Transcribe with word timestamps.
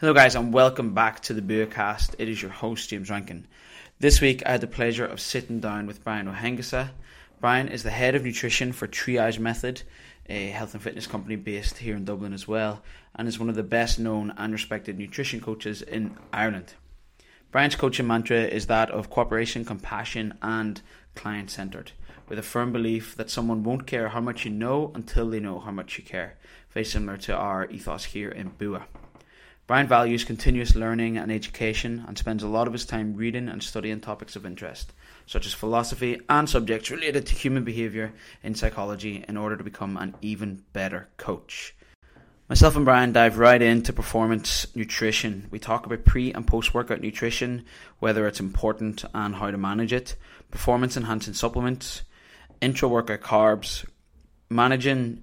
Hello, 0.00 0.14
guys, 0.14 0.34
and 0.34 0.50
welcome 0.50 0.94
back 0.94 1.20
to 1.20 1.34
the 1.34 1.42
Buacast. 1.42 2.14
It 2.18 2.30
is 2.30 2.40
your 2.40 2.50
host, 2.50 2.88
James 2.88 3.10
Rankin. 3.10 3.46
This 3.98 4.18
week, 4.22 4.42
I 4.46 4.52
had 4.52 4.62
the 4.62 4.66
pleasure 4.66 5.04
of 5.04 5.20
sitting 5.20 5.60
down 5.60 5.86
with 5.86 6.02
Brian 6.02 6.26
Ohengasa. 6.26 6.92
Brian 7.38 7.68
is 7.68 7.82
the 7.82 7.90
head 7.90 8.14
of 8.14 8.24
nutrition 8.24 8.72
for 8.72 8.88
Triage 8.88 9.38
Method, 9.38 9.82
a 10.26 10.46
health 10.46 10.72
and 10.72 10.82
fitness 10.82 11.06
company 11.06 11.36
based 11.36 11.76
here 11.76 11.94
in 11.94 12.06
Dublin 12.06 12.32
as 12.32 12.48
well, 12.48 12.80
and 13.14 13.28
is 13.28 13.38
one 13.38 13.50
of 13.50 13.56
the 13.56 13.62
best 13.62 13.98
known 13.98 14.32
and 14.38 14.54
respected 14.54 14.98
nutrition 14.98 15.38
coaches 15.38 15.82
in 15.82 16.16
Ireland. 16.32 16.72
Brian's 17.52 17.76
coaching 17.76 18.06
mantra 18.06 18.38
is 18.38 18.68
that 18.68 18.90
of 18.90 19.10
cooperation, 19.10 19.66
compassion, 19.66 20.32
and 20.40 20.80
client 21.14 21.50
centered, 21.50 21.92
with 22.26 22.38
a 22.38 22.42
firm 22.42 22.72
belief 22.72 23.16
that 23.16 23.28
someone 23.28 23.64
won't 23.64 23.86
care 23.86 24.08
how 24.08 24.22
much 24.22 24.46
you 24.46 24.50
know 24.50 24.92
until 24.94 25.28
they 25.28 25.40
know 25.40 25.60
how 25.60 25.72
much 25.72 25.98
you 25.98 26.04
care, 26.04 26.38
very 26.70 26.86
similar 26.86 27.18
to 27.18 27.36
our 27.36 27.66
ethos 27.66 28.04
here 28.04 28.30
in 28.30 28.48
Bua. 28.56 28.86
Brian 29.70 29.86
values 29.86 30.24
continuous 30.24 30.74
learning 30.74 31.16
and 31.16 31.30
education 31.30 32.04
and 32.08 32.18
spends 32.18 32.42
a 32.42 32.48
lot 32.48 32.66
of 32.66 32.72
his 32.72 32.84
time 32.84 33.14
reading 33.14 33.48
and 33.48 33.62
studying 33.62 34.00
topics 34.00 34.34
of 34.34 34.44
interest, 34.44 34.92
such 35.26 35.46
as 35.46 35.52
philosophy 35.52 36.20
and 36.28 36.50
subjects 36.50 36.90
related 36.90 37.24
to 37.24 37.36
human 37.36 37.62
behaviour 37.62 38.12
in 38.42 38.56
psychology, 38.56 39.24
in 39.28 39.36
order 39.36 39.56
to 39.56 39.62
become 39.62 39.96
an 39.96 40.16
even 40.22 40.64
better 40.72 41.06
coach. 41.18 41.72
Myself 42.48 42.74
and 42.74 42.84
Brian 42.84 43.12
dive 43.12 43.38
right 43.38 43.62
into 43.62 43.92
performance 43.92 44.66
nutrition. 44.74 45.46
We 45.52 45.60
talk 45.60 45.86
about 45.86 46.04
pre 46.04 46.32
and 46.32 46.44
post 46.44 46.74
workout 46.74 47.00
nutrition, 47.00 47.64
whether 48.00 48.26
it's 48.26 48.40
important 48.40 49.04
and 49.14 49.36
how 49.36 49.52
to 49.52 49.56
manage 49.56 49.92
it, 49.92 50.16
performance 50.50 50.96
enhancing 50.96 51.34
supplements, 51.34 52.02
intra 52.60 52.88
workout 52.88 53.20
carbs, 53.20 53.86
managing 54.50 55.22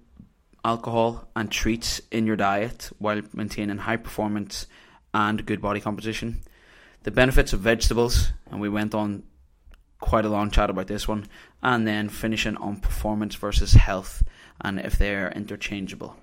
alcohol 0.68 1.30
and 1.34 1.50
treats 1.50 2.02
in 2.12 2.28
your 2.28 2.36
diet 2.36 2.90
while 3.00 3.22
maintaining 3.34 3.78
high 3.78 3.96
performance 3.96 4.68
and 5.14 5.46
good 5.46 5.62
body 5.62 5.80
composition. 5.80 6.42
The 7.04 7.12
benefits 7.12 7.54
of 7.54 7.62
vegetables, 7.62 8.34
and 8.52 8.60
we 8.60 8.68
went 8.68 8.94
on 8.94 9.24
quite 10.02 10.26
a 10.26 10.30
long 10.30 10.52
chat 10.52 10.70
about 10.70 10.88
this 10.88 11.08
one, 11.08 11.26
and 11.64 11.88
then 11.88 12.10
finishing 12.10 12.58
on 12.58 12.82
performance 12.82 13.36
versus 13.36 13.74
health 13.74 14.24
and 14.60 14.80
if 14.80 14.98
they're 14.98 15.32
interchangeable. 15.32 16.18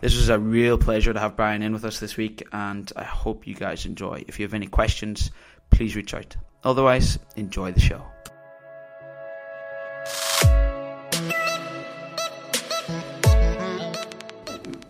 This 0.00 0.16
was 0.16 0.28
a 0.28 0.38
real 0.40 0.76
pleasure 0.76 1.12
to 1.12 1.20
have 1.20 1.36
Brian 1.36 1.62
in 1.62 1.72
with 1.72 1.84
us 1.84 2.00
this 2.00 2.16
week, 2.16 2.42
and 2.52 2.90
I 2.96 3.04
hope 3.04 3.46
you 3.46 3.54
guys 3.54 3.86
enjoy. 3.86 4.24
If 4.26 4.40
you 4.40 4.44
have 4.44 4.54
any 4.54 4.66
questions, 4.66 5.30
please 5.70 5.94
reach 5.94 6.12
out. 6.14 6.36
Otherwise, 6.64 7.20
enjoy 7.36 7.70
the 7.70 7.80
show. 7.80 8.02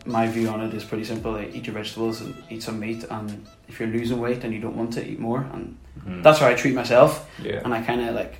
My 0.04 0.26
view 0.26 0.48
on 0.48 0.60
it 0.60 0.74
is 0.74 0.84
pretty 0.84 1.04
simple. 1.04 1.32
Like, 1.32 1.54
eat 1.54 1.66
your 1.66 1.74
vegetables 1.74 2.20
and 2.20 2.34
eat 2.50 2.62
some 2.62 2.80
meat, 2.80 3.04
and 3.10 3.46
if 3.68 3.78
you're 3.78 3.88
losing 3.88 4.20
weight 4.20 4.42
and 4.44 4.52
you 4.52 4.60
don't 4.60 4.76
want 4.76 4.92
to 4.94 5.06
eat 5.06 5.18
more, 5.20 5.46
and 5.52 5.76
Mhm. 6.04 6.22
that's 6.22 6.38
how 6.40 6.48
I 6.48 6.54
treat 6.54 6.74
myself. 6.74 7.28
Yeah. 7.42 7.60
And 7.64 7.72
I 7.72 7.82
kind 7.82 8.00
of 8.00 8.14
like 8.14 8.36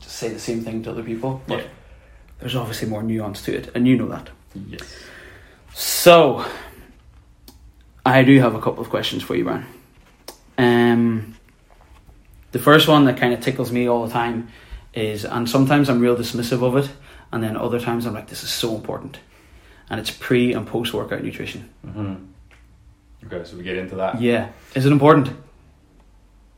just 0.00 0.16
say 0.16 0.28
the 0.28 0.38
same 0.38 0.60
thing 0.62 0.82
to 0.84 0.90
other 0.90 1.02
people, 1.02 1.42
but 1.48 1.58
Yeah. 1.60 1.64
there's 2.40 2.54
obviously 2.54 2.88
more 2.88 3.02
nuance 3.02 3.42
to 3.42 3.54
it, 3.54 3.70
and 3.74 3.88
you 3.88 3.96
know 3.96 4.08
that. 4.08 4.30
Yes. 4.68 4.82
So, 5.72 6.44
I 8.06 8.22
do 8.22 8.38
have 8.40 8.54
a 8.54 8.60
couple 8.60 8.82
of 8.82 8.90
questions 8.90 9.22
for 9.22 9.34
you, 9.34 9.44
Brian. 9.44 9.66
Um, 10.58 11.34
the 12.52 12.58
first 12.60 12.86
one 12.86 13.06
that 13.06 13.16
kind 13.16 13.34
of 13.34 13.40
tickles 13.40 13.72
me 13.72 13.88
all 13.88 14.06
the 14.06 14.12
time 14.12 14.48
is, 14.92 15.24
and 15.24 15.48
sometimes 15.50 15.88
I'm 15.88 15.98
real 16.00 16.14
dismissive 16.16 16.62
of 16.62 16.76
it, 16.76 16.90
and 17.32 17.42
then 17.42 17.56
other 17.56 17.80
times 17.80 18.06
I'm 18.06 18.14
like, 18.14 18.28
this 18.28 18.44
is 18.44 18.50
so 18.50 18.76
important, 18.76 19.18
and 19.90 20.00
it's 20.00 20.10
pre 20.10 20.52
and 20.54 20.66
post 20.66 20.92
workout 20.94 21.22
nutrition. 21.22 21.68
hmm 21.84 22.14
Okay, 23.26 23.42
so 23.44 23.56
we 23.56 23.62
get 23.62 23.78
into 23.78 23.96
that. 23.96 24.20
Yeah, 24.20 24.50
is 24.74 24.84
it 24.84 24.92
important? 24.92 25.30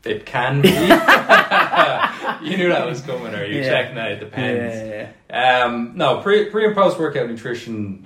It 0.03 0.25
can 0.25 0.61
be. 0.61 0.69
you 2.41 2.57
knew 2.57 2.69
that 2.69 2.85
was 2.85 3.01
coming, 3.01 3.33
or 3.33 3.45
you 3.45 3.59
Yeah. 3.61 3.69
checking 3.69 3.95
that? 3.95 4.11
It 4.11 4.19
depends. 4.19 4.75
Yeah, 4.75 5.09
yeah, 5.29 5.63
Um, 5.65 5.93
no, 5.95 6.21
pre 6.21 6.49
pre 6.49 6.65
and 6.65 6.75
post 6.75 6.99
workout 6.99 7.29
nutrition, 7.29 8.05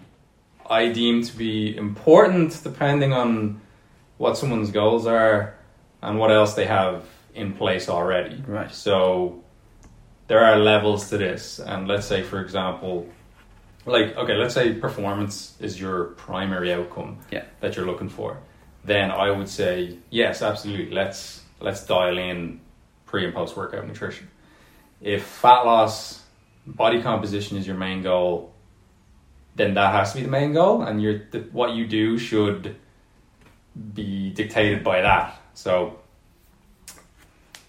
I 0.69 0.89
deem 0.89 1.23
to 1.23 1.35
be 1.37 1.75
important 1.75 2.59
depending 2.63 3.13
on 3.13 3.61
what 4.17 4.37
someone's 4.37 4.69
goals 4.71 5.07
are 5.07 5.55
and 6.01 6.17
what 6.19 6.31
else 6.31 6.53
they 6.53 6.65
have 6.65 7.03
in 7.33 7.53
place 7.53 7.89
already. 7.89 8.43
Right. 8.47 8.71
So 8.71 9.43
there 10.27 10.43
are 10.45 10.57
levels 10.59 11.09
to 11.09 11.17
this, 11.17 11.59
and 11.59 11.87
let's 11.87 12.05
say, 12.07 12.21
for 12.23 12.39
example, 12.41 13.07
like 13.85 14.15
okay, 14.15 14.35
let's 14.35 14.53
say 14.53 14.73
performance 14.73 15.55
is 15.59 15.79
your 15.79 16.05
primary 16.05 16.73
outcome 16.73 17.17
Yeah. 17.31 17.45
that 17.61 17.75
you're 17.75 17.85
looking 17.85 18.09
for. 18.09 18.37
Then 18.83 19.11
I 19.11 19.31
would 19.31 19.49
say 19.49 19.97
yes, 20.09 20.41
absolutely. 20.41 20.91
Let's 20.91 21.41
let's 21.59 21.85
dial 21.85 22.17
in 22.17 22.59
pre 23.05 23.25
and 23.25 23.33
post 23.33 23.55
workout 23.57 23.87
nutrition. 23.87 24.29
If 25.01 25.23
fat 25.23 25.61
loss, 25.65 26.23
body 26.65 27.01
composition 27.01 27.57
is 27.57 27.65
your 27.65 27.75
main 27.77 28.03
goal, 28.03 28.53
then 29.55 29.73
that 29.73 29.93
has 29.93 30.11
to 30.11 30.19
be 30.19 30.23
the 30.23 30.31
main 30.31 30.53
goal, 30.53 30.83
and 30.83 31.01
your 31.01 31.21
the, 31.31 31.39
what 31.51 31.73
you 31.73 31.85
do 31.87 32.17
should 32.17 32.75
be 33.93 34.29
dictated 34.31 34.83
by 34.83 35.01
that. 35.01 35.39
So 35.53 35.99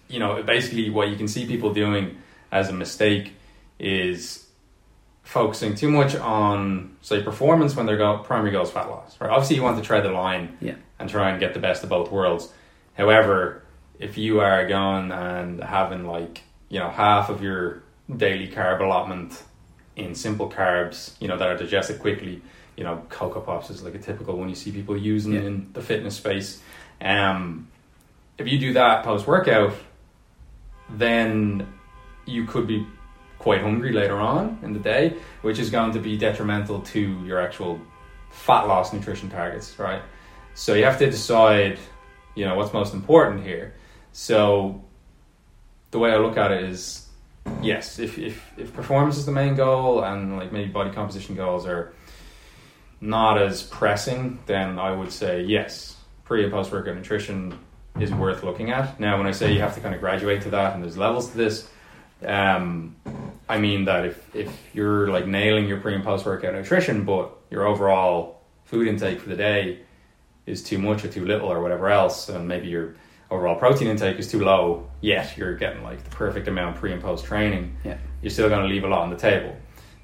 you 0.09 0.19
know, 0.19 0.43
basically 0.43 0.89
what 0.91 1.09
you 1.09 1.15
can 1.15 1.27
see 1.27 1.47
people 1.47 1.73
doing 1.73 2.17
as 2.51 2.69
a 2.69 2.73
mistake 2.73 3.33
is 3.79 4.42
focusing 5.23 5.73
too 5.73 5.89
much 5.89 6.15
on 6.15 6.95
say 7.01 7.23
performance 7.23 7.75
when 7.75 7.85
their 7.85 7.97
goal, 7.97 8.19
primary 8.19 8.51
goal 8.51 8.63
is 8.63 8.71
fat 8.71 8.89
loss. 8.89 9.15
Right? 9.19 9.29
Obviously, 9.29 9.55
you 9.55 9.63
want 9.63 9.77
to 9.77 9.83
tread 9.83 10.03
the 10.03 10.11
line 10.11 10.57
Yeah. 10.61 10.75
and 10.99 11.09
try 11.09 11.29
and 11.31 11.39
get 11.39 11.53
the 11.53 11.59
best 11.59 11.83
of 11.83 11.89
both 11.89 12.11
worlds. 12.11 12.51
However, 12.95 13.63
if 13.99 14.17
you 14.17 14.41
are 14.41 14.67
going 14.67 15.11
and 15.11 15.63
having 15.63 16.05
like 16.05 16.41
you 16.69 16.79
know 16.79 16.89
half 16.89 17.29
of 17.29 17.41
your 17.41 17.83
daily 18.15 18.47
carb 18.49 18.81
allotment 18.81 19.41
in 19.95 20.13
simple 20.15 20.49
carbs, 20.49 21.13
you 21.21 21.27
know 21.27 21.37
that 21.37 21.47
are 21.47 21.57
digested 21.57 21.99
quickly, 21.99 22.41
you 22.75 22.83
know 22.83 23.01
Coco 23.09 23.39
Pops 23.39 23.69
is 23.69 23.81
like 23.83 23.95
a 23.95 23.99
typical 23.99 24.37
one 24.37 24.49
you 24.49 24.55
see 24.55 24.71
people 24.71 24.97
using 24.97 25.33
Yeah. 25.33 25.41
in 25.41 25.69
the 25.73 25.81
fitness 25.81 26.17
space. 26.17 26.61
Um, 27.01 27.67
if 28.37 28.47
you 28.47 28.57
do 28.59 28.73
that 28.73 29.03
post 29.03 29.25
workout, 29.27 29.73
then 30.89 31.67
you 32.25 32.45
could 32.45 32.67
be 32.67 32.85
quite 33.43 33.61
hungry 33.61 33.91
later 33.91 34.15
on 34.15 34.57
in 34.63 34.71
the 34.71 34.79
day, 34.79 35.17
which 35.41 35.59
is 35.59 35.69
going 35.69 35.91
to 35.91 35.99
be 35.99 36.17
detrimental 36.17 36.79
to 36.79 37.01
your 37.25 37.41
actual 37.41 37.77
fat 38.31 38.63
loss 38.63 38.93
nutrition 38.93 39.29
targets, 39.29 39.77
right? 39.77 40.01
So 40.53 40.75
you 40.75 40.85
have 40.85 40.97
to 40.99 41.09
decide, 41.11 41.77
you 42.35 42.45
know, 42.45 42.55
what's 42.55 42.71
most 42.71 42.93
important 42.93 43.43
here. 43.43 43.73
So 44.13 44.81
the 45.91 45.99
way 45.99 46.11
I 46.13 46.17
look 46.19 46.37
at 46.37 46.53
it 46.53 46.63
is, 46.63 47.09
yes, 47.61 47.99
if 47.99 48.17
if 48.17 48.41
if 48.57 48.73
performance 48.73 49.17
is 49.17 49.25
the 49.25 49.33
main 49.33 49.55
goal 49.55 50.05
and 50.05 50.37
like 50.37 50.53
maybe 50.53 50.71
body 50.71 50.91
composition 50.91 51.35
goals 51.35 51.65
are 51.65 51.93
not 53.01 53.37
as 53.41 53.61
pressing, 53.63 54.39
then 54.45 54.79
I 54.79 54.95
would 54.95 55.11
say 55.11 55.43
yes, 55.43 55.97
pre 56.23 56.43
and 56.43 56.51
post 56.53 56.71
workout 56.71 56.95
nutrition 56.95 57.59
is 57.99 58.13
worth 58.13 58.41
looking 58.41 58.71
at. 58.71 59.01
Now, 59.01 59.17
when 59.17 59.27
I 59.27 59.31
say 59.31 59.51
you 59.51 59.59
have 59.59 59.75
to 59.75 59.81
kind 59.81 59.93
of 59.93 59.99
graduate 59.99 60.41
to 60.43 60.49
that, 60.51 60.75
and 60.75 60.81
there's 60.81 60.97
levels 60.97 61.31
to 61.31 61.37
this, 61.37 61.69
um, 62.25 62.95
I 63.49 63.59
mean 63.59 63.85
that 63.85 64.05
if 64.05 64.35
if 64.35 64.51
you're 64.73 65.09
like 65.09 65.27
nailing 65.27 65.67
your 65.67 65.79
pre 65.79 65.95
and 65.95 66.03
post 66.03 66.25
workout 66.25 66.53
nutrition, 66.53 67.03
but 67.05 67.31
your 67.49 67.65
overall 67.67 68.41
food 68.65 68.87
intake 68.87 69.19
for 69.19 69.29
the 69.29 69.35
day 69.35 69.79
is 70.45 70.63
too 70.63 70.77
much 70.77 71.05
or 71.05 71.07
too 71.07 71.25
little 71.25 71.51
or 71.51 71.61
whatever 71.61 71.89
else, 71.89 72.29
and 72.29 72.47
maybe 72.47 72.67
your 72.67 72.95
overall 73.31 73.55
protein 73.55 73.87
intake 73.87 74.17
is 74.19 74.29
too 74.29 74.43
low, 74.43 74.87
yet 75.01 75.37
you're 75.37 75.55
getting 75.55 75.83
like 75.83 76.03
the 76.03 76.09
perfect 76.09 76.47
amount 76.47 76.75
pre 76.77 76.91
and 76.91 77.01
post 77.01 77.25
training, 77.25 77.75
Yeah. 77.83 77.97
you're 78.21 78.29
still 78.29 78.49
going 78.49 78.61
to 78.61 78.67
leave 78.67 78.83
a 78.83 78.87
lot 78.87 78.99
on 79.01 79.09
the 79.09 79.15
table. 79.17 79.55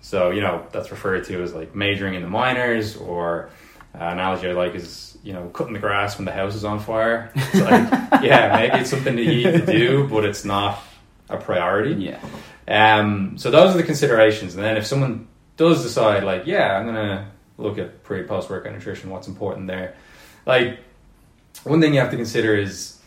So 0.01 0.31
you 0.31 0.41
know 0.41 0.66
that's 0.72 0.91
referred 0.91 1.25
to 1.25 1.41
as 1.44 1.53
like 1.53 1.75
majoring 1.75 2.13
in 2.16 2.22
the 2.22 2.30
minors, 2.30 2.96
or 2.96 3.50
uh, 3.96 4.03
analogy 4.06 4.47
I 4.50 4.53
like 4.53 4.75
is 4.75 5.18
you 5.24 5.34
know 5.34 5.47
cutting 5.50 5.74
the 5.74 5.80
grass 5.80 6.18
when 6.18 6.25
the 6.25 6.31
house 6.31 6.56
is 6.56 6.63
on 6.63 6.80
fire. 6.80 7.31
It's 7.36 7.56
like, 7.56 7.89
yeah, 8.24 8.56
maybe 8.56 8.81
it's 8.81 8.89
something 8.89 9.15
that 9.15 9.24
you 9.24 9.36
need 9.51 9.65
to 9.65 9.65
do, 9.65 10.07
but 10.07 10.24
it's 10.25 10.45
not 10.45 10.81
a 11.30 11.38
priority. 11.38 11.96
Yeah. 12.04 12.20
Um, 12.68 13.38
so 13.38 13.52
those 13.52 13.74
are 13.74 13.78
the 13.78 13.84
considerations, 13.84 14.56
and 14.56 14.64
then 14.64 14.78
if 14.78 14.86
someone 14.86 15.28
does 15.58 15.84
decide, 15.84 16.24
like, 16.24 16.46
yeah, 16.46 16.78
I'm 16.78 16.86
gonna 16.86 17.31
look 17.58 17.78
at 17.78 18.04
pre 18.04 18.24
post 18.24 18.50
workout 18.50 18.74
nutrition, 18.74 19.10
what's 19.10 19.28
important 19.28 19.68
there? 19.68 19.96
Like, 20.46 20.80
one 21.64 21.81
thing 21.81 21.94
you 21.94 22.00
have 22.00 22.12
to 22.12 22.18
consider 22.18 22.56
is 22.56 23.00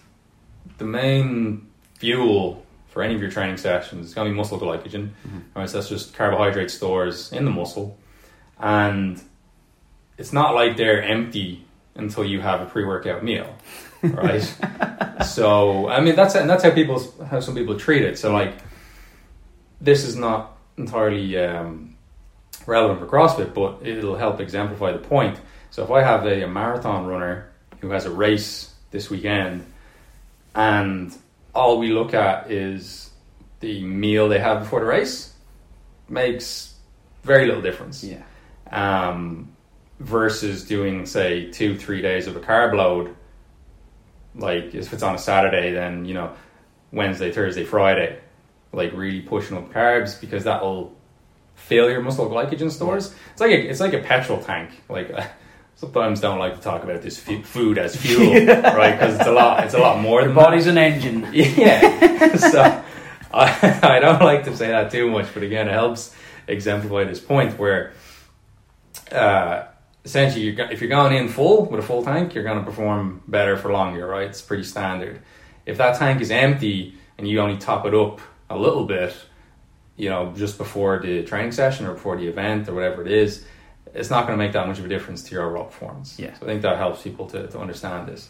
the 0.79 0.85
main 0.85 1.69
fuel 1.95 2.65
for 2.89 3.03
any 3.03 3.15
of 3.15 3.21
your 3.21 3.31
training 3.31 3.57
sessions 3.57 4.07
is 4.07 4.15
going 4.15 4.27
to 4.27 4.33
be 4.33 4.37
muscle 4.37 4.61
glycogen. 4.61 5.11
Right, 5.55 5.69
so 5.69 5.79
that's 5.79 5.89
just 5.89 6.15
carbohydrate 6.15 6.71
stores 6.71 7.33
in 7.33 7.45
the 7.45 7.51
muscle, 7.51 7.99
and 8.59 9.21
it's 10.19 10.33
not 10.33 10.55
like 10.55 10.77
they're 10.77 11.03
empty 11.03 11.65
until 11.95 12.25
you 12.25 12.41
have 12.41 12.61
a 12.61 12.67
pre-workout 12.67 13.23
meal, 13.23 13.55
right? 14.03 14.41
so 15.27 15.89
I 15.89 16.01
mean 16.01 16.17
that's 16.17 16.35
and 16.35 16.49
that's 16.49 16.65
how 16.65 16.71
people 16.71 17.03
how 17.27 17.41
some 17.41 17.55
people 17.55 17.79
treat 17.79 18.03
it. 18.03 18.19
So 18.19 18.33
like 18.33 18.55
this 19.81 20.05
is 20.05 20.17
not 20.17 20.57
entirely 20.77 21.37
um, 21.39 21.97
relevant 22.67 23.01
for 23.01 23.07
CrossFit, 23.07 23.53
but 23.55 23.87
it'll 23.87 24.17
help 24.17 24.41
exemplify 24.41 24.93
the 24.93 24.99
point. 24.99 25.39
So 25.71 25.83
if 25.83 25.91
I 25.91 26.03
have 26.03 26.27
a, 26.27 26.43
a 26.43 26.49
marathon 26.49 27.07
runner 27.07 27.51
who 27.81 27.91
has 27.91 28.05
a 28.07 28.11
race 28.11 28.73
this 28.91 29.11
weekend, 29.11 29.67
and 30.55 31.17
all 31.55 31.79
we 31.79 31.89
look 31.89 32.15
at 32.15 32.51
is 32.51 33.11
the 33.61 33.83
meal 33.85 34.29
they 34.29 34.39
have 34.39 34.61
before 34.61 34.81
the 34.81 34.87
race, 34.87 35.35
makes 36.09 36.75
very 37.23 37.47
little 37.47 37.63
difference. 37.63 38.05
Yeah. 38.05 38.23
Um, 38.71 39.52
versus 40.03 40.65
doing 40.65 41.07
say 41.07 41.51
two 41.51 41.77
three 41.79 42.03
days 42.03 42.27
of 42.27 42.37
a 42.37 42.41
carb 42.41 42.75
load. 42.75 43.15
Like 44.35 44.75
if 44.75 44.93
it's 44.93 45.03
on 45.03 45.15
a 45.15 45.19
Saturday, 45.19 45.73
then 45.73 46.05
you 46.05 46.15
know 46.15 46.33
Wednesday, 46.93 47.33
Thursday, 47.33 47.65
Friday, 47.65 48.19
like 48.73 48.93
really 48.93 49.21
pushing 49.21 49.57
up 49.57 49.73
carbs 49.73 50.21
because 50.21 50.45
that 50.45 50.63
will 50.63 50.95
fill 51.55 51.91
your 51.91 52.03
muscle 52.03 52.29
glycogen 52.29 52.71
stores. 52.71 53.15
It's 53.33 53.41
like 53.41 53.51
a, 53.51 53.69
it's 53.69 53.81
like 53.81 53.93
a 53.93 53.99
petrol 54.01 54.43
tank. 54.43 54.71
Like 54.89 55.11
uh, 55.13 55.25
sometimes 55.77 56.21
don't 56.21 56.39
like 56.39 56.57
to 56.57 56.63
talk 56.63 56.83
about 56.83 57.03
this 57.03 57.19
fu- 57.19 57.43
food 57.43 57.79
as 57.79 57.95
fuel, 58.03 58.33
right? 58.47 58.93
Because 58.99 59.17
it's 59.19 59.27
a 59.29 59.33
lot. 59.33 59.65
It's 59.65 59.75
a 59.75 59.79
lot 59.79 60.01
more 60.01 60.21
The 60.23 60.29
than 60.29 60.35
body's 60.37 60.67
an 60.67 60.79
engine. 60.79 61.29
Yeah. 61.33 62.37
so 62.37 62.83
I, 63.33 63.81
I 63.83 63.99
don't 64.01 64.23
like 64.23 64.45
to 64.45 64.57
say 64.57 64.69
that 64.69 64.91
too 64.91 65.11
much, 65.11 65.27
but 65.35 65.43
again, 65.43 65.69
it 65.69 65.73
helps 65.73 66.15
exemplify 66.49 67.05
this 67.05 67.21
point 67.21 67.59
where. 67.59 67.93
Uh, 69.11 69.67
essentially, 70.05 70.45
you're, 70.45 70.71
if 70.71 70.81
you're 70.81 70.91
going 70.91 71.15
in 71.15 71.29
full 71.29 71.67
with 71.67 71.81
a 71.81 71.83
full 71.83 72.03
tank, 72.05 72.35
you're 72.35 72.45
going 72.45 72.59
to 72.59 72.65
perform 72.65 73.23
better 73.29 73.57
for 73.57 73.73
longer, 73.73 74.07
right? 74.07 74.29
It's 74.29 74.43
pretty 74.43 74.65
standard. 74.65 75.21
If 75.67 75.79
that 75.79 75.99
tank 75.99 76.21
is 76.21 76.31
empty 76.31 76.95
and 77.19 77.29
you 77.29 77.41
only 77.41 77.57
top 77.59 77.87
it 77.87 77.95
up 77.95 78.21
a 78.51 78.57
little 78.59 78.85
bit, 78.85 79.15
you 79.97 80.09
know, 80.09 80.33
just 80.37 80.59
before 80.59 80.99
the 80.99 81.23
training 81.23 81.53
session 81.53 81.87
or 81.87 81.93
before 81.95 82.17
the 82.17 82.27
event 82.27 82.69
or 82.69 82.75
whatever 82.75 83.03
it 83.03 83.11
is, 83.13 83.45
it's 83.95 84.11
not 84.11 84.27
going 84.27 84.39
to 84.39 84.43
make 84.43 84.53
that 84.55 84.67
much 84.67 84.79
of 84.79 84.85
a 84.85 84.89
difference 84.89 85.23
to 85.25 85.35
your 85.35 85.45
overall 85.45 85.67
performance. 85.67 86.19
Yeah. 86.19 86.33
So 86.39 86.47
I 86.47 86.49
think 86.49 86.63
that 86.63 86.79
helps 86.79 87.03
people 87.03 87.27
to, 87.29 87.47
to 87.49 87.59
understand 87.59 88.09
this. 88.09 88.29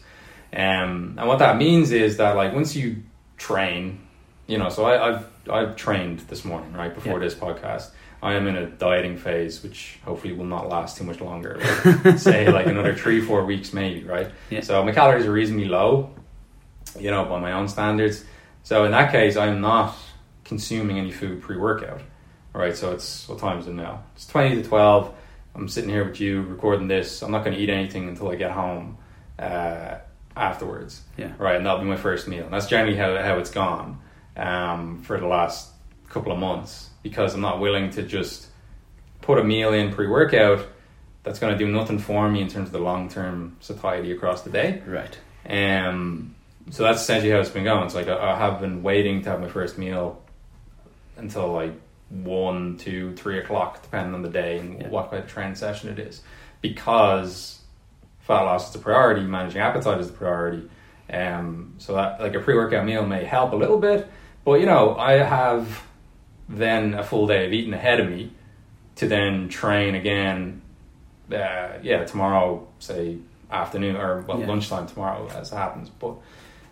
Um, 0.51 1.15
and 1.17 1.27
what 1.27 1.39
that 1.39 1.57
means 1.57 1.91
is 1.91 2.17
that 2.17 2.35
like 2.35 2.53
once 2.53 2.75
you 2.75 2.97
train, 3.37 3.99
you 4.45 4.57
know, 4.57 4.69
so 4.69 4.85
I, 4.85 5.09
I've 5.09 5.25
I've 5.49 5.75
trained 5.75 6.19
this 6.29 6.45
morning, 6.45 6.73
right, 6.73 6.93
before 6.93 7.13
Yeah. 7.13 7.19
this 7.25 7.33
podcast. 7.35 7.89
I 8.23 8.33
am 8.35 8.47
in 8.47 8.55
a 8.55 8.65
dieting 8.67 9.17
phase, 9.17 9.61
which 9.61 9.99
hopefully 10.05 10.33
will 10.33 10.45
not 10.45 10.69
last 10.69 10.97
too 10.97 11.03
much 11.03 11.19
longer. 11.19 11.59
Like, 12.03 12.17
say 12.17 12.49
like 12.49 12.67
another 12.67 12.95
three, 12.95 13.19
four 13.21 13.43
weeks 13.45 13.73
maybe, 13.73 14.03
right? 14.05 14.31
Yeah. 14.49 14.61
So 14.61 14.83
my 14.83 14.93
calories 14.93 15.25
are 15.25 15.31
reasonably 15.31 15.65
low, 15.67 16.09
you 16.97 17.11
know, 17.11 17.25
by 17.25 17.39
my 17.39 17.51
own 17.51 17.67
standards. 17.67 18.23
So 18.63 18.85
in 18.85 18.91
that 18.91 19.11
case, 19.11 19.35
I'm 19.35 19.59
not 19.59 19.93
consuming 20.45 20.97
any 20.97 21.11
food 21.11 21.41
pre-workout, 21.41 22.01
right? 22.53 22.75
So 22.75 22.93
it's 22.93 23.27
what 23.27 23.39
time 23.39 23.59
is 23.59 23.67
it 23.67 23.73
now? 23.73 24.03
It's 24.15 24.25
twenty 24.25 24.55
to 24.55 24.63
twelve. 24.63 25.13
I'm 25.53 25.67
sitting 25.67 25.89
here 25.89 26.05
with 26.05 26.19
you 26.21 26.41
recording 26.43 26.87
this. 26.87 27.21
I'm 27.21 27.31
not 27.31 27.43
going 27.43 27.55
to 27.55 27.61
eat 27.61 27.69
anything 27.69 28.07
until 28.09 28.31
I 28.31 28.35
get 28.35 28.51
home 28.51 28.97
uh, 29.37 29.97
afterwards, 30.35 31.01
Yeah. 31.17 31.33
right? 31.37 31.57
And 31.57 31.65
that'll 31.65 31.81
be 31.81 31.85
my 31.85 31.97
first 31.97 32.27
meal. 32.27 32.45
And 32.45 32.53
that's 32.53 32.67
generally 32.67 32.95
how 32.97 33.15
how 33.21 33.37
it's 33.37 33.51
gone 33.51 33.99
um, 34.37 35.03
for 35.03 35.19
the 35.19 35.27
last 35.27 35.69
couple 36.09 36.31
of 36.31 36.39
months 36.39 36.89
because 37.03 37.35
I'm 37.35 37.41
not 37.41 37.59
willing 37.59 37.89
to 37.91 38.03
just 38.03 38.47
put 39.21 39.37
a 39.37 39.43
meal 39.43 39.73
in 39.73 39.93
pre-workout 39.93 40.67
that's 41.23 41.39
going 41.39 41.57
to 41.57 41.65
do 41.65 41.71
nothing 41.71 41.99
for 41.99 42.27
me 42.29 42.41
in 42.41 42.47
terms 42.49 42.67
of 42.67 42.73
the 42.73 42.79
long-term 42.79 43.55
satiety 43.61 44.11
across 44.11 44.41
the 44.41 44.49
day. 44.49 44.81
Right. 44.85 45.17
Um, 45.47 46.35
so 46.69 46.83
that's 46.83 47.01
essentially 47.01 47.31
how 47.31 47.39
it's 47.39 47.49
been 47.49 47.63
going. 47.63 47.85
It's 47.85 47.95
like 47.95 48.07
I, 48.07 48.31
I 48.33 48.37
have 48.37 48.59
been 48.59 48.83
waiting 48.83 49.21
to 49.23 49.29
have 49.29 49.39
my 49.41 49.47
first 49.49 49.77
meal 49.77 50.21
until 51.17 51.51
like 51.53 51.73
one, 52.09 52.77
two, 52.77 53.13
three 53.15 53.39
o'clock, 53.39 53.81
depending 53.81 54.13
on 54.13 54.21
the 54.21 54.29
day 54.29 54.59
and 54.59 54.81
Yeah. 54.81 54.89
what 54.89 55.09
kind 55.11 55.23
of 55.23 55.29
training 55.29 55.55
session 55.55 55.89
it 55.89 55.99
is, 55.99 56.21
because 56.61 57.59
fat 58.19 58.41
loss 58.41 58.67
is 58.67 58.73
the 58.73 58.79
priority, 58.79 59.21
managing 59.21 59.61
appetite 59.61 59.99
is 59.99 60.07
the 60.07 60.13
priority. 60.17 60.69
Um, 61.11 61.75
so 61.77 61.93
that 61.95 62.19
like 62.21 62.33
a 62.33 62.39
pre-workout 62.39 62.85
meal 62.85 63.05
may 63.05 63.23
help 63.25 63.51
a 63.53 63.55
little 63.55 63.77
bit, 63.77 64.07
but 64.45 64.59
you 64.59 64.65
know 64.65 64.95
I 64.97 65.13
have 65.13 65.83
then 66.49 66.93
a 66.93 67.03
full 67.03 67.27
day 67.27 67.45
of 67.45 67.53
eating 67.53 67.73
ahead 67.73 67.99
of 67.99 68.09
me 68.09 68.31
to 68.95 69.07
then 69.07 69.49
train 69.49 69.95
again. 69.95 70.61
Uh, 71.31 71.77
yeah, 71.81 72.03
tomorrow, 72.05 72.67
say 72.79 73.17
afternoon 73.51 73.95
or 73.95 74.21
well 74.27 74.39
Yeah. 74.39 74.47
lunchtime 74.47 74.87
tomorrow 74.87 75.27
as 75.35 75.51
it 75.51 75.55
happens. 75.55 75.89
But 75.89 76.15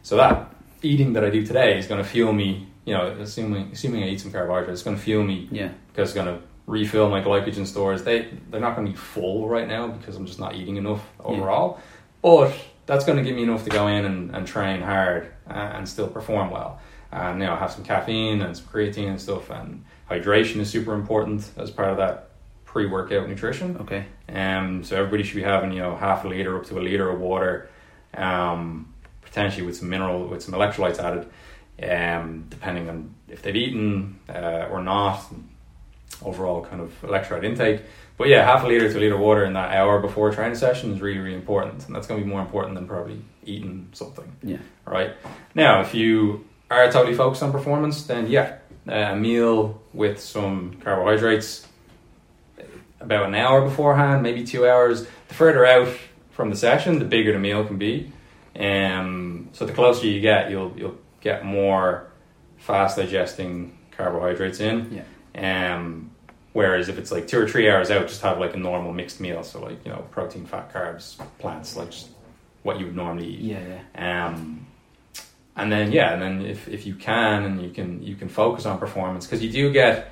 so 0.04 0.18
that 0.18 0.54
eating 0.82 1.14
that 1.14 1.24
I 1.24 1.30
do 1.30 1.46
today 1.46 1.78
is 1.78 1.88
going 1.88 2.04
to 2.04 2.08
fuel 2.10 2.34
me. 2.34 2.68
You 2.86 2.96
know, 2.96 3.08
assuming 3.20 3.70
assuming 3.72 4.04
I 4.04 4.08
eat 4.10 4.20
some 4.22 4.32
carbohydrates, 4.32 4.80
it's 4.80 4.84
going 4.84 4.98
to 4.98 5.02
fuel 5.02 5.24
me 5.24 5.48
Yeah. 5.52 5.70
because 5.92 6.10
it's 6.10 6.16
going 6.16 6.28
to 6.28 6.44
refill 6.68 7.10
my 7.10 7.22
glycogen 7.22 7.66
stores. 7.66 8.04
They 8.04 8.28
they're 8.50 8.60
not 8.62 8.76
going 8.76 8.88
to 8.88 8.92
be 8.92 8.98
full 8.98 9.48
right 9.48 9.68
now 9.68 9.88
because 9.88 10.16
I'm 10.16 10.26
just 10.26 10.40
not 10.40 10.56
eating 10.56 10.78
enough 10.78 11.02
overall. 11.24 11.80
But 12.22 12.54
that's 12.88 13.06
going 13.06 13.18
to 13.18 13.24
give 13.24 13.36
me 13.36 13.44
enough 13.44 13.64
to 13.64 13.70
go 13.70 13.88
in 13.88 14.06
and, 14.06 14.36
and 14.36 14.46
train 14.46 14.82
hard 14.82 15.32
uh, 15.50 15.54
and 15.54 15.88
still 15.88 16.08
perform 16.08 16.50
well. 16.52 16.80
And 17.12 17.40
you 17.40 17.46
know, 17.46 17.56
have 17.56 17.72
some 17.72 17.84
caffeine 17.84 18.42
and 18.42 18.56
some 18.56 18.68
creatine 18.68 19.10
and 19.10 19.22
stuff. 19.22 19.50
And 19.50 19.84
hydration 20.10 20.60
is 20.62 20.70
super 20.70 20.94
important 20.94 21.50
as 21.58 21.70
part 21.70 21.90
of 21.90 21.98
that 21.98 22.32
pre-workout 22.72 23.28
nutrition. 23.28 23.78
Okay. 23.82 24.06
Um, 24.30 24.84
so 24.84 24.96
everybody 24.96 25.24
should 25.24 25.36
be 25.36 25.44
having 25.44 25.74
you 25.74 25.82
know 25.82 25.96
half 25.96 26.24
a 26.24 26.28
liter 26.28 26.58
up 26.58 26.66
to 26.68 26.80
a 26.80 26.82
liter 26.82 27.10
of 27.10 27.20
water, 27.20 27.70
um, 28.14 28.94
potentially 29.22 29.66
with 29.66 29.76
some 29.76 29.90
mineral 29.90 30.28
with 30.28 30.42
some 30.42 30.54
electrolytes 30.54 31.00
added, 31.00 31.28
um, 31.84 32.46
depending 32.50 32.90
on 32.90 33.14
if 33.28 33.42
they've 33.42 33.56
eaten 33.56 34.20
uh, 34.30 34.68
or 34.72 34.82
not. 34.82 35.24
Overall, 36.24 36.64
kind 36.64 36.82
of 36.82 36.94
electrolyte 37.02 37.44
intake. 37.44 37.82
But 38.16 38.28
yeah, 38.28 38.46
half 38.46 38.64
a 38.64 38.68
liter 38.68 38.88
to 38.92 38.98
a 38.98 39.00
liter 39.00 39.16
of 39.16 39.22
water 39.22 39.44
in 39.44 39.54
that 39.54 39.72
hour 39.72 40.00
before 40.00 40.30
a 40.30 40.34
training 40.34 40.56
session 40.56 40.94
is 40.94 41.02
really 41.02 41.20
really 41.20 41.36
important, 41.36 41.88
and 41.88 41.96
that's 41.96 42.06
going 42.08 42.20
to 42.20 42.26
be 42.26 42.32
more 42.32 42.42
important 42.42 42.76
than 42.76 42.88
probably 42.88 43.22
eating 43.44 43.90
something. 43.92 44.32
Yeah. 44.44 44.58
Right 44.86 45.14
now, 45.56 45.82
if 45.82 45.96
you 45.96 46.46
are 46.80 46.92
totally 46.92 47.16
focused 47.16 47.44
on 47.44 47.52
performance, 47.52 48.04
then 48.04 48.28
yeah, 48.28 48.58
a 48.88 49.16
meal 49.16 49.82
with 49.94 50.20
some 50.20 50.78
carbohydrates 50.84 51.68
about 53.00 53.28
an 53.28 53.36
hour 53.36 53.62
beforehand, 53.62 54.24
maybe 54.24 54.44
two 54.44 54.68
hours. 54.68 55.08
The 55.28 55.34
further 55.34 55.66
out 55.66 55.90
from 56.32 56.50
the 56.50 56.56
session, 56.56 57.00
the 57.00 57.06
bigger 57.06 57.34
the 57.34 57.40
meal 57.40 57.66
can 57.66 57.78
be. 57.78 58.12
Um, 58.58 59.50
so 59.54 59.66
the 59.66 59.74
closer 59.74 60.08
you 60.08 60.22
get, 60.22 60.52
you'll 60.52 60.74
you'll 60.78 60.98
get 61.20 61.46
more 61.46 62.08
fast 62.58 62.98
digesting 62.98 63.78
carbohydrates 63.92 64.60
in. 64.60 65.04
Yeah. 65.36 65.76
Um, 65.76 66.12
whereas 66.54 66.90
if 66.90 66.98
it's 66.98 67.12
like 67.12 67.28
two 67.28 67.40
or 67.40 67.48
three 67.48 67.70
hours 67.70 67.92
out, 67.92 68.08
just 68.08 68.22
have 68.22 68.40
like 68.40 68.54
a 68.54 68.58
normal 68.58 68.94
mixed 68.94 69.20
meal. 69.20 69.44
So 69.44 69.62
like 69.62 69.84
you 69.86 69.92
know, 69.92 70.06
protein, 70.12 70.46
fat, 70.46 70.74
carbs, 70.74 71.18
plants, 71.40 71.76
like 71.76 71.92
just 71.92 72.10
what 72.64 72.80
you 72.80 72.86
would 72.86 72.96
normally 72.96 73.28
eat. 73.28 73.40
Yeah. 73.40 73.80
Yeah. 73.96 74.28
Um, 74.28 74.68
and 75.56 75.72
then 75.72 75.92
yeah, 75.92 76.14
and 76.14 76.22
then 76.22 76.42
if, 76.46 76.68
if 76.68 76.86
you 76.86 76.96
can 76.96 77.44
and 77.44 77.62
you 77.62 77.70
can 77.70 78.02
you 78.02 78.16
can 78.16 78.30
focus 78.30 78.66
on 78.66 78.80
performance 78.80 79.26
because 79.26 79.44
you 79.44 79.52
do 79.52 79.72
get 79.72 80.12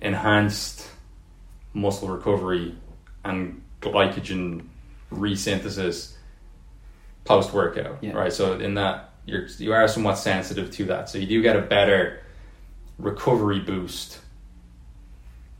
enhanced 0.00 0.88
muscle 1.72 2.08
recovery 2.08 2.74
and 3.24 3.62
glycogen 3.80 4.66
resynthesis 5.12 6.14
post 7.24 7.52
workout, 7.52 7.98
Yeah. 8.02 8.12
right? 8.12 8.32
So 8.32 8.58
in 8.58 8.74
that 8.74 9.10
you're 9.26 9.46
you 9.58 9.72
are 9.72 9.86
somewhat 9.88 10.16
sensitive 10.16 10.70
to 10.72 10.84
that, 10.86 11.08
so 11.08 11.18
you 11.18 11.26
do 11.26 11.42
get 11.42 11.56
a 11.56 11.62
better 11.62 12.20
recovery 12.98 13.60
boost 13.60 14.20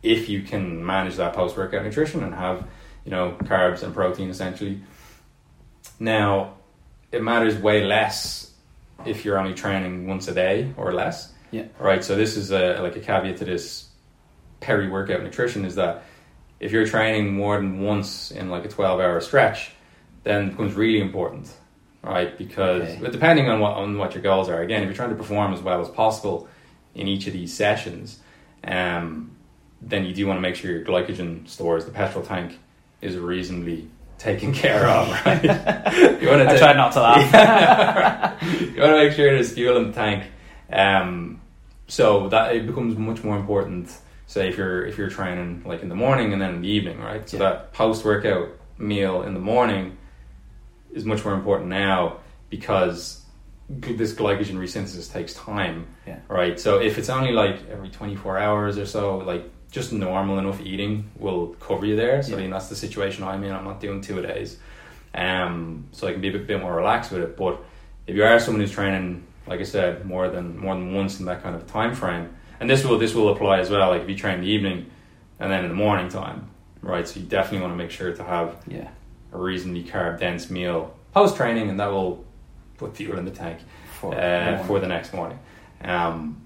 if 0.03 0.29
you 0.29 0.43
can 0.43 0.85
manage 0.85 1.17
that 1.17 1.33
post 1.35 1.57
workout 1.57 1.83
nutrition 1.85 2.23
and 2.23 2.35
have 2.35 2.67
you 3.05 3.11
know 3.11 3.37
carbs 3.45 3.83
and 3.83 3.95
protein 3.95 4.31
essentially. 4.31 4.81
Now, 6.01 6.55
it 7.13 7.23
matters 7.23 7.57
way 7.57 7.85
less 7.85 8.44
if 9.07 9.25
you're 9.25 9.39
only 9.39 9.55
training 9.55 10.07
once 10.07 10.29
a 10.29 10.35
day 10.35 10.73
or 10.77 10.93
less. 10.93 11.33
Yeah. 11.51 11.65
Right. 11.79 12.03
So 12.03 12.17
this 12.17 12.37
is 12.37 12.51
a 12.51 12.81
like 12.81 12.97
a 12.97 13.01
caveat 13.01 13.37
to 13.39 13.45
this 13.45 13.89
peri 14.61 14.89
workout 14.89 15.23
nutrition 15.23 15.65
is 15.65 15.75
that 15.75 16.03
if 16.61 16.73
you're 16.73 16.87
training 16.87 17.35
more 17.35 17.57
than 17.57 17.81
once 17.81 18.31
in 18.31 18.49
like 18.49 18.65
a 18.65 18.69
12 18.69 19.01
hour 19.01 19.21
stretch, 19.21 19.73
then 20.23 20.49
it 20.49 20.51
becomes 20.51 20.75
really 20.75 21.01
important. 21.01 21.53
Right, 22.03 22.37
because 22.37 22.83
Okay. 22.83 23.11
depending 23.11 23.49
on 23.49 23.61
what 23.61 23.73
on 23.77 23.97
what 23.97 24.13
your 24.15 24.23
goals 24.23 24.51
are, 24.51 24.61
again, 24.61 24.83
if 24.83 24.87
you're 24.89 24.95
trying 24.95 25.09
to 25.11 25.17
perform 25.17 25.55
as 25.55 25.63
well 25.63 25.81
as 25.81 25.89
possible 25.89 26.49
in 26.95 27.09
each 27.09 27.27
of 27.27 27.33
these 27.33 27.53
sessions, 27.55 28.21
um, 28.63 29.31
then 29.81 30.05
you 30.05 30.13
do 30.15 30.27
want 30.27 30.37
to 30.37 30.43
make 30.43 30.55
sure 30.55 30.71
your 30.71 30.85
glycogen 30.85 31.49
stores, 31.49 31.87
the 31.87 31.91
petrol 31.91 32.23
tank, 32.25 32.59
is 33.01 33.17
reasonably 33.17 33.89
taken 34.19 34.53
care 34.53 34.87
of. 34.89 35.09
Right, 35.27 35.43
you 36.23 36.29
want 36.29 36.43
to 36.43 36.51
I 36.51 36.57
tried 36.59 36.77
not 36.77 36.93
to 36.93 37.01
laugh. 37.01 37.33
Yeah. 37.33 38.49
you 38.51 38.81
want 38.81 38.93
to 38.93 39.05
make 39.05 39.13
sure 39.13 39.27
there's 39.33 39.53
fuel 39.53 39.77
in 39.77 39.89
the 39.89 39.93
tank. 39.93 40.25
Um, 40.73 41.41
so 41.87 42.29
that 42.31 42.55
it 42.57 42.67
becomes 42.67 42.97
much 42.97 43.23
more 43.23 43.37
important. 43.37 43.95
Say 44.27 44.49
if 44.49 44.57
you're 44.57 44.85
if 44.87 44.97
you're 44.99 45.11
training 45.11 45.63
like 45.67 45.83
in 45.83 45.89
the 45.89 45.95
morning 45.95 46.33
and 46.33 46.41
then 46.41 46.55
in 46.57 46.63
the 46.63 46.69
evening, 46.69 46.99
right? 47.01 47.29
So 47.29 47.37
Yeah. 47.37 47.43
that 47.51 47.73
post 47.73 48.05
workout 48.05 48.49
meal 48.79 49.23
in 49.23 49.35
the 49.35 49.41
morning 49.41 49.97
is 50.93 51.05
much 51.05 51.25
more 51.25 51.35
important 51.35 51.69
now 51.69 52.19
because 52.51 53.23
this 53.69 54.13
glycogen 54.15 54.57
resynthesis 54.57 55.13
takes 55.13 55.35
time, 55.35 55.87
Yeah. 56.07 56.19
right? 56.29 56.59
So 56.59 56.81
if 56.81 56.99
it's 56.99 57.09
only 57.11 57.33
like 57.33 57.57
every 57.71 57.89
24 57.89 58.39
hours 58.39 58.79
or 58.79 58.87
so, 58.87 59.19
like 59.19 59.45
just 59.75 59.93
normal 59.93 60.39
enough 60.39 60.61
eating 60.65 61.11
will 61.19 61.49
cover 61.59 61.85
you 61.85 61.97
there. 61.97 62.23
So 62.23 62.37
Yeah. 62.37 62.43
you 62.43 62.49
know, 62.49 62.55
that's 62.57 62.69
the 62.69 62.77
situation 62.77 63.25
I'm 63.25 63.43
in. 63.43 63.53
I'm 63.53 63.65
not 63.65 63.81
doing 63.81 64.01
two 64.01 64.17
a 64.21 64.23
days, 64.23 64.57
um, 65.15 65.85
so 65.91 66.07
I 66.07 66.13
can 66.13 66.21
be 66.21 66.29
a 66.29 66.33
bit, 66.33 66.47
bit 66.47 66.61
more 66.61 66.75
relaxed 66.77 67.11
with 67.11 67.23
it. 67.23 67.37
But 67.37 67.59
if 68.07 68.15
you 68.15 68.23
are 68.25 68.39
someone 68.39 68.61
who's 68.61 68.71
training, 68.71 69.25
like 69.49 69.59
I 69.59 69.65
said, 69.65 70.07
more 70.07 70.29
than 70.29 70.57
more 70.57 70.75
than 70.77 70.95
once 70.95 71.19
in 71.19 71.27
that 71.27 71.43
kind 71.43 71.57
of 71.57 71.67
time 71.67 71.93
frame, 71.95 72.29
and 72.61 72.71
this 72.71 72.85
will 72.85 72.99
this 72.99 73.15
will 73.15 73.31
apply 73.31 73.59
as 73.59 73.69
well. 73.69 73.91
Like 73.91 74.03
if 74.03 74.09
you 74.09 74.15
train 74.17 74.37
in 74.37 74.41
the 74.43 74.47
evening 74.49 74.87
and 75.41 75.51
then 75.51 75.65
in 75.65 75.71
the 75.71 75.77
morning 75.77 76.09
time, 76.09 76.49
right? 76.81 77.07
So 77.09 77.19
you 77.19 77.27
definitely 77.27 77.63
want 77.67 77.73
to 77.73 77.77
make 77.77 77.91
sure 77.91 78.13
to 78.15 78.23
have 78.23 78.57
Yeah. 78.69 78.89
a 79.33 79.39
reasonably 79.39 79.83
carb 79.83 80.21
dense 80.21 80.51
meal 80.51 80.95
post 81.13 81.37
training, 81.37 81.69
and 81.69 81.81
that 81.81 81.91
will 81.91 82.25
put 82.79 82.97
fuel 82.97 83.19
in 83.19 83.25
the 83.25 83.31
tank 83.33 83.59
For, 84.01 84.15
uh, 84.15 84.59
for 84.69 84.79
the 84.79 84.87
next 84.87 85.13
morning. 85.13 85.39
Um, 85.83 86.37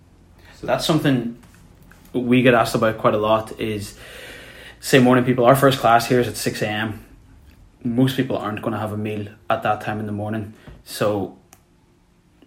So 0.54 0.66
that's 0.66 0.84
something 0.86 1.36
we 2.12 2.42
get 2.42 2.54
asked 2.54 2.74
about 2.74 2.98
quite 2.98 3.14
a 3.14 3.18
lot 3.18 3.58
is 3.60 3.96
say 4.80 4.98
morning 4.98 5.24
people 5.24 5.44
our 5.44 5.56
first 5.56 5.78
class 5.80 6.06
here 6.08 6.20
is 6.20 6.28
at 6.28 6.36
6 6.36 6.62
a.m 6.62 7.04
most 7.84 8.16
people 8.16 8.36
aren't 8.36 8.60
going 8.62 8.72
to 8.72 8.78
have 8.78 8.92
a 8.92 8.96
meal 8.96 9.26
at 9.50 9.62
that 9.62 9.80
time 9.80 10.00
in 10.00 10.06
the 10.06 10.12
morning 10.12 10.54
so 10.84 11.36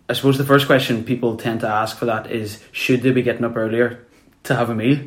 i 0.10 0.14
suppose 0.14 0.38
the 0.38 0.44
first 0.46 0.66
question 0.66 1.04
people 1.04 1.38
tend 1.38 1.60
to 1.62 1.68
ask 1.68 1.98
for 1.98 2.06
that 2.06 2.32
is 2.32 2.64
should 2.72 3.02
they 3.02 3.12
be 3.12 3.22
getting 3.22 3.44
up 3.46 3.56
earlier 3.56 4.06
to 4.44 4.56
have 4.56 4.70
a 4.70 4.76
meal 4.76 5.00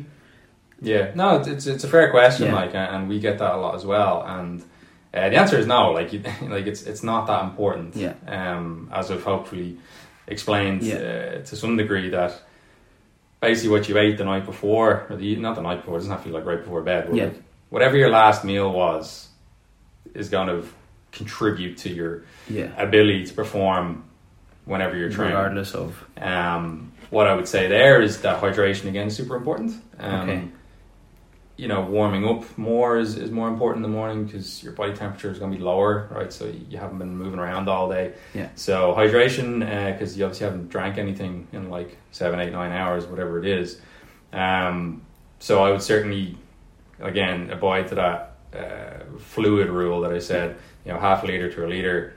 Yeah, 0.81 1.11
no, 1.15 1.37
it's 1.39 1.47
it's, 1.47 1.65
it's 1.67 1.83
a 1.83 1.87
fair 1.87 2.11
question, 2.11 2.47
Yeah. 2.47 2.55
like, 2.61 2.75
and 2.75 3.07
we 3.09 3.19
get 3.19 3.37
that 3.39 3.53
a 3.55 3.57
lot 3.57 3.75
as 3.75 3.85
well. 3.85 4.23
And 4.27 4.61
uh, 5.13 5.29
the 5.31 5.37
answer 5.37 5.57
is 5.57 5.65
no, 5.65 5.91
like, 5.99 6.11
you, 6.13 6.19
like 6.55 6.67
it's 6.67 6.83
it's 6.83 7.01
not 7.01 7.27
that 7.27 7.41
important. 7.49 7.95
Yeah. 7.95 8.13
Um, 8.27 8.89
as 8.91 9.09
I've 9.09 9.23
hopefully 9.23 9.77
explained 10.27 10.83
Yeah. 10.83 10.95
uh, 10.95 11.45
to 11.49 11.55
some 11.55 11.77
degree 11.77 12.09
that 12.09 12.31
basically 13.45 13.69
what 13.77 13.87
you 13.89 13.97
ate 13.97 14.17
the 14.17 14.25
night 14.25 14.45
before, 14.45 15.05
or 15.09 15.15
the 15.17 15.35
not 15.35 15.55
the 15.55 15.61
night 15.61 15.77
before, 15.81 15.95
it 15.95 15.99
doesn't 15.99 16.11
have 16.11 16.23
to 16.23 16.29
be 16.29 16.33
like 16.33 16.45
right 16.45 16.59
before 16.63 16.81
bed. 16.81 17.05
But 17.07 17.15
Yeah. 17.15 17.25
like, 17.25 17.41
whatever 17.69 17.95
your 17.97 18.09
last 18.09 18.43
meal 18.43 18.71
was, 18.71 19.27
is 20.13 20.29
going 20.29 20.47
to 20.47 20.67
contribute 21.11 21.77
to 21.77 21.89
your 21.89 22.23
yeah 22.49 22.69
ability 22.77 23.25
to 23.25 23.33
perform 23.33 24.03
whenever 24.65 24.97
you're 24.97 25.09
training. 25.09 25.35
regardless 25.35 25.73
of 25.75 26.03
Um, 26.21 26.91
what 27.09 27.27
I 27.27 27.33
would 27.35 27.47
say 27.47 27.67
there 27.67 28.01
is 28.01 28.21
that 28.21 28.41
hydration 28.41 28.85
again 28.89 29.07
is 29.07 29.15
super 29.15 29.35
important. 29.35 29.71
Um, 29.99 30.29
Okay. 30.29 30.41
You 31.57 31.69
know, 31.69 31.81
warming 31.81 32.27
up 32.27 32.57
more 32.57 32.97
is, 32.97 33.17
is 33.17 33.31
more 33.31 33.47
important 33.47 33.85
in 33.85 33.91
the 33.91 33.97
morning 33.97 34.25
because 34.25 34.61
your 34.61 34.73
body 34.73 34.93
temperature 34.93 35.31
is 35.31 35.39
going 35.39 35.51
to 35.51 35.57
be 35.57 35.63
lower, 35.63 36.09
right? 36.11 36.31
So 36.31 36.53
you 36.69 36.77
haven't 36.77 36.97
been 36.97 37.17
moving 37.17 37.39
around 37.39 37.69
all 37.69 37.89
day. 37.89 38.13
Yeah. 38.33 38.49
So 38.55 38.93
hydration, 38.93 39.59
because 39.93 40.17
you 40.17 40.25
obviously 40.25 40.45
haven't 40.45 40.69
drank 40.69 40.97
anything 40.97 41.47
in 41.53 41.69
like 41.69 41.97
seven, 42.11 42.41
eight, 42.41 42.51
nine 42.51 42.73
hours, 42.73 43.05
whatever 43.05 43.39
it 43.39 43.45
is. 43.45 43.79
Um, 44.33 45.03
so 45.39 45.63
I 45.63 45.71
would 45.71 45.81
certainly, 45.81 46.37
again, 46.99 47.49
abide 47.51 47.87
to 47.87 47.95
that 47.95 48.35
uh, 48.53 49.17
fluid 49.19 49.69
rule 49.69 50.01
that 50.01 50.11
I 50.11 50.19
said. 50.19 50.57
You 50.85 50.91
know, 50.93 50.99
half 50.99 51.23
a 51.23 51.27
liter 51.27 51.49
to 51.51 51.65
a 51.65 51.67
liter 51.67 52.15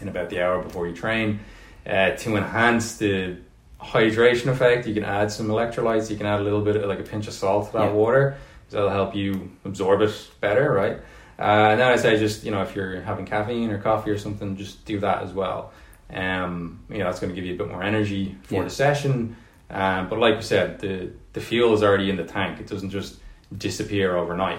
in 0.00 0.08
about 0.08 0.30
the 0.30 0.42
hour 0.42 0.62
before 0.62 0.86
you 0.88 0.94
train. 0.94 1.40
Uh, 1.86 2.10
to 2.12 2.36
enhance 2.36 2.96
the 2.96 3.36
hydration 3.80 4.46
effect, 4.48 4.86
you 4.86 4.94
can 4.94 5.04
add 5.04 5.30
some 5.30 5.48
electrolytes. 5.48 6.10
You 6.10 6.16
can 6.16 6.26
add 6.26 6.40
a 6.40 6.42
little 6.42 6.62
bit 6.62 6.76
of 6.76 6.84
like 6.88 7.00
a 7.00 7.02
pinch 7.04 7.26
of 7.28 7.34
salt 7.34 7.66
to 7.68 7.72
that 7.78 7.84
Yeah. 7.86 7.92
water. 7.92 8.30
'cause 8.66 8.72
That'll 8.72 8.90
help 8.90 9.14
you 9.14 9.50
absorb 9.64 10.02
it 10.02 10.10
better, 10.40 10.72
right? 10.72 10.98
Uh, 11.38 11.70
and 11.72 11.80
then 11.80 11.86
I 11.92 11.96
say 11.96 12.18
just 12.18 12.44
you 12.44 12.50
know 12.50 12.62
if 12.62 12.74
you're 12.74 13.00
having 13.02 13.26
caffeine 13.26 13.70
or 13.70 13.78
coffee 13.78 14.10
or 14.10 14.18
something, 14.18 14.56
just 14.56 14.84
do 14.86 14.98
that 15.00 15.22
as 15.22 15.32
well. 15.32 15.72
Um, 16.12 16.80
you 16.90 16.98
know 16.98 17.04
that's 17.04 17.20
going 17.20 17.30
to 17.30 17.36
give 17.36 17.44
you 17.44 17.54
a 17.54 17.58
bit 17.58 17.68
more 17.70 17.82
energy 17.82 18.34
for 18.44 18.54
Yeah. 18.54 18.62
the 18.64 18.70
session. 18.70 19.36
Um, 19.70 20.08
but 20.08 20.18
like 20.18 20.36
you 20.36 20.42
said, 20.42 20.80
the 20.80 21.10
the 21.34 21.40
fuel 21.40 21.74
is 21.74 21.82
already 21.82 22.08
in 22.10 22.16
the 22.16 22.24
tank. 22.24 22.58
It 22.60 22.66
doesn't 22.68 22.90
just 22.90 23.16
disappear 23.56 24.16
overnight. 24.16 24.58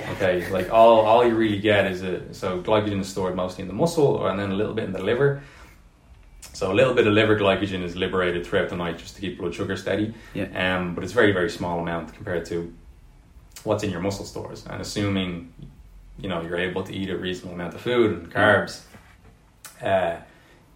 yeah 0.00 0.10
Okay, 0.12 0.50
like 0.50 0.72
all, 0.72 1.00
all 1.06 1.24
you 1.24 1.34
really 1.36 1.60
get 1.60 1.86
is 1.92 2.02
a 2.02 2.32
so 2.34 2.60
glycogen 2.60 3.00
is 3.00 3.08
stored 3.08 3.36
mostly 3.36 3.62
in 3.62 3.68
the 3.68 3.74
muscle 3.74 4.26
and 4.26 4.38
then 4.40 4.50
a 4.50 4.54
little 4.54 4.74
bit 4.74 4.84
in 4.84 4.92
the 4.92 5.02
liver. 5.02 5.42
So 6.56 6.72
a 6.72 6.74
little 6.74 6.94
bit 6.94 7.06
of 7.06 7.12
liver 7.12 7.38
glycogen 7.38 7.82
is 7.82 7.96
liberated 7.96 8.46
throughout 8.46 8.70
the 8.70 8.76
night 8.76 8.96
just 8.96 9.14
to 9.16 9.20
keep 9.20 9.38
blood 9.38 9.54
sugar 9.54 9.76
steady. 9.76 10.14
Yeah. 10.32 10.48
Um, 10.54 10.94
but 10.94 11.04
it's 11.04 11.12
a 11.12 11.14
very 11.14 11.32
very 11.32 11.50
small 11.50 11.80
amount 11.80 12.14
compared 12.14 12.46
to 12.46 12.72
what's 13.64 13.84
in 13.84 13.90
your 13.90 14.00
muscle 14.00 14.24
stores. 14.24 14.64
And 14.66 14.80
assuming 14.80 15.52
you 16.18 16.30
know 16.30 16.40
you're 16.40 16.56
able 16.56 16.82
to 16.84 16.94
eat 16.94 17.10
a 17.10 17.16
reasonable 17.18 17.54
amount 17.54 17.74
of 17.74 17.82
food 17.82 18.10
and 18.10 18.32
carbs, 18.32 18.80
uh, 19.82 20.16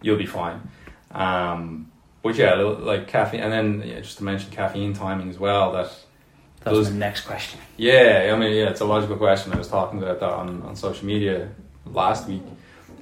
you'll 0.02 0.18
be 0.18 0.26
fine. 0.26 0.60
Um, 1.12 1.90
but 2.22 2.34
yeah, 2.37 2.54
little, 2.56 2.75
like 2.75 3.08
caffeine, 3.08 3.40
and 3.40 3.50
then 3.50 3.88
yeah, 3.88 4.00
just 4.00 4.18
to 4.18 4.25
mention 4.25 4.50
caffeine 4.50 4.92
timing 4.92 5.30
as 5.30 5.38
well. 5.38 5.72
That 5.72 5.90
that 6.64 6.75
was 6.75 6.90
my 6.90 6.99
next 6.99 7.22
question 7.22 7.58
yeah, 7.80 8.30
I 8.34 8.38
mean, 8.38 8.54
yeah, 8.54 8.68
it's 8.68 8.82
a 8.82 8.84
logical 8.84 9.16
question. 9.16 9.54
I 9.54 9.56
was 9.56 9.68
talking 9.68 10.02
about 10.02 10.20
that 10.20 10.28
on, 10.28 10.60
on 10.60 10.76
social 10.76 11.06
media 11.06 11.49
last 11.87 12.28
week. 12.28 12.42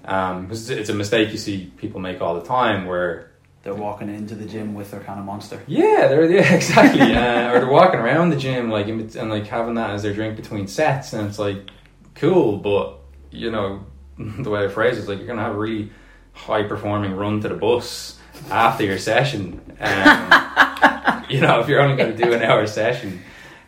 Um, 0.08 0.48
it's 0.50 0.88
a 0.88 0.94
mistake 0.94 1.32
you 1.32 1.36
see 1.36 1.70
people 1.76 2.00
make 2.00 2.22
all 2.22 2.34
the 2.34 2.46
time 2.46 2.86
where, 2.86 3.30
they're 3.62 3.74
walking 3.74 4.08
into 4.08 4.34
the 4.34 4.46
gym 4.46 4.74
with 4.74 4.92
their 4.92 5.00
kind 5.00 5.18
of 5.18 5.26
monster 5.26 5.60
yeah, 5.66 6.06
they're, 6.08 6.30
yeah, 6.30 6.54
exactly. 6.54 7.14
uh, 7.14 7.50
or 7.52 7.58
they're 7.58 7.68
walking 7.68 8.00
around 8.00 8.30
the 8.30 8.36
gym 8.36 8.70
like 8.70 8.86
and 8.88 9.28
like 9.28 9.46
having 9.46 9.74
that 9.74 9.90
as 9.90 10.02
their 10.02 10.14
drink 10.14 10.36
between 10.36 10.66
sets. 10.66 11.12
And 11.12 11.28
it's 11.28 11.38
like, 11.38 11.68
cool, 12.14 12.56
but, 12.56 13.00
you 13.30 13.50
know, 13.50 13.84
the 14.18 14.48
way 14.48 14.64
I 14.64 14.68
phrase 14.68 14.96
it 14.96 15.00
is 15.00 15.08
like 15.08 15.18
you're 15.18 15.26
going 15.26 15.38
to 15.38 15.44
have 15.44 15.54
a 15.54 15.58
really 15.58 15.90
high 16.32 16.62
performing 16.62 17.14
run 17.14 17.40
to 17.42 17.48
the 17.48 17.56
bus 17.56 18.18
after 18.50 18.84
your 18.84 18.98
session. 18.98 19.60
Um, 19.78 21.24
you 21.28 21.42
know, 21.42 21.60
if 21.60 21.68
you're 21.68 21.82
only 21.82 21.96
going 21.96 22.16
to 22.16 22.24
do 22.24 22.32
an 22.32 22.42
hour 22.42 22.66
session. 22.66 23.22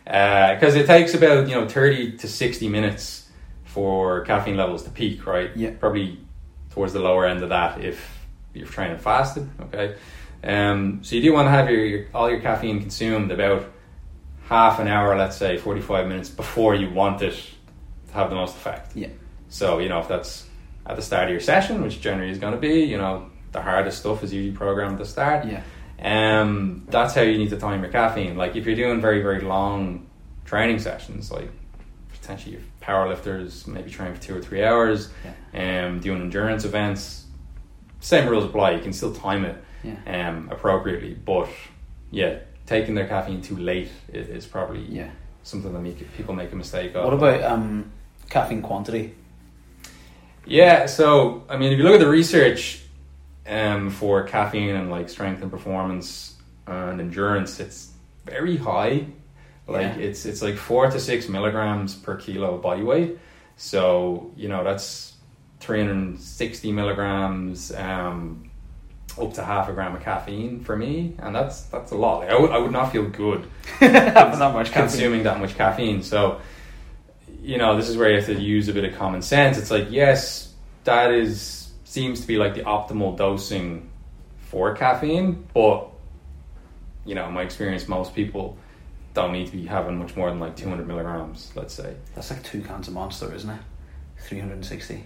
Because 0.05 0.73
it 0.73 0.87
takes 0.87 1.13
about, 1.13 1.47
you 1.47 1.53
know, 1.53 1.67
30 1.67 2.17
to 2.17 2.27
60 2.27 2.67
minutes 2.69 3.29
for 3.65 4.21
caffeine 4.21 4.57
levels 4.57 4.83
to 4.83 4.89
peak, 4.89 5.27
right? 5.27 5.55
Yeah. 5.55 5.71
Probably 5.79 6.19
towards 6.71 6.93
the 6.93 6.99
lower 6.99 7.25
end 7.25 7.43
of 7.43 7.49
that 7.49 7.83
if 7.83 8.19
you're 8.53 8.67
training 8.67 8.97
fasted, 8.97 9.49
okay? 9.61 9.95
Um, 10.43 11.03
so 11.03 11.15
you 11.15 11.21
do 11.21 11.33
want 11.33 11.45
to 11.47 11.51
have 11.51 11.69
your, 11.69 11.85
your 11.85 12.07
all 12.13 12.29
your 12.29 12.39
caffeine 12.39 12.79
consumed 12.79 13.31
about 13.31 13.71
half 14.45 14.79
an 14.79 14.87
hour, 14.87 15.15
let's 15.17 15.37
say 15.37 15.57
45 15.57 16.07
minutes 16.07 16.29
before 16.29 16.75
you 16.75 16.89
want 16.89 17.21
it 17.21 17.35
to 18.07 18.13
have 18.13 18.29
the 18.29 18.35
most 18.35 18.55
effect. 18.55 18.95
Yeah. 18.95 19.09
So, 19.49 19.79
you 19.79 19.89
know, 19.89 19.99
if 19.99 20.07
that's 20.07 20.47
at 20.85 20.95
the 20.95 21.01
start 21.01 21.25
of 21.25 21.31
your 21.31 21.39
session, 21.39 21.81
which 21.83 22.01
generally 22.01 22.31
is 22.31 22.39
going 22.39 22.53
to 22.53 22.59
be, 22.59 22.81
you 22.81 22.97
know, 22.97 23.29
the 23.51 23.61
hardest 23.61 23.99
stuff 23.99 24.23
is 24.23 24.33
usually 24.33 24.55
programmed 24.55 24.93
at 24.93 24.99
the 24.99 25.05
start. 25.05 25.45
yeah 25.45 25.61
Um, 25.99 26.87
that's 26.89 27.13
how 27.13 27.21
you 27.21 27.37
need 27.37 27.49
to 27.51 27.57
time 27.57 27.83
your 27.83 27.91
caffeine. 27.91 28.37
Like 28.37 28.55
if 28.55 28.65
you're 28.65 28.75
doing 28.75 29.01
very 29.01 29.21
very 29.21 29.41
long 29.41 30.07
training 30.45 30.79
sessions, 30.79 31.31
like 31.31 31.49
potentially 32.13 32.53
your 32.53 32.63
power 32.81 33.07
lifters 33.07 33.65
maybe 33.67 33.89
train 33.89 34.13
for 34.13 34.21
two 34.21 34.35
or 34.35 34.41
three 34.41 34.63
hours, 34.63 35.09
um, 35.53 35.99
doing 35.99 36.21
endurance 36.21 36.65
events, 36.65 37.25
same 37.99 38.27
rules 38.27 38.43
apply. 38.43 38.71
You 38.71 38.81
can 38.81 38.91
still 38.93 39.13
time 39.13 39.45
it 39.45 39.63
yeah 39.83 40.29
um, 40.29 40.49
appropriately, 40.51 41.13
but 41.13 41.47
yeah, 42.11 42.39
taking 42.65 42.93
their 42.95 43.07
caffeine 43.07 43.41
too 43.41 43.57
late 43.57 43.89
is, 44.11 44.27
is 44.27 44.45
probably 44.45 44.81
yeah 44.83 45.09
something 45.43 45.73
that 45.73 45.79
make, 45.79 46.11
people 46.17 46.35
make 46.35 46.51
a 46.51 46.55
mistake 46.55 46.93
of. 46.95 47.03
what 47.05 47.13
about 47.13 47.41
um 47.43 47.91
caffeine 48.29 48.61
quantity 48.61 49.15
Yeah, 50.45 50.87
so 50.87 51.43
I 51.49 51.57
mean, 51.57 51.71
if 51.71 51.77
you 51.77 51.83
look 51.83 51.93
at 51.93 51.99
the 51.99 52.09
research 52.09 52.81
um, 53.47 53.89
for 53.89 54.23
caffeine 54.23 54.75
and 54.75 54.89
like 54.89 55.09
strength 55.09 55.41
and 55.41 55.51
performance 55.51 56.35
and 56.67 56.99
endurance, 56.99 57.59
it's 57.59 57.91
very 58.25 58.57
high. 58.57 59.05
Like 59.71 59.97
Yeah. 59.97 60.03
it's 60.07 60.25
it's 60.25 60.41
like 60.41 60.55
four 60.57 60.89
to 60.89 60.99
six 60.99 61.27
milligrams 61.29 61.95
per 61.95 62.15
kilo 62.15 62.55
of 62.55 62.61
body 62.61 62.83
weight. 62.83 63.17
So 63.57 64.31
you 64.35 64.47
know 64.49 64.63
that's 64.63 65.13
three 65.59 65.79
hundred 65.85 66.19
sixty 66.19 66.71
milligrams, 66.71 67.71
um, 67.75 68.49
up 69.19 69.33
to 69.33 69.43
half 69.43 69.69
a 69.69 69.73
gram 69.73 69.95
of 69.95 70.01
caffeine 70.01 70.63
for 70.63 70.75
me, 70.75 71.15
and 71.19 71.35
that's 71.35 71.63
that's 71.63 71.91
a 71.91 71.95
lot. 71.95 72.19
Like, 72.21 72.29
I 72.31 72.57
would 72.57 72.71
not 72.71 72.91
feel 72.91 73.07
good 73.09 73.45
having 73.79 74.39
that 74.39 74.53
much 74.53 74.71
caffeine 74.71 74.89
consuming 74.89 75.23
that 75.23 75.39
much 75.39 75.55
caffeine. 75.55 76.01
So, 76.01 76.39
you 77.41 77.57
know, 77.57 77.75
this 77.77 77.89
is 77.89 77.97
where 77.97 78.09
you 78.09 78.15
have 78.17 78.25
to 78.27 78.39
use 78.39 78.67
a 78.69 78.73
bit 78.73 78.85
of 78.85 78.95
common 78.97 79.21
sense. 79.21 79.57
It's 79.57 79.69
like, 79.71 79.87
yes, 79.91 80.53
that 80.85 81.11
is 81.11 81.71
seems 81.83 82.21
to 82.21 82.27
be 82.27 82.37
like 82.37 82.55
the 82.55 82.61
optimal 82.61 83.17
dosing 83.17 83.89
for 84.49 84.73
caffeine, 84.75 85.45
but 85.53 85.87
you 87.05 87.15
know, 87.15 87.27
in 87.27 87.33
my 87.33 87.41
experience, 87.41 87.87
most 87.87 88.13
people 88.15 88.57
don't 89.13 89.33
need 89.33 89.47
to 89.47 89.51
be 89.51 89.65
having 89.65 89.97
much 89.97 90.15
more 90.15 90.29
than 90.29 90.39
like 90.39 90.55
200 90.55 90.87
milligrams, 90.87 91.51
let's 91.55 91.73
say. 91.73 91.95
that's 92.15 92.29
like 92.31 92.43
two 92.43 92.61
cans 92.61 92.87
of 92.87 92.93
monster 92.93 93.33
isn't 93.33 93.49
it 93.49 93.61
360 94.19 95.03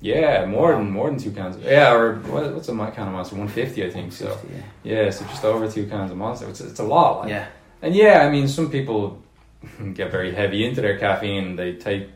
Yeah, 0.00 0.44
more 0.46 0.72
Wow. 0.72 0.78
than 0.78 0.90
more 0.90 1.10
than 1.10 1.18
two 1.18 1.30
cans. 1.30 1.56
Yeah, 1.62 1.92
or 1.94 2.16
what, 2.16 2.54
what's 2.54 2.68
a 2.68 2.72
can 2.72 3.08
of 3.08 3.12
monster? 3.12 3.34
150, 3.36 3.84
I 3.84 3.90
think. 3.90 4.12
So 4.12 4.38
yeah. 4.84 5.02
yeah, 5.04 5.10
so 5.10 5.24
just 5.26 5.44
over 5.44 5.70
two 5.70 5.86
cans 5.86 6.10
of 6.10 6.16
monster. 6.16 6.48
It's, 6.48 6.60
it's 6.60 6.80
a 6.80 6.84
lot. 6.84 7.20
Like, 7.20 7.30
yeah 7.30 7.46
And 7.82 7.94
yeah, 7.94 8.26
I 8.26 8.30
mean, 8.30 8.48
some 8.48 8.70
people 8.70 9.22
get 9.94 10.10
very 10.10 10.32
heavy 10.34 10.64
into 10.66 10.80
their 10.80 10.98
caffeine. 10.98 11.56
They 11.56 11.74
take 11.74 12.08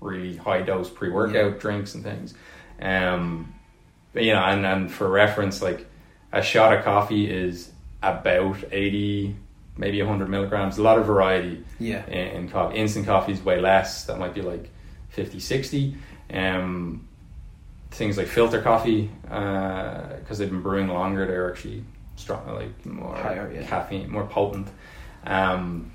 really 0.00 0.36
high 0.36 0.62
dose 0.62 0.88
pre 0.90 1.10
workout 1.10 1.58
drinks 1.60 1.94
and 1.94 2.04
things. 2.04 2.34
Um, 2.80 3.54
but, 4.12 4.22
you 4.24 4.32
know, 4.32 4.42
and, 4.42 4.64
and 4.64 4.90
for 4.90 5.08
reference, 5.08 5.60
like 5.62 5.86
a 6.32 6.42
shot 6.42 6.72
of 6.76 6.84
coffee 6.84 7.30
is 7.30 7.70
about 8.02 8.62
80 8.70 9.36
maybe 9.76 10.00
100 10.00 10.28
milligrams. 10.28 10.78
A 10.78 10.82
lot 10.82 10.98
of 10.98 11.06
variety 11.06 11.64
Yeah. 11.78 12.04
in, 12.06 12.36
in 12.44 12.48
coffee. 12.48 12.76
Instant 12.76 13.06
coffee 13.06 13.32
is 13.32 13.42
way 13.42 13.60
less. 13.60 14.04
That 14.06 14.18
might 14.18 14.34
be 14.34 14.42
like 14.42 14.70
50, 15.10 15.38
60. 15.40 15.96
Um, 16.32 17.06
things 17.90 18.16
like 18.18 18.26
filter 18.26 18.60
coffee, 18.60 19.10
because 19.22 20.38
they've 20.38 20.50
been 20.50 20.62
brewing 20.62 20.88
longer, 20.88 21.26
they're 21.26 21.50
actually 21.50 21.84
strong, 22.16 22.46
like 22.54 22.84
more 22.86 23.14
Higher, 23.14 23.50
yeah. 23.52 23.66
caffeine, 23.66 24.10
more 24.10 24.26
potent. 24.26 24.68
Um, 25.24 25.92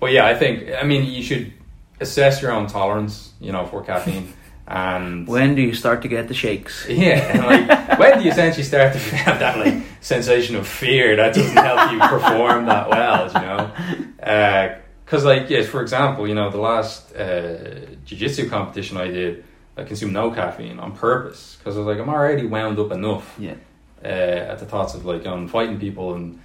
but 0.00 0.12
yeah, 0.12 0.26
I 0.26 0.34
think 0.34 0.70
I 0.74 0.82
mean 0.82 1.04
you 1.04 1.22
should 1.22 1.52
assess 2.00 2.42
your 2.42 2.52
own 2.52 2.66
tolerance, 2.66 3.32
you 3.40 3.52
know, 3.52 3.66
for 3.66 3.82
caffeine. 3.84 4.32
And 4.66 5.26
When 5.26 5.54
do 5.54 5.62
you 5.62 5.74
start 5.74 6.02
to 6.02 6.08
get 6.08 6.28
the 6.28 6.34
shakes? 6.34 6.86
yeah, 6.88 7.44
like 7.46 7.98
when 7.98 8.18
do 8.18 8.24
you 8.24 8.30
essentially 8.30 8.62
start 8.62 8.92
to 8.92 8.98
have 9.24 9.38
that 9.40 9.58
like 9.58 9.82
sensation 10.00 10.56
of 10.56 10.66
fear 10.66 11.16
that 11.16 11.34
doesn't 11.34 11.56
help 11.56 11.92
you 11.92 11.98
perform 12.14 12.66
that 12.66 12.88
well, 12.88 13.26
you 13.26 13.40
know? 13.40 14.76
Because 15.04 15.24
like 15.24 15.50
yes, 15.50 15.66
for 15.66 15.82
example, 15.82 16.26
you 16.28 16.34
know 16.34 16.48
the 16.50 16.58
last 16.60 17.14
uh, 17.14 17.86
jiu-jitsu 18.04 18.48
competition 18.48 18.96
I 18.96 19.08
did, 19.08 19.44
I 19.76 19.82
consumed 19.84 20.12
no 20.12 20.30
caffeine 20.30 20.78
on 20.78 20.92
purpose 20.92 21.56
because 21.58 21.76
I 21.76 21.80
was 21.80 21.86
like 21.88 21.98
I'm 21.98 22.08
already 22.08 22.46
wound 22.46 22.78
up 22.78 22.92
enough 22.92 23.34
Yeah. 23.38 23.54
uh, 24.04 24.52
at 24.52 24.58
the 24.58 24.66
thoughts 24.66 24.94
of 24.94 25.04
like 25.04 25.26
on 25.26 25.48
fighting 25.48 25.78
people 25.80 26.14
and 26.14 26.40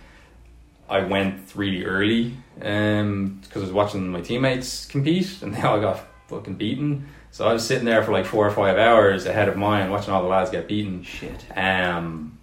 I 0.90 1.02
went 1.04 1.54
really 1.56 1.84
early 1.86 2.34
because 2.56 3.58
I 3.58 3.60
was 3.60 3.72
watching 3.72 4.08
my 4.10 4.22
teammates 4.22 4.86
compete 4.86 5.42
and 5.42 5.54
they 5.54 5.62
all 5.62 5.80
got 5.80 6.00
fucking 6.30 6.56
beaten. 6.56 7.08
So 7.38 7.48
I 7.48 7.54
was 7.54 7.64
sitting 7.64 7.86
there 7.86 8.02
for 8.02 8.12
like 8.12 8.26
four 8.26 8.48
or 8.48 8.50
five 8.50 8.80
hours 8.80 9.28
ahead 9.28 9.48
of 9.48 9.56
mine, 9.56 9.92
watching 9.92 10.12
all 10.12 10.24
the 10.24 10.28
lads 10.28 10.50
get 10.50 10.68
beaten. 10.68 11.04
Shit. 11.04 11.46
Um, 11.56 12.40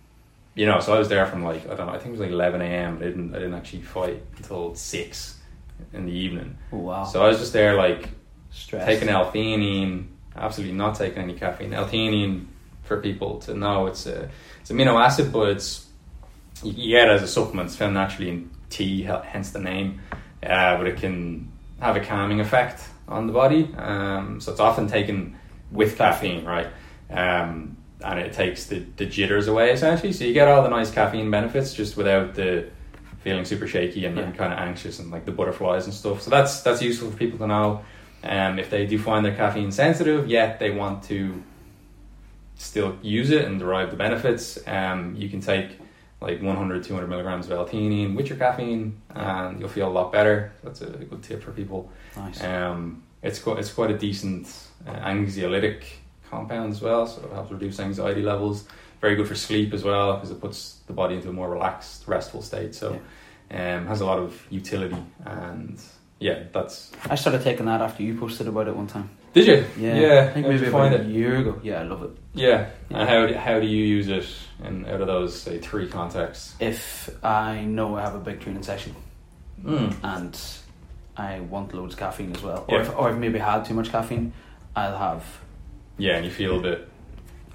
you 0.55 0.67
know, 0.67 0.79
so 0.79 0.95
I 0.95 1.01
was 1.01 1.09
there 1.09 1.27
from 1.27 1.43
like 1.43 1.65
I 1.69 1.75
don't 1.75 1.89
know, 1.89 1.95
I 1.95 1.99
think 1.99 2.11
it 2.11 2.11
was 2.13 2.21
like 2.21 2.31
eleven 2.31 2.63
a.m. 2.63 2.99
I 2.99 3.07
didn't 3.07 3.35
I 3.35 3.41
didn't 3.41 3.55
actually 3.55 3.83
fight 3.83 4.23
until 4.37 4.77
six 4.77 5.37
in 5.93 6.07
the 6.07 6.13
evening. 6.13 6.57
Oh, 6.71 6.77
wow. 6.77 7.03
So 7.03 7.25
I 7.25 7.27
was 7.27 7.41
just 7.41 7.53
there 7.53 7.75
like 7.75 8.09
Stress. 8.53 8.87
taking 8.87 9.09
L-theanine, 9.09 10.07
absolutely 10.37 10.77
not 10.77 10.95
taking 10.95 11.25
any 11.25 11.35
caffeine. 11.35 11.75
L-theanine 11.75 12.47
for 12.85 13.01
people 13.01 13.41
to 13.41 13.55
know 13.55 13.89
it's 13.89 14.07
a 14.07 14.31
it's 14.61 14.71
amino 14.71 15.05
acid, 15.05 15.33
but 15.33 15.49
it's 15.49 15.89
you 16.63 16.73
get 16.73 17.09
it 17.09 17.15
as 17.15 17.23
a 17.25 17.27
supplement. 17.27 17.67
It's 17.67 17.77
found 17.77 17.95
naturally 17.95 18.31
in 18.31 18.49
tea, 18.71 19.03
hence 19.03 19.51
the 19.51 19.59
name. 19.59 20.03
Uh, 20.41 20.77
but 20.77 20.87
it 20.87 20.99
can 20.99 21.51
have 21.81 21.97
a 21.97 22.01
calming 22.01 22.39
effect 22.39 22.81
on 23.09 23.27
the 23.27 23.33
body. 23.33 23.75
Um, 23.77 24.41
so 24.41 24.53
it's 24.53 24.61
often 24.61 24.87
taken 24.87 25.37
with 25.71 25.97
caffeine, 25.97 26.45
right? 26.45 26.69
Um, 27.11 27.77
and 28.03 28.19
it 28.19 28.33
takes 28.33 28.67
the, 28.67 28.81
the 28.97 29.07
jitters 29.07 29.49
away 29.49 29.73
essentially. 29.73 30.13
So 30.13 30.25
you 30.25 30.33
get 30.35 30.49
all 30.49 30.63
the 30.63 30.69
nice 30.69 30.91
caffeine 30.91 31.31
benefits 31.31 31.75
just 31.75 31.97
without 31.97 32.35
the 32.35 32.69
feeling 33.21 33.45
super 33.45 33.67
shaky 33.67 34.05
and, 34.05 34.17
Yeah. 34.17 34.31
kind 34.33 34.53
of 34.53 34.59
anxious 34.59 34.99
and 34.99 35.11
like 35.11 35.25
the 35.25 35.33
butterflies 35.33 35.87
and 35.87 35.95
stuff. 35.95 36.21
So 36.23 36.31
that's 36.31 36.63
that's 36.63 36.83
useful 36.83 37.11
for 37.11 37.17
people 37.17 37.39
to 37.39 37.47
know. 37.47 37.85
Um, 38.23 38.59
if 38.59 38.71
they 38.71 38.87
do 38.87 38.99
find 38.99 39.25
they're 39.25 39.35
caffeine 39.37 39.73
sensitive, 39.73 40.29
yet 40.29 40.59
they 40.59 40.71
want 40.71 41.05
to 41.05 41.43
still 42.57 42.97
use 43.03 43.31
it 43.31 43.45
and 43.45 43.59
derive 43.59 43.91
the 43.91 43.97
benefits, 43.97 44.59
um, 44.67 45.15
you 45.17 45.29
can 45.29 45.41
take 45.41 45.79
like 46.21 46.41
100, 46.41 46.85
200 46.85 47.07
milligrams 47.07 47.47
of 47.47 47.53
L-theanine 47.53 48.15
with 48.15 48.29
your 48.29 48.39
caffeine, 48.39 49.01
and 49.15 49.61
you'll 49.61 49.69
feel 49.69 49.89
a 49.89 49.91
lot 49.91 50.13
better. 50.13 50.53
That's 50.63 50.81
a 50.81 50.87
good 50.87 51.23
tip 51.23 51.43
for 51.43 51.53
people. 51.53 51.91
Nice. 52.17 52.43
Um, 52.43 53.03
it's 53.23 53.39
quite 53.39 53.59
it's 53.59 53.73
quite 53.73 53.91
a 53.91 53.99
decent 53.99 54.53
uh, 54.87 54.93
anxiolytic 54.93 55.85
compound 56.31 56.73
as 56.73 56.81
well, 56.81 57.07
so 57.07 57.25
it 57.25 57.33
helps 57.33 57.51
reduce 57.51 57.81
anxiety 57.81 58.23
levels. 58.23 58.67
Very 59.01 59.17
good 59.17 59.29
for 59.29 59.35
sleep 59.35 59.75
as 59.75 59.85
well 59.85 60.15
because 60.15 60.31
it 60.31 60.41
puts 60.41 60.81
the 60.87 60.93
body 60.93 61.17
into 61.17 61.29
a 61.29 61.33
more 61.33 61.51
relaxed, 61.51 62.07
restful 62.07 62.43
state. 62.43 62.75
So, 62.75 63.01
um, 63.51 63.87
has 63.87 64.01
a 64.01 64.07
lot 64.07 64.19
of 64.19 64.47
utility 64.51 64.97
and 65.27 65.79
yeah, 66.21 66.45
that's. 66.53 66.91
I 67.11 67.17
started 67.17 67.43
taking 67.43 67.67
that 67.67 67.81
after 67.83 68.03
you 68.03 68.17
posted 68.19 68.49
about 68.49 68.69
it 68.69 68.75
one 68.75 68.87
time. 68.87 69.11
Did 69.35 69.47
you? 69.47 69.65
Yeah. 69.79 69.95
Yeah. 69.99 70.27
I 70.31 70.33
think 70.33 70.47
maybe 70.47 70.67
about 70.69 70.73
find 70.73 70.95
a 70.95 71.01
it? 71.01 71.07
year 71.09 71.37
ago. 71.37 71.61
Yeah, 71.63 71.81
I 71.81 71.83
love 71.83 72.03
it. 72.05 72.11
Yeah. 72.35 72.71
Yeah. 72.89 72.99
And 73.01 73.09
how 73.09 73.27
do, 73.27 73.35
how 73.35 73.61
do 73.61 73.67
you 73.67 73.85
use 73.85 74.09
it 74.09 74.27
in 74.65 74.87
out 74.87 75.01
of 75.01 75.07
those 75.09 75.39
say 75.41 75.59
three 75.59 75.89
contexts? 75.89 76.55
If 76.61 77.11
I 77.25 77.63
know 77.65 77.97
I 77.97 78.03
have 78.03 78.15
a 78.15 78.21
big 78.21 78.41
training 78.41 78.63
session 78.63 78.95
Mm. 79.65 79.95
and 80.03 80.39
I 81.17 81.41
want 81.41 81.73
loads 81.75 81.95
of 81.95 82.01
caffeine 82.01 82.33
as 82.35 82.43
well, 82.43 82.65
Yeah. 82.69 82.75
or, 82.77 82.81
if, 82.83 82.97
or 82.97 83.09
I've 83.09 83.19
maybe 83.19 83.39
had 83.39 83.65
too 83.65 83.73
much 83.75 83.91
caffeine, 83.91 84.33
I'll 84.77 84.99
have 84.99 85.25
Yeah, 85.97 86.17
and 86.17 86.25
you 86.25 86.31
feel 86.31 86.59
a 86.59 86.63
bit 86.63 86.89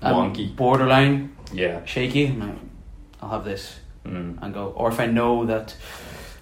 wonky. 0.01 0.55
borderline 0.55 1.35
Yeah. 1.53 1.83
shaky. 1.85 2.35
I'll 3.21 3.29
have 3.29 3.43
this 3.45 3.79
Mm. 4.05 4.41
and 4.41 4.53
go. 4.53 4.73
Or 4.75 4.89
if 4.89 4.99
I 4.99 5.05
know 5.07 5.45
that, 5.45 5.75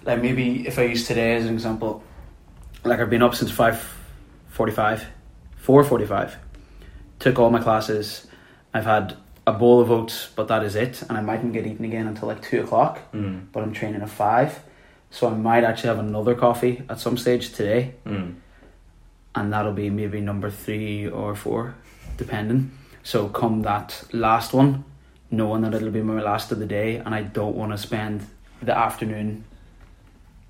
like 0.04 0.22
maybe 0.22 0.66
if 0.66 0.78
I 0.78 0.82
use 0.84 1.06
today 1.06 1.34
as 1.36 1.44
an 1.46 1.52
example, 1.54 2.02
like 2.84 3.00
I've 3.00 3.10
been 3.10 3.22
up 3.22 3.34
since 3.34 3.50
five 3.50 3.78
forty-five, 4.48 5.04
four 5.68 5.84
forty-five, 5.84 6.34
took 7.18 7.38
all 7.38 7.50
my 7.50 7.60
classes. 7.62 8.26
I've 8.72 8.86
had 8.86 9.14
a 9.46 9.52
bowl 9.52 9.82
of 9.82 9.90
oats, 9.90 10.30
but 10.34 10.48
that 10.48 10.62
is 10.64 10.74
it, 10.76 11.02
and 11.02 11.18
I 11.18 11.20
mightn't 11.20 11.52
get 11.52 11.66
eaten 11.66 11.84
again 11.84 12.06
until 12.06 12.26
like 12.28 12.40
two 12.40 12.62
o'clock. 12.62 12.94
Mm. 13.12 13.48
But 13.52 13.62
I'm 13.64 13.74
training 13.74 14.00
at 14.00 14.08
five, 14.08 14.60
so 15.10 15.28
I 15.28 15.34
might 15.34 15.64
actually 15.64 15.88
have 15.94 15.98
another 15.98 16.34
coffee 16.34 16.74
at 16.88 16.98
some 17.00 17.18
stage 17.18 17.52
today, 17.52 17.92
Mm. 18.06 18.36
and 19.34 19.52
that'll 19.52 19.74
be 19.74 19.90
maybe 19.90 20.22
number 20.22 20.48
three 20.50 21.06
or 21.06 21.34
four, 21.34 21.74
depending. 22.16 22.70
So 23.02 23.28
come 23.28 23.60
that 23.62 24.04
last 24.14 24.54
one, 24.54 24.84
knowing 25.30 25.60
that 25.64 25.74
it'll 25.74 25.90
be 25.90 26.00
my 26.02 26.22
last 26.22 26.50
of 26.50 26.58
the 26.60 26.66
day, 26.80 26.96
and 26.96 27.14
I 27.14 27.22
don't 27.24 27.56
want 27.56 27.72
to 27.72 27.78
spend 27.78 28.24
the 28.62 28.74
afternoon 28.86 29.44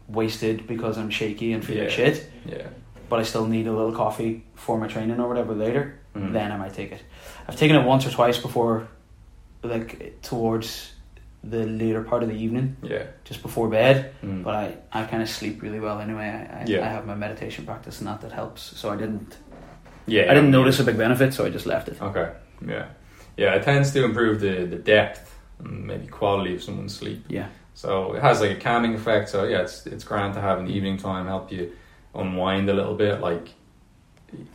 wasted 0.09 0.69
because 0.69 0.97
I'm 0.97 1.11
shaky 1.11 1.53
and 1.55 1.65
feeling 1.65 1.85
Yeah. 1.91 1.99
shit. 1.99 2.31
Yeah. 2.47 2.69
But 3.09 3.21
I 3.21 3.23
still 3.23 3.47
need 3.47 3.67
a 3.67 3.73
little 3.73 3.93
coffee 3.93 4.45
for 4.55 4.79
my 4.79 4.87
training 4.89 5.19
or 5.21 5.29
whatever 5.29 5.55
later. 5.55 5.99
Mm. 6.15 6.33
Then 6.33 6.53
I 6.53 6.57
might 6.57 6.75
take 6.75 6.93
it. 6.93 7.03
I've 7.49 7.57
taken 7.57 7.77
it 7.77 7.85
once 7.87 8.07
or 8.07 8.11
twice 8.11 8.39
before, 8.39 8.89
like 9.63 10.21
towards 10.23 10.93
the 11.45 11.65
later 11.67 12.03
part 12.03 12.23
of 12.23 12.29
the 12.29 12.35
evening, 12.35 12.77
Yeah. 12.83 13.05
just 13.25 13.43
before 13.43 13.69
bed. 13.69 14.13
Mm. 14.23 14.43
But 14.43 14.55
I, 14.55 14.77
I 14.93 15.05
kind 15.05 15.23
of 15.23 15.29
sleep 15.29 15.63
really 15.63 15.81
well 15.81 16.01
anyway. 16.01 16.27
I, 16.29 16.61
I, 16.63 16.65
Yeah. 16.67 16.85
I 16.85 16.89
have 16.89 17.07
my 17.07 17.15
meditation 17.15 17.65
practice 17.65 18.01
and 18.01 18.09
that 18.09 18.21
that 18.23 18.33
helps. 18.33 18.63
So 18.63 18.91
I 18.91 18.97
didn't 18.97 19.37
yeah. 20.07 20.31
I 20.31 20.35
didn't 20.35 20.51
notice 20.51 20.81
a 20.81 20.85
big 20.85 20.97
benefit, 20.97 21.35
so 21.35 21.45
I 21.45 21.51
just 21.51 21.67
left 21.67 21.89
it. 21.89 22.01
Okay. 22.01 22.33
Yeah. 22.67 22.87
Yeah, 23.37 23.55
it 23.55 23.63
tends 23.63 23.93
to 23.93 24.05
improve 24.05 24.41
the, 24.41 24.65
the 24.65 24.77
depth 24.77 25.39
and 25.61 25.87
maybe 25.87 26.07
quality 26.09 26.55
of 26.55 26.63
someone's 26.63 26.95
sleep. 26.97 27.25
Yeah, 27.29 27.49
So 27.75 28.15
it 28.15 28.23
has 28.23 28.41
like 28.41 28.51
a 28.51 28.61
calming 28.61 28.95
effect. 28.95 29.29
So 29.29 29.45
yeah, 29.45 29.61
it's 29.63 29.87
it's 29.87 30.05
grand 30.05 30.35
to 30.35 30.41
have 30.41 30.59
in 30.59 30.65
the 30.67 30.73
evening 30.73 30.97
time, 30.99 31.27
help 31.27 31.53
you 31.53 31.71
unwind 32.15 32.69
a 32.69 32.75
little 32.75 32.95
bit. 32.95 33.21
Like 33.21 33.49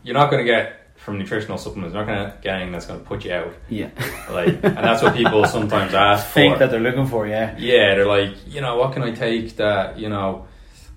you're 0.04 0.14
not 0.14 0.30
going 0.30 0.46
to 0.46 0.52
get 0.52 0.80
from 0.96 1.18
nutritional 1.18 1.58
supplements, 1.58 1.94
you're 1.94 2.06
not 2.06 2.14
going 2.14 2.32
to 2.32 2.38
get 2.42 2.56
anything 2.56 2.72
that's 2.72 2.86
going 2.86 3.00
to 3.00 3.06
put 3.06 3.26
you 3.26 3.34
out. 3.34 3.54
yeah. 3.70 3.90
Like, 4.30 4.54
and 4.64 4.78
that's 4.78 5.04
what 5.04 5.16
people 5.16 5.46
sometimes 5.58 5.94
ask 5.94 6.26
for. 6.28 6.34
Think 6.34 6.54
for. 6.56 6.60
that 6.60 6.72
they're 6.72 6.80
looking 6.80 7.08
for, 7.08 7.28
yeah. 7.28 7.56
Yeah, 7.58 7.96
they're 7.96 8.06
like, 8.06 8.36
you 8.48 8.62
know, 8.62 8.78
what 8.78 8.94
can 8.94 9.04
I 9.04 9.12
take 9.12 9.58
that, 9.58 10.00
you 10.00 10.08
know, 10.08 10.48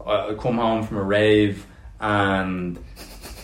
I 0.07 0.35
come 0.39 0.59
home 0.59 0.85
from 0.85 0.99
a 0.99 1.03
rave 1.03 1.67
and 2.01 2.79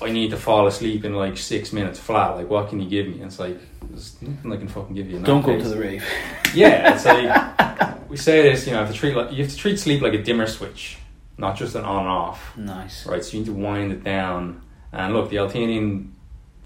I 0.01 0.11
need 0.11 0.31
to 0.31 0.37
fall 0.37 0.67
asleep 0.69 1.05
in 1.05 1.15
like 1.15 1.37
six 1.37 1.73
minutes 1.73 1.99
flat. 1.99 2.37
Like, 2.37 2.49
what 2.49 2.69
can 2.69 2.81
you 2.81 2.89
give 2.89 3.09
me? 3.09 3.15
And 3.15 3.25
it's 3.25 3.39
like, 3.41 3.59
there's 3.91 4.21
nothing 4.23 4.53
I 4.53 4.57
can 4.57 4.69
fucking 4.69 4.95
give 4.95 5.11
you. 5.11 5.19
Don't 5.19 5.43
go 5.43 5.55
case. 5.55 5.65
to 5.65 5.69
the 5.71 5.79
rave. 5.81 6.05
Yeah, 6.55 6.95
it's 6.95 7.05
like 7.05 8.09
we 8.09 8.17
say 8.17 8.43
this. 8.43 8.67
You 8.67 8.73
know, 8.73 8.81
you 8.81 8.87
have 8.87 8.95
to 8.95 8.99
treat 8.99 9.17
like 9.17 9.33
you 9.33 9.43
have 9.43 9.53
to 9.53 9.57
treat 9.57 9.79
sleep 9.79 10.03
like 10.03 10.15
a 10.15 10.23
dimmer 10.23 10.47
switch, 10.47 10.99
not 11.39 11.57
just 11.57 11.75
an 11.75 11.85
on 11.85 12.01
and 12.01 12.09
off. 12.09 12.57
Nice. 12.57 13.07
Right. 13.07 13.25
So 13.25 13.33
you 13.33 13.41
need 13.41 13.47
to 13.47 13.53
wind 13.53 13.93
it 13.93 14.05
down. 14.05 14.63
And 14.93 15.15
look, 15.15 15.31
the 15.31 15.39
L-theanine 15.39 16.11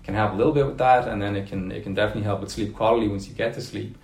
can 0.03 0.15
help 0.15 0.33
a 0.33 0.37
little 0.37 0.53
bit 0.53 0.67
with 0.67 0.79
that, 0.79 1.09
and 1.09 1.21
then 1.21 1.37
it 1.37 1.49
can 1.49 1.71
it 1.73 1.83
can 1.83 1.95
definitely 1.95 2.23
help 2.23 2.41
with 2.41 2.51
sleep 2.51 2.75
quality 2.75 3.09
once 3.09 3.29
you 3.29 3.35
get 3.35 3.55
to 3.55 3.61
sleep. 3.61 3.99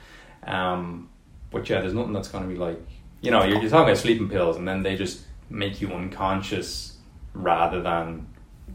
Um, 0.45 1.09
but 1.51 1.69
yeah, 1.69 1.81
there's 1.81 1.95
nothing 1.95 2.13
that's 2.13 2.29
going 2.29 2.45
to 2.45 2.51
be 2.51 2.57
like 2.57 2.81
you 3.21 3.31
know 3.31 3.45
you're, 3.45 3.61
you're 3.61 3.71
talking 3.71 3.91
about 3.91 3.99
sleeping 3.99 4.29
pills, 4.29 4.57
and 4.57 4.67
then 4.67 4.83
they 4.83 4.97
just 4.97 5.23
make 5.49 5.81
you 5.81 5.93
unconscious 5.93 6.97
rather 7.35 7.81
than 7.81 8.27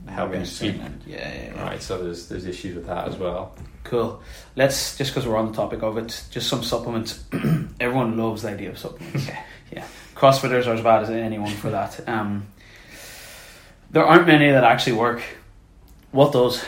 helping 0.07 0.41
you 0.41 0.45
sleep. 0.45 0.75
Yeah, 1.05 1.17
yeah, 1.17 1.43
yeah. 1.53 1.63
Right. 1.63 1.81
So 1.81 2.01
there's 2.01 2.29
there's 2.29 2.45
issues 2.45 2.75
with 2.75 2.87
that 2.87 3.07
as 3.07 3.17
well. 3.17 3.55
Cool. 3.83 4.21
Let's 4.55 4.97
just 4.97 5.11
because 5.11 5.27
we're 5.27 5.37
on 5.37 5.47
the 5.47 5.53
topic 5.53 5.83
of 5.83 5.97
it, 5.97 6.23
just 6.31 6.47
some 6.47 6.63
supplements. 6.63 7.23
Everyone 7.79 8.17
loves 8.17 8.41
the 8.41 8.49
idea 8.49 8.69
of 8.69 8.77
supplements. 8.77 9.27
yeah, 9.71 9.85
CrossFitters 10.17 10.67
are 10.67 10.73
as 10.73 10.81
bad 10.81 11.03
as 11.03 11.09
anyone 11.09 11.51
for 11.53 11.69
that. 11.69 12.07
Um, 12.07 12.47
there 13.91 14.03
aren't 14.05 14.27
many 14.27 14.49
that 14.51 14.63
actually 14.63 14.93
work. 14.93 15.21
What 16.11 16.33
does? 16.33 16.63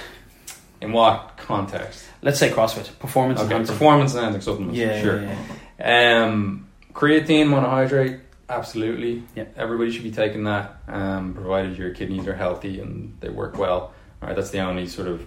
In 0.81 0.91
what 0.93 1.35
context? 1.37 2.05
Let's 2.21 2.39
say 2.39 2.49
CrossFit 2.51 2.97
performance 2.99 3.39
Okay, 3.39 3.49
enhancing. 3.51 3.75
performance 3.75 4.15
enhancing 4.15 4.41
supplements. 4.41 4.77
Yeah, 4.77 5.01
sure. 5.01 5.21
yeah, 5.21 5.37
yeah. 5.79 6.23
Um, 6.25 6.67
creatine 6.93 7.47
monohydrate, 7.47 8.21
absolutely. 8.49 9.23
Yeah. 9.35 9.45
Everybody 9.57 9.91
should 9.91 10.03
be 10.03 10.11
taking 10.11 10.43
that, 10.45 10.77
um, 10.87 11.33
provided 11.33 11.77
your 11.77 11.93
kidneys 11.93 12.27
are 12.27 12.35
healthy 12.35 12.79
and 12.79 13.17
they 13.19 13.29
work 13.29 13.57
well. 13.57 13.93
All 14.21 14.27
right, 14.27 14.35
that's 14.35 14.51
the 14.51 14.59
only 14.59 14.87
sort 14.87 15.07
of 15.07 15.25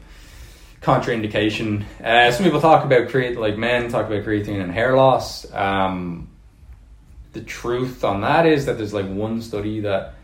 contraindication. 0.80 1.84
Uh, 2.02 2.30
some 2.32 2.44
people 2.44 2.60
talk 2.60 2.84
about 2.84 3.08
create 3.08 3.38
like 3.38 3.56
men 3.56 3.88
talk 3.90 4.06
about 4.06 4.24
creatine 4.24 4.60
and 4.62 4.72
hair 4.72 4.96
loss. 4.96 5.50
Um, 5.52 6.28
the 7.32 7.40
truth 7.40 8.04
on 8.04 8.20
that 8.22 8.46
is 8.46 8.66
that 8.66 8.76
there's 8.78 8.92
like 8.94 9.08
one 9.08 9.40
study 9.42 9.80
that 9.80 10.14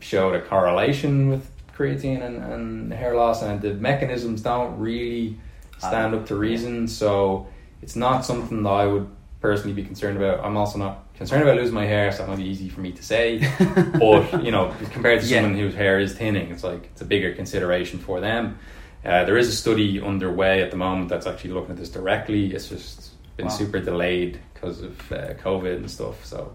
showed 0.00 0.34
a 0.34 0.40
correlation 0.40 1.28
with 1.28 1.50
creatine 1.76 2.22
and, 2.22 2.42
and 2.42 2.92
hair 2.92 3.14
loss, 3.14 3.42
and 3.42 3.60
the 3.60 3.74
mechanisms 3.74 4.42
don't 4.42 4.78
really 4.78 5.38
stand 5.78 6.14
up 6.14 6.26
to 6.26 6.34
reason. 6.34 6.86
So 6.88 7.46
it's 7.82 7.96
not 7.96 8.24
something 8.24 8.62
that 8.62 8.68
I 8.70 8.86
would 8.86 9.08
personally 9.40 9.72
be 9.74 9.82
concerned 9.84 10.16
about. 10.18 10.44
I'm 10.44 10.56
also 10.56 10.78
not 10.78 11.06
concerned 11.14 11.42
about 11.42 11.56
losing 11.56 11.74
my 11.74 11.86
hair, 11.86 12.12
so 12.12 12.18
that 12.18 12.28
might 12.28 12.36
be 12.36 12.44
easy 12.48 12.68
for 12.68 12.80
me 12.80 12.92
to 12.92 13.02
say. 13.02 13.38
but 13.98 14.42
you 14.44 14.50
know, 14.50 14.74
compared 14.90 15.20
to 15.22 15.26
Yeah. 15.26 15.40
someone 15.42 15.58
whose 15.58 15.74
hair 15.74 15.98
is 15.98 16.12
thinning, 16.14 16.50
it's 16.50 16.64
like 16.64 16.86
it's 16.92 17.00
a 17.00 17.06
bigger 17.06 17.32
consideration 17.34 17.98
for 17.98 18.20
them. 18.20 18.58
Uh, 19.04 19.24
there 19.24 19.38
is 19.38 19.48
a 19.48 19.52
study 19.52 19.98
underway 20.00 20.62
at 20.62 20.70
the 20.70 20.76
moment 20.76 21.08
that's 21.08 21.26
actually 21.26 21.52
looking 21.52 21.70
at 21.70 21.78
this 21.78 21.88
directly. 21.88 22.52
It's 22.52 22.68
just 22.68 23.12
been 23.36 23.46
Wow. 23.46 23.52
super 23.52 23.80
delayed 23.80 24.38
because 24.60 24.82
of 24.82 25.12
uh, 25.12 25.34
COVID 25.34 25.76
and 25.76 25.90
stuff. 25.90 26.24
So, 26.24 26.54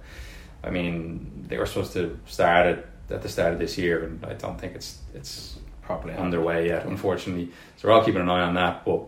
I 0.64 0.70
mean, 0.70 1.46
they 1.48 1.58
were 1.58 1.66
supposed 1.66 1.94
to 1.94 2.20
start 2.26 2.68
it 2.68 2.88
at 3.10 3.22
the 3.22 3.30
start 3.30 3.54
of 3.54 3.60
this 3.60 3.78
year, 3.78 4.04
and 4.04 4.26
I 4.26 4.34
don't 4.34 4.60
think 4.60 4.76
it's 4.76 5.00
it's 5.14 5.58
Properly. 5.82 6.16
underway 6.16 6.68
yet, 6.68 6.86
unfortunately. 6.86 7.52
So 7.78 7.88
we're 7.88 7.94
all 7.94 8.04
keeping 8.04 8.22
an 8.22 8.30
eye 8.30 8.42
on 8.42 8.56
that. 8.56 8.86
But 8.86 9.08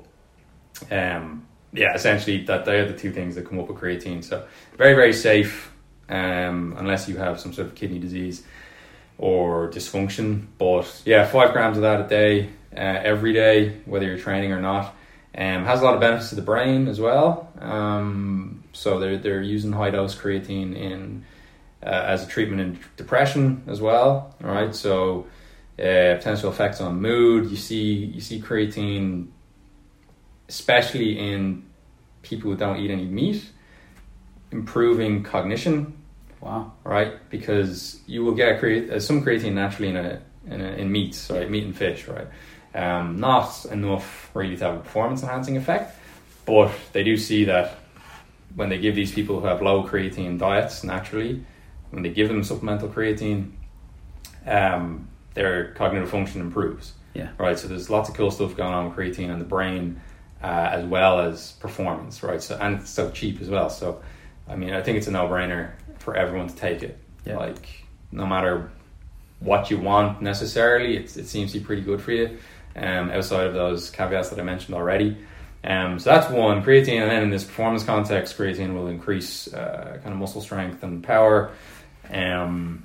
um, 0.92 1.48
yeah, 1.74 1.94
essentially 1.96 2.44
that 2.46 2.66
they 2.66 2.80
are 2.80 2.88
the 2.88 2.98
two 2.98 3.12
things 3.12 3.36
that 3.36 3.48
come 3.48 3.60
up 3.60 3.68
with 3.68 3.78
creatine. 3.78 4.24
So 4.24 4.46
very 4.78 4.94
very 4.94 5.14
safe, 5.14 5.72
um, 6.10 6.76
unless 6.78 7.10
you 7.10 7.18
have 7.18 7.40
some 7.40 7.54
sort 7.54 7.68
of 7.68 7.76
kidney 7.76 8.00
disease 8.00 8.44
or 9.18 9.70
dysfunction. 9.70 10.46
But 10.58 11.02
yeah, 11.06 11.26
five 11.26 11.52
grams 11.54 11.78
of 11.78 11.84
that 11.84 12.02
a 12.02 12.08
day, 12.08 12.50
uh, 12.76 12.80
every 12.80 13.34
day, 13.34 13.78
whether 13.86 14.06
you're 14.06 14.20
training 14.20 14.52
or 14.52 14.62
not. 14.62 14.94
Um, 15.36 15.66
has 15.66 15.82
a 15.82 15.84
lot 15.84 15.94
of 15.94 16.00
benefits 16.00 16.30
to 16.30 16.36
the 16.36 16.42
brain 16.42 16.88
as 16.88 17.00
well. 17.00 17.52
Um, 17.60 18.57
so 18.78 19.00
they're 19.00 19.18
they're 19.18 19.42
using 19.42 19.72
high 19.72 19.90
dose 19.90 20.16
creatine 20.16 20.76
in 20.76 21.26
uh, 21.84 21.90
as 21.90 22.24
a 22.24 22.28
treatment 22.28 22.62
in 22.62 22.80
depression 22.96 23.64
as 23.68 23.82
well. 23.82 24.36
All 24.44 24.52
right, 24.52 24.74
so 24.74 25.26
uh, 25.80 26.16
potential 26.18 26.52
effects 26.52 26.80
on 26.80 27.02
mood. 27.02 27.50
You 27.50 27.58
see 27.58 27.94
you 27.94 28.22
see 28.22 28.40
creatine, 28.40 29.30
especially 30.48 31.18
in 31.18 31.66
people 32.22 32.52
who 32.52 32.58
don't 32.58 32.78
eat 32.78 32.92
any 32.92 33.06
meat, 33.06 33.50
improving 34.52 35.24
cognition. 35.24 35.94
Wow. 36.40 36.74
Right, 36.84 37.28
because 37.32 38.00
you 38.06 38.24
will 38.24 38.36
get 38.36 38.60
create 38.60 38.92
uh, 38.92 39.00
some 39.00 39.26
creatine 39.26 39.54
naturally 39.54 39.90
in 39.90 39.98
a 39.98 40.22
in, 40.46 40.62
a, 40.62 40.68
in 40.74 40.92
meats, 40.92 41.32
right, 41.32 41.50
meat 41.50 41.64
and 41.64 41.76
fish, 41.76 42.08
right. 42.08 42.28
Um, 42.76 43.20
not 43.20 43.66
enough 43.66 44.30
really 44.36 44.56
to 44.56 44.66
have 44.66 44.76
a 44.76 44.80
performance 44.82 45.24
enhancing 45.24 45.58
effect, 45.58 45.96
but 46.46 46.72
they 46.94 47.04
do 47.04 47.18
see 47.18 47.46
that 47.46 47.80
when 48.58 48.70
they 48.70 48.80
give 48.80 48.96
these 48.96 49.14
people 49.14 49.40
who 49.40 49.46
have 49.46 49.62
low 49.62 49.84
creatine 49.84 50.40
diets 50.40 50.84
naturally, 50.84 51.44
when 51.92 52.02
they 52.02 52.10
give 52.10 52.28
them 52.28 52.44
supplemental 52.44 52.90
creatine, 52.90 53.52
um, 54.48 55.08
their 55.36 55.74
cognitive 55.74 56.10
function 56.10 56.42
improves. 56.42 56.94
Yeah. 57.14 57.30
Right. 57.38 57.58
So 57.58 57.68
there's 57.68 57.92
lots 57.92 58.10
of 58.10 58.16
cool 58.16 58.32
stuff 58.32 58.58
going 58.58 58.74
on 58.74 58.86
with 58.86 58.98
creatine 58.98 59.30
and 59.30 59.40
the 59.40 59.46
brain, 59.46 60.02
uh, 60.42 60.70
as 60.72 60.86
well 60.86 61.20
as 61.20 61.52
performance. 61.54 62.24
Right. 62.24 62.42
So 62.42 62.58
and 62.60 62.82
it's 62.82 62.90
so 62.90 63.12
cheap 63.12 63.40
as 63.42 63.48
well. 63.48 63.70
So, 63.70 64.02
I 64.48 64.56
mean, 64.56 64.74
I 64.74 64.82
think 64.82 64.98
it's 64.98 65.06
a 65.06 65.12
no 65.12 65.28
brainer 65.28 65.74
for 66.00 66.16
everyone 66.16 66.48
to 66.48 66.56
take 66.56 66.82
it. 66.82 66.98
Yeah. 67.26 67.38
Like 67.38 67.86
no 68.12 68.26
matter 68.26 68.72
what 69.40 69.70
you 69.70 69.78
want 69.78 70.20
necessarily, 70.20 70.98
it's, 70.98 71.16
it 71.16 71.28
seems 71.28 71.54
to 71.54 71.60
be 71.60 71.66
pretty 71.66 71.84
good 71.84 72.02
for 72.02 72.12
you. 72.12 72.40
Um, 72.76 73.12
outside 73.12 73.46
of 73.46 73.54
those 73.54 73.92
caveats 73.92 74.30
that 74.30 74.40
I 74.40 74.44
mentioned 74.44 74.76
already. 74.76 75.16
Um, 75.64 76.00
so 76.00 76.12
that's 76.12 76.30
one 76.32 76.64
creatine, 76.64 77.02
and 77.02 77.12
then 77.12 77.24
in 77.24 77.30
this 77.30 77.44
performance 77.44 77.84
context, 77.84 78.38
creatine 78.38 78.74
will 78.74 78.88
increase 78.88 79.52
uh, 79.54 80.00
kind 80.02 80.14
of 80.14 80.20
muscle 80.20 80.42
strength 80.42 80.84
and 80.84 81.04
power. 81.04 81.52
Um, 82.12 82.84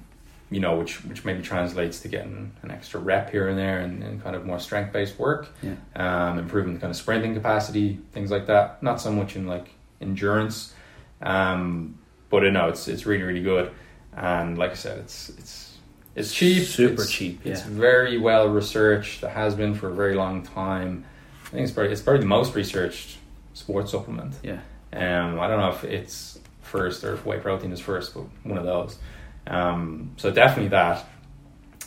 you 0.50 0.60
know, 0.60 0.76
which 0.76 1.02
which 1.04 1.24
maybe 1.24 1.42
translates 1.42 2.00
to 2.00 2.08
getting 2.08 2.52
an 2.62 2.70
extra 2.70 3.00
rep 3.00 3.30
here 3.30 3.48
and 3.48 3.58
there, 3.58 3.78
and, 3.80 4.02
and 4.02 4.22
kind 4.22 4.36
of 4.36 4.44
more 4.44 4.58
strength 4.58 4.92
based 4.92 5.18
work. 5.18 5.48
Yeah. 5.62 5.74
Um, 5.96 6.38
improving 6.38 6.74
the 6.74 6.80
kind 6.80 6.90
of 6.90 6.96
sprinting 6.96 7.34
capacity, 7.34 7.98
things 8.12 8.30
like 8.30 8.46
that. 8.48 8.82
Not 8.82 9.00
so 9.00 9.10
much 9.10 9.34
in 9.36 9.46
like 9.46 9.68
endurance, 10.00 10.74
um, 11.22 11.98
but 12.30 12.42
you 12.42 12.50
know, 12.50 12.68
it's 12.68 12.88
it's 12.88 13.06
really 13.06 13.22
really 13.22 13.42
good. 13.42 13.70
And 14.14 14.58
like 14.58 14.72
I 14.72 14.74
said, 14.74 14.98
it's 14.98 15.30
it's 15.30 15.78
it's 16.14 16.34
cheap, 16.34 16.64
Super 16.64 16.92
it's- 16.94 17.10
cheap, 17.10 17.46
It's 17.46 17.62
very 17.62 18.18
well 18.18 18.48
researched. 18.48 19.22
It 19.22 19.30
has 19.30 19.54
been 19.54 19.74
for 19.74 19.88
a 19.88 19.94
very 19.94 20.14
long 20.14 20.42
time. 20.42 21.06
I 21.52 21.56
think 21.56 21.64
it's 21.64 21.72
probably 21.72 21.92
it's 21.92 22.00
probably 22.00 22.20
the 22.20 22.26
most 22.26 22.54
researched 22.54 23.18
sports 23.52 23.90
supplement. 23.90 24.34
Yeah. 24.42 24.60
Um, 24.94 25.38
I 25.38 25.48
don't 25.48 25.60
know 25.60 25.70
if 25.70 25.84
it's 25.84 26.38
first 26.62 27.04
or 27.04 27.12
if 27.14 27.26
whey 27.26 27.38
protein 27.38 27.72
is 27.72 27.80
first, 27.80 28.14
but 28.14 28.24
one 28.42 28.56
of 28.56 28.64
those. 28.64 28.98
Um, 29.46 30.12
so 30.16 30.30
definitely 30.30 30.68
that. 30.68 31.04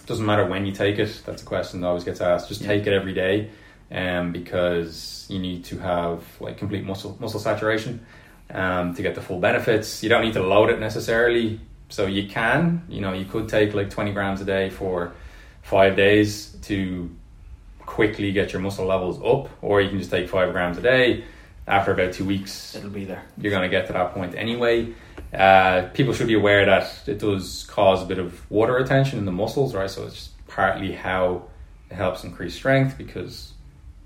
Doesn't 0.06 0.26
matter 0.26 0.46
when 0.46 0.68
you 0.68 0.72
take 0.72 1.00
it. 1.00 1.22
That's 1.26 1.42
a 1.42 1.46
question 1.46 1.82
that 1.82 1.88
always 1.88 2.04
gets 2.04 2.22
asked. 2.22 2.48
Just 2.50 2.62
Yeah. 2.62 2.68
take 2.68 2.86
it 2.86 2.94
every 2.94 3.14
day, 3.14 3.50
um, 3.92 4.32
because 4.32 5.26
you 5.30 5.40
need 5.40 5.66
to 5.66 5.80
have 5.80 6.22
like 6.40 6.58
complete 6.60 6.86
muscle 6.86 7.18
muscle 7.20 7.40
saturation, 7.40 8.06
um, 8.54 8.94
to 8.94 9.02
get 9.02 9.16
the 9.16 9.22
full 9.22 9.40
benefits. 9.40 10.04
You 10.04 10.10
don't 10.10 10.24
need 10.24 10.34
to 10.34 10.44
load 10.44 10.70
it 10.70 10.80
necessarily. 10.80 11.60
So 11.90 12.06
you 12.06 12.28
can, 12.28 12.84
you 12.88 13.02
know, 13.02 13.14
you 13.14 13.26
could 13.26 13.50
take 13.50 13.74
like 13.74 13.90
twenty 13.90 14.12
grams 14.12 14.42
a 14.42 14.46
day 14.46 14.70
for 14.70 15.14
five 15.64 15.96
days 15.96 16.56
to 16.64 17.10
quickly 17.86 18.32
get 18.32 18.54
your 18.54 18.62
muscle 18.62 18.86
levels 18.86 19.18
up, 19.20 19.50
or 19.62 19.82
you 19.82 19.90
can 19.90 20.00
just 20.00 20.12
take 20.12 20.30
five 20.30 20.52
grams 20.52 20.78
a 20.78 20.82
day. 20.82 21.24
After 21.68 21.92
about 21.92 22.14
two 22.14 22.26
weeks, 22.26 22.76
It'll 22.76 22.92
be 22.92 23.06
there. 23.06 23.24
you're 23.40 23.50
going 23.52 23.64
to 23.64 23.70
get 23.70 23.88
to 23.88 23.94
that 23.94 24.14
point 24.14 24.36
anyway. 24.36 24.94
Uh, 25.34 25.88
people 25.94 26.14
should 26.14 26.28
be 26.28 26.36
aware 26.36 26.64
that 26.66 27.08
it 27.08 27.18
does 27.18 27.66
cause 27.70 28.04
a 28.04 28.06
bit 28.06 28.20
of 28.20 28.50
water 28.52 28.74
retention 28.74 29.18
in 29.18 29.26
the 29.26 29.32
muscles, 29.32 29.74
right? 29.74 29.90
So 29.90 30.06
it's 30.06 30.30
partly 30.48 30.92
how 30.92 31.46
it 31.90 31.96
helps 31.96 32.24
increase 32.24 32.54
strength 32.54 32.98
because 33.00 33.54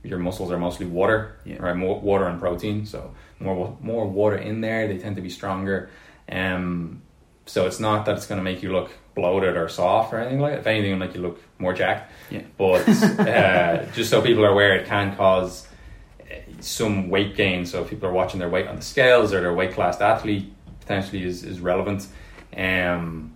your 0.03 0.19
muscles 0.19 0.51
are 0.51 0.57
mostly 0.57 0.85
water, 0.85 1.35
Yeah. 1.43 1.57
right? 1.59 1.75
More 1.75 1.99
water 1.99 2.27
and 2.27 2.39
protein, 2.39 2.85
so 2.85 3.13
more 3.41 3.75
more 3.81 4.07
water 4.07 4.37
in 4.37 4.61
there, 4.61 4.87
they 4.87 4.97
tend 4.97 5.17
to 5.17 5.21
be 5.21 5.29
stronger. 5.29 5.89
Um, 6.31 7.01
so 7.45 7.65
it's 7.67 7.79
not 7.81 8.05
that 8.05 8.15
it's 8.15 8.25
going 8.27 8.39
to 8.39 8.43
make 8.43 8.63
you 8.63 8.71
look 8.71 8.91
bloated 9.19 9.57
or 9.57 9.67
soft 9.69 10.13
or 10.13 10.17
anything 10.19 10.39
like 10.39 10.53
that. 10.53 10.59
If 10.59 10.67
anything, 10.67 10.91
it'll 10.91 10.99
make 11.05 11.13
you 11.15 11.21
look 11.21 11.39
more 11.59 11.73
jacked. 11.73 12.11
Yeah. 12.29 12.41
But 12.57 12.87
uh, 13.19 13.85
just 13.91 14.09
so 14.09 14.21
people 14.21 14.45
are 14.45 14.49
aware, 14.51 14.75
it 14.75 14.87
can 14.87 15.15
cause 15.15 15.67
uh, 16.21 16.35
some 16.61 17.09
weight 17.09 17.35
gain. 17.35 17.65
So 17.65 17.81
if 17.83 17.89
people 17.89 18.07
are 18.07 18.13
watching 18.13 18.39
their 18.39 18.49
weight 18.49 18.67
on 18.67 18.75
the 18.77 18.81
scales 18.81 19.33
or 19.33 19.41
their 19.41 19.53
weight 19.53 19.73
class 19.73 19.99
athlete, 20.01 20.51
potentially 20.81 21.23
is, 21.23 21.43
is 21.43 21.59
relevant. 21.59 22.07
Um, 22.55 23.35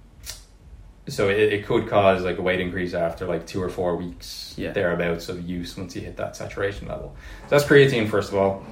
so 1.08 1.28
it, 1.30 1.38
it 1.54 1.66
could 1.66 1.88
cause 1.90 2.24
like 2.24 2.38
a 2.38 2.42
weight 2.42 2.62
increase 2.62 2.94
after 2.94 3.26
like 3.28 3.46
two 3.46 3.62
or 3.62 3.70
four 3.70 3.98
weeks 3.98 4.54
Yeah. 4.58 4.72
thereabouts 4.72 5.28
of 5.28 5.42
use 5.48 5.76
once 5.78 5.96
you 5.98 6.02
hit 6.02 6.16
that 6.18 6.36
saturation 6.38 6.88
level. 6.88 7.14
So 7.44 7.48
that's 7.50 7.66
creatine 7.66 8.08
first 8.10 8.30
of 8.32 8.36
all. 8.38 8.64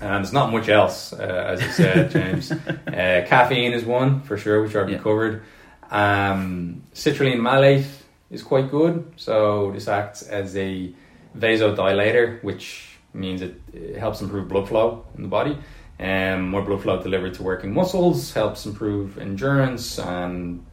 And 0.00 0.24
there's 0.24 0.32
not 0.32 0.50
much 0.52 0.68
else, 0.68 1.12
uh, 1.12 1.16
as 1.22 1.62
you 1.62 1.68
said, 1.70 2.10
James. 2.10 2.50
uh, 2.88 3.24
caffeine 3.26 3.72
is 3.72 3.84
one 3.84 4.20
for 4.22 4.36
sure, 4.36 4.62
which 4.62 4.74
I've 4.76 4.90
Yeah. 4.90 4.98
covered. 4.98 5.44
Um, 5.90 6.82
citrulline 6.94 7.40
malate 7.40 7.86
is 8.30 8.42
quite 8.42 8.70
good. 8.70 9.12
So 9.16 9.70
this 9.72 9.88
acts 9.88 10.22
as 10.22 10.56
a 10.56 10.92
vasodilator, 11.36 12.42
which 12.42 12.96
means 13.12 13.42
it, 13.42 13.60
it 13.72 13.96
helps 13.96 14.20
improve 14.20 14.48
blood 14.48 14.68
flow 14.68 15.04
in 15.16 15.22
the 15.22 15.28
body. 15.28 15.56
Um, 16.00 16.48
more 16.48 16.62
blood 16.62 16.82
flow 16.82 17.02
delivered 17.02 17.34
to 17.34 17.42
working 17.42 17.72
muscles 17.72 18.32
helps 18.32 18.66
improve 18.66 19.18
endurance 19.18 19.98
and 19.98 20.64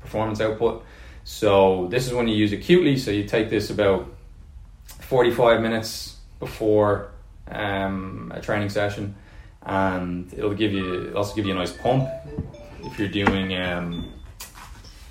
performance 0.00 0.40
output. 0.40 0.84
So 1.24 1.88
this 1.90 2.06
is 2.06 2.14
when 2.14 2.28
you 2.28 2.34
use 2.34 2.52
acutely. 2.52 2.96
So 2.96 3.10
you 3.10 3.24
take 3.24 3.50
this 3.50 3.68
about 3.70 4.10
45 5.00 5.60
minutes 5.60 6.16
before 6.38 7.12
um, 7.48 8.32
a 8.34 8.40
training 8.40 8.70
session, 8.70 9.14
and 9.62 10.32
it'll 10.32 10.54
give 10.54 10.72
you 10.72 11.08
it'll 11.08 11.18
also 11.18 11.34
give 11.34 11.44
you 11.44 11.52
a 11.52 11.56
nice 11.56 11.72
pump 11.72 12.08
if 12.82 12.98
you're 12.98 13.08
doing 13.08 13.54
um, 13.60 14.10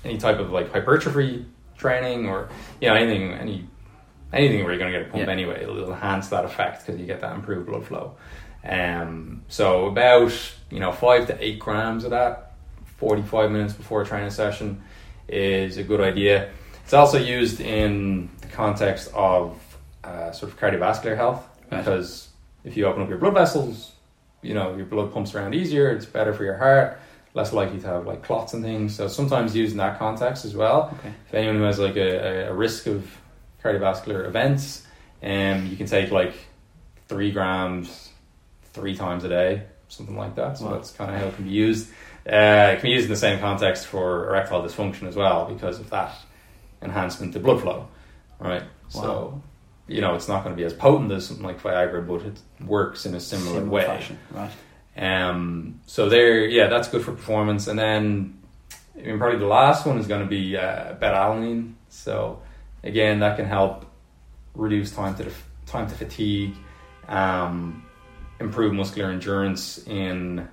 any 0.04 0.18
type 0.18 0.38
of 0.38 0.50
like 0.50 0.72
hypertrophy 0.72 1.46
training 1.76 2.28
or 2.28 2.48
you 2.80 2.88
know 2.88 2.94
anything 2.94 3.32
any 3.32 3.66
anything 4.32 4.62
where 4.62 4.72
you're 4.72 4.78
going 4.78 4.92
to 4.92 4.98
get 4.98 5.08
a 5.08 5.10
pump 5.10 5.24
Yeah. 5.26 5.32
anyway. 5.32 5.62
It'll, 5.62 5.76
it'll 5.76 5.92
enhance 5.92 6.28
that 6.28 6.44
effect 6.44 6.86
because 6.86 7.00
you 7.00 7.06
get 7.06 7.20
that 7.20 7.34
improved 7.34 7.66
blood 7.66 7.84
flow. 7.84 8.14
Um, 8.64 9.42
so 9.48 9.86
about 9.86 10.32
you 10.70 10.78
know 10.80 10.92
five 10.92 11.26
to 11.28 11.44
eight 11.44 11.58
grams 11.58 12.04
of 12.04 12.10
that, 12.10 12.52
45 12.98 13.50
minutes 13.50 13.72
before 13.72 14.02
a 14.02 14.06
training 14.06 14.30
session 14.30 14.82
is 15.28 15.78
a 15.78 15.82
good 15.82 16.00
idea. 16.00 16.50
It's 16.84 16.92
also 16.92 17.18
used 17.18 17.60
in 17.60 18.30
the 18.40 18.48
context 18.48 19.10
of 19.14 19.58
uh, 20.04 20.32
sort 20.32 20.52
of 20.52 20.58
cardiovascular 20.58 21.16
health 21.16 21.46
Right. 21.70 21.78
because 21.78 22.28
if 22.64 22.76
you 22.76 22.84
open 22.86 23.02
up 23.02 23.08
your 23.08 23.18
blood 23.18 23.34
vessels, 23.34 23.92
you 24.42 24.54
know 24.54 24.76
your 24.76 24.86
blood 24.86 25.12
pumps 25.12 25.34
around 25.34 25.54
easier. 25.54 25.90
It's 25.90 26.06
better 26.06 26.32
for 26.34 26.44
your 26.44 26.56
heart. 26.58 26.99
Less 27.32 27.52
likely 27.52 27.78
to 27.80 27.86
have 27.86 28.06
like 28.06 28.22
clots 28.22 28.54
and 28.54 28.62
things. 28.62 28.96
So 28.96 29.06
sometimes 29.06 29.54
used 29.54 29.72
in 29.72 29.78
that 29.78 29.98
context 29.98 30.44
as 30.44 30.54
well. 30.54 30.94
Okay. 30.98 31.12
If 31.28 31.34
anyone 31.34 31.56
who 31.56 31.62
has 31.62 31.78
like 31.78 31.96
a, 31.96 32.48
a, 32.48 32.52
risk 32.52 32.86
of 32.86 33.08
cardiovascular 33.62 34.26
events, 34.26 34.86
um, 35.22 35.66
you 35.66 35.76
can 35.76 35.86
take 35.86 36.10
like 36.10 36.34
three 37.06 37.30
grams 37.30 38.08
three 38.72 38.94
times 38.96 39.24
a 39.24 39.28
day 39.28 39.62
something 39.90 40.16
like 40.16 40.34
that. 40.36 40.58
So 40.58 40.66
Wow. 40.66 40.72
that's 40.74 40.92
kind 40.92 41.12
of 41.14 41.20
how 41.20 41.26
it 41.26 41.34
can 41.36 41.44
be 41.44 41.50
used. 41.50 41.90
Uh, 42.26 42.72
it 42.72 42.80
can 42.80 42.82
be 42.82 42.90
used 42.90 43.06
in 43.06 43.10
the 43.10 43.16
same 43.16 43.38
context 43.40 43.86
for 43.86 44.28
erectile 44.28 44.62
dysfunction 44.62 45.08
as 45.08 45.16
well 45.16 45.46
because 45.46 45.80
of 45.80 45.90
that 45.90 46.16
enhancement 46.82 47.32
to 47.34 47.40
blood 47.40 47.60
flow, 47.60 47.88
right? 48.38 48.62
Wow. 48.94 49.02
So, 49.02 49.42
you 49.88 50.00
know, 50.00 50.14
it's 50.14 50.28
not 50.28 50.44
going 50.44 50.54
to 50.54 50.56
be 50.56 50.64
as 50.64 50.72
potent 50.72 51.10
as 51.12 51.26
something 51.26 51.44
like 51.44 51.60
Viagra, 51.60 52.06
but 52.06 52.22
it 52.22 52.40
works 52.64 53.06
in 53.06 53.14
a 53.14 53.20
similar, 53.20 53.64
way. 53.64 53.84
fashion, 53.84 54.18
right? 54.30 54.50
Um, 54.96 55.80
so 55.86 56.08
there, 56.08 56.46
yeah, 56.46 56.68
that's 56.68 56.88
good 56.88 57.02
for 57.04 57.12
performance. 57.12 57.66
And 57.66 57.78
then, 57.78 58.38
I 58.96 59.02
mean, 59.02 59.18
probably 59.18 59.38
the 59.38 59.46
last 59.46 59.86
one 59.86 59.98
is 59.98 60.06
going 60.06 60.22
to 60.22 60.28
be 60.28 60.56
uh, 60.56 60.94
beta-alanine. 60.94 61.74
So 61.88 62.42
again, 62.82 63.20
that 63.20 63.36
can 63.36 63.46
help 63.46 63.86
reduce 64.54 64.90
time 64.92 65.14
to 65.16 65.24
the, 65.24 65.32
time 65.66 65.88
to 65.88 65.94
fatigue, 65.94 66.54
um, 67.08 67.84
improve 68.40 68.72
muscular 68.72 69.10
endurance 69.10 69.78
in, 69.86 70.48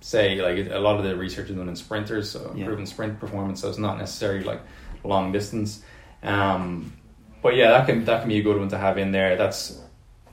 say, 0.00 0.40
like 0.40 0.70
a 0.70 0.78
lot 0.78 0.96
of 0.98 1.04
the 1.04 1.16
research 1.16 1.50
is 1.50 1.56
done 1.56 1.68
in 1.68 1.76
sprinters, 1.76 2.30
so 2.30 2.52
Yeah. 2.54 2.62
improving 2.62 2.86
sprint 2.86 3.18
performance. 3.18 3.60
So 3.60 3.68
it's 3.68 3.78
not 3.78 3.98
necessarily 3.98 4.44
like 4.44 4.60
long 5.02 5.32
distance. 5.32 5.82
Um, 6.22 6.92
but 7.42 7.56
yeah, 7.56 7.70
that 7.70 7.86
can 7.86 8.04
that 8.06 8.20
can 8.20 8.28
be 8.28 8.38
a 8.38 8.42
good 8.42 8.58
one 8.58 8.68
to 8.68 8.78
have 8.78 8.96
in 8.96 9.12
there. 9.12 9.36
That's 9.36 9.78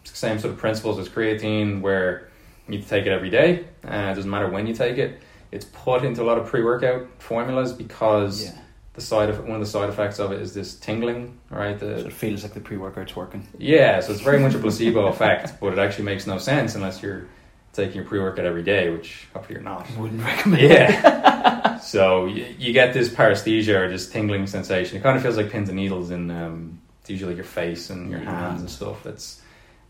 same 0.03 0.39
sort 0.39 0.53
of 0.53 0.59
principles 0.59 0.97
as 0.99 1.09
creatine, 1.09 1.81
where 1.81 2.29
you 2.71 2.77
need 2.77 2.83
to 2.83 2.89
take 2.89 3.05
it 3.05 3.11
every 3.11 3.29
day. 3.29 3.65
Uh, 3.85 4.11
it 4.11 4.15
doesn't 4.15 4.29
matter 4.29 4.47
when 4.49 4.65
you 4.67 4.73
take 4.73 4.97
it. 4.97 5.21
It's 5.51 5.65
put 5.65 6.03
into 6.03 6.21
a 6.21 6.25
lot 6.25 6.37
of 6.37 6.47
pre-workout 6.47 7.07
formulas 7.19 7.73
because 7.73 8.43
Yeah. 8.45 8.51
the 8.93 9.01
side 9.01 9.29
of 9.29 9.39
one 9.43 9.51
of 9.55 9.59
the 9.59 9.65
side 9.65 9.89
effects 9.89 10.19
of 10.19 10.31
it 10.31 10.41
is 10.41 10.53
this 10.53 10.75
tingling, 10.75 11.37
right? 11.49 11.79
So 11.79 11.87
it 11.87 12.13
feels 12.13 12.43
like 12.43 12.53
the 12.53 12.59
pre-workout's 12.61 13.15
working. 13.15 13.47
yeah, 13.57 13.99
so 13.99 14.11
it's 14.13 14.21
very 14.21 14.39
much 14.39 14.53
a 14.53 14.59
placebo 14.65 15.07
effect, 15.07 15.59
but 15.59 15.73
it 15.73 15.79
actually 15.79 16.05
makes 16.05 16.25
no 16.27 16.37
sense 16.37 16.75
unless 16.75 17.01
you're 17.01 17.27
taking 17.73 17.95
your 17.95 18.05
pre-workout 18.05 18.45
every 18.45 18.63
day, 18.63 18.89
which 18.89 19.27
hopefully 19.33 19.55
you're 19.55 19.63
not. 19.63 19.87
Wouldn't 19.97 20.23
recommend. 20.23 20.61
Yeah. 20.61 21.77
so 21.79 22.25
you, 22.25 22.45
you 22.57 22.73
get 22.73 22.93
this 22.93 23.09
paresthesia 23.09 23.75
or 23.79 23.89
this 23.89 24.09
tingling 24.09 24.47
sensation. 24.47 24.97
It 24.97 25.03
kind 25.03 25.17
of 25.17 25.23
feels 25.23 25.35
like 25.37 25.49
pins 25.49 25.67
and 25.69 25.77
needles 25.77 26.11
in 26.11 26.29
um, 26.31 26.79
it's 27.01 27.09
usually 27.09 27.35
your 27.35 27.43
face 27.43 27.89
and 27.89 28.09
your 28.11 28.19
hands 28.19 28.61
and 28.61 28.69
stuff. 28.69 29.05
It's 29.05 29.40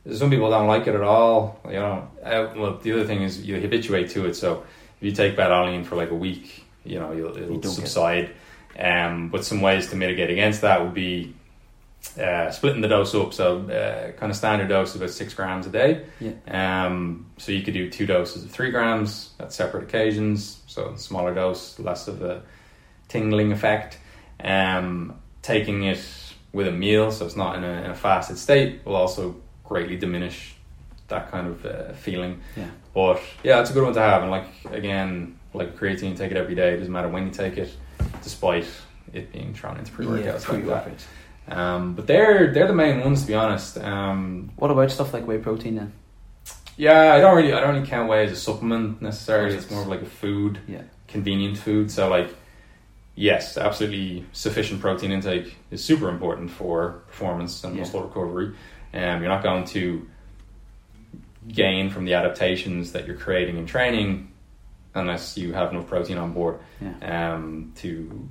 some 0.09 0.29
people 0.29 0.49
don't 0.49 0.67
like 0.67 0.87
it 0.87 0.95
at 0.95 1.01
all. 1.01 1.59
You 1.65 1.79
know, 1.79 2.07
uh, 2.23 2.53
well, 2.55 2.77
the 2.77 2.91
other 2.93 3.05
thing 3.05 3.21
is 3.21 3.45
you 3.45 3.59
habituate 3.59 4.09
to 4.11 4.25
it. 4.25 4.35
So 4.35 4.63
if 4.97 5.03
you 5.03 5.11
take 5.11 5.35
beta-alanine 5.35 5.85
for 5.85 5.95
like 5.95 6.11
a 6.11 6.15
week, 6.15 6.65
you 6.83 6.99
know, 6.99 7.11
you'll, 7.11 7.37
it'll 7.37 7.61
subside. 7.63 8.31
Um, 8.79 9.29
but 9.29 9.45
some 9.45 9.61
ways 9.61 9.89
to 9.89 9.95
mitigate 9.95 10.29
against 10.29 10.61
that 10.61 10.81
would 10.81 10.93
be 10.93 11.35
uh, 12.19 12.49
splitting 12.49 12.81
the 12.81 12.87
dose 12.87 13.13
up. 13.13 13.33
So 13.33 13.59
uh, 13.69 14.11
kind 14.17 14.31
of 14.31 14.35
standard 14.35 14.69
dose 14.69 14.89
is 14.91 14.95
about 14.95 15.11
six 15.11 15.33
grams 15.33 15.67
a 15.67 15.69
day. 15.69 16.05
Yeah. 16.19 16.85
Um, 16.85 17.27
so 17.37 17.51
you 17.51 17.61
could 17.61 17.73
do 17.73 17.89
two 17.89 18.05
doses 18.05 18.43
of 18.43 18.51
three 18.51 18.71
grams 18.71 19.31
at 19.39 19.53
separate 19.53 19.83
occasions. 19.83 20.61
So 20.67 20.95
smaller 20.95 21.35
dose, 21.35 21.77
less 21.79 22.07
of 22.07 22.21
a 22.23 22.41
tingling 23.07 23.51
effect. 23.51 23.99
Um, 24.43 25.19
taking 25.43 25.83
it 25.83 26.03
with 26.53 26.67
a 26.67 26.71
meal, 26.71 27.11
so 27.11 27.25
it's 27.25 27.35
not 27.35 27.57
in 27.57 27.63
a, 27.63 27.83
in 27.83 27.91
a 27.91 27.95
fasted 27.95 28.37
state, 28.37 28.85
will 28.85 28.95
also 28.95 29.35
greatly 29.71 29.95
diminish 29.95 30.53
that 31.07 31.31
kind 31.31 31.47
of 31.47 31.65
uh, 31.65 31.93
feeling. 31.93 32.41
Yeah. 32.57 32.67
But 32.93 33.21
yeah, 33.43 33.61
it's 33.61 33.69
a 33.69 33.73
good 33.73 33.83
one 33.83 33.93
to 33.93 34.01
have. 34.01 34.21
And 34.21 34.31
like 34.31 34.47
again, 34.69 35.39
like 35.53 35.77
creatine, 35.77 36.15
take 36.17 36.31
it 36.31 36.37
every 36.37 36.55
day. 36.55 36.73
It 36.73 36.77
doesn't 36.77 36.91
matter 36.91 37.07
when 37.07 37.25
you 37.25 37.31
take 37.31 37.57
it, 37.57 37.69
despite 38.21 38.67
it 39.13 39.31
being 39.31 39.53
thrown 39.53 39.77
into 39.77 39.91
pre-workouts 39.93 40.45
Yeah, 40.47 40.69
like 40.73 40.85
that. 41.47 41.57
Um, 41.57 41.95
but 41.95 42.05
they're 42.05 42.53
they're 42.53 42.67
the 42.67 42.73
main 42.85 42.99
ones 43.01 43.21
to 43.21 43.27
be 43.27 43.33
honest. 43.33 43.77
Um, 43.77 44.51
What 44.57 44.71
about 44.71 44.91
stuff 44.91 45.13
like 45.13 45.25
whey 45.25 45.37
protein 45.37 45.75
then? 45.75 45.91
yeah, 46.77 47.13
I 47.15 47.19
don't 47.21 47.35
really 47.37 47.53
I 47.53 47.59
don't 47.61 47.73
really 47.75 47.87
count 47.87 48.09
whey 48.09 48.25
as 48.25 48.31
a 48.33 48.35
supplement 48.35 49.01
necessarily. 49.01 49.55
It's 49.55 49.71
more 49.71 49.81
of 49.81 49.87
like 49.87 50.01
a 50.01 50.11
food, 50.23 50.59
Yeah. 50.67 50.83
convenient 51.07 51.57
food. 51.57 51.91
So 51.91 52.09
like, 52.09 52.29
yes, 53.15 53.57
absolutely 53.57 54.25
sufficient 54.33 54.79
protein 54.81 55.11
intake 55.11 55.55
is 55.71 55.83
super 55.83 56.07
important 56.09 56.51
for 56.51 57.01
performance 57.07 57.63
and 57.63 57.73
Yeah. 57.75 57.81
muscle 57.81 58.01
recovery. 58.03 58.53
Um, 58.93 59.21
you're 59.21 59.29
not 59.29 59.43
going 59.43 59.65
to 59.65 60.07
gain 61.47 61.89
from 61.89 62.05
the 62.05 62.13
adaptations 62.13 62.91
that 62.91 63.07
you're 63.07 63.15
creating 63.17 63.57
in 63.57 63.65
training 63.65 64.31
unless 64.93 65.37
you 65.37 65.53
have 65.53 65.71
enough 65.71 65.87
protein 65.87 66.17
on 66.17 66.33
board 66.33 66.59
Yeah. 66.81 67.33
um, 67.33 67.71
to 67.77 68.29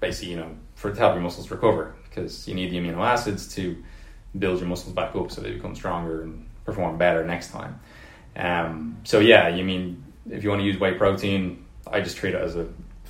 basically, 0.00 0.32
you 0.32 0.38
know, 0.38 0.56
for 0.76 0.92
to 0.92 0.98
help 0.98 1.14
your 1.14 1.22
muscles 1.22 1.50
recover 1.50 1.94
because 2.08 2.46
you 2.48 2.54
need 2.54 2.70
the 2.70 2.76
amino 2.78 2.98
acids 3.04 3.52
to 3.56 3.82
build 4.38 4.60
your 4.60 4.68
muscles 4.68 4.94
back 4.94 5.14
up 5.16 5.30
so 5.30 5.40
they 5.40 5.52
become 5.52 5.74
stronger 5.74 6.22
and 6.22 6.46
perform 6.64 6.96
better 6.96 7.24
next 7.24 7.50
time. 7.50 7.80
Um, 8.36 8.98
so 9.04 9.18
yeah, 9.18 9.48
you 9.48 9.64
mean 9.64 10.04
if 10.30 10.44
you 10.44 10.50
want 10.50 10.60
to 10.60 10.66
use 10.66 10.78
whey 10.78 10.94
protein, 10.94 11.64
I 11.90 12.00
just 12.00 12.16
treat 12.16 12.34
it 12.34 12.40
as 12.40 12.56
a 12.56 12.68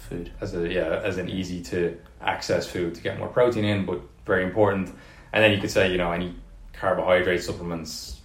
Food. 0.09 0.31
as 0.41 0.55
a 0.55 0.67
yeah 0.73 1.01
as 1.05 1.19
an 1.19 1.29
easy 1.29 1.61
to 1.65 1.99
access 2.23 2.67
food 2.67 2.95
to 2.95 3.03
get 3.03 3.19
more 3.19 3.29
protein 3.29 3.65
in, 3.65 3.85
but 3.85 4.01
very 4.25 4.43
important. 4.45 4.89
And 5.35 5.45
then 5.45 5.53
you 5.53 5.61
could 5.61 5.71
say, 5.71 5.91
you 5.93 5.99
know, 5.99 6.13
any 6.13 6.35
carbohydrate 6.79 7.43
supplements, 7.43 8.21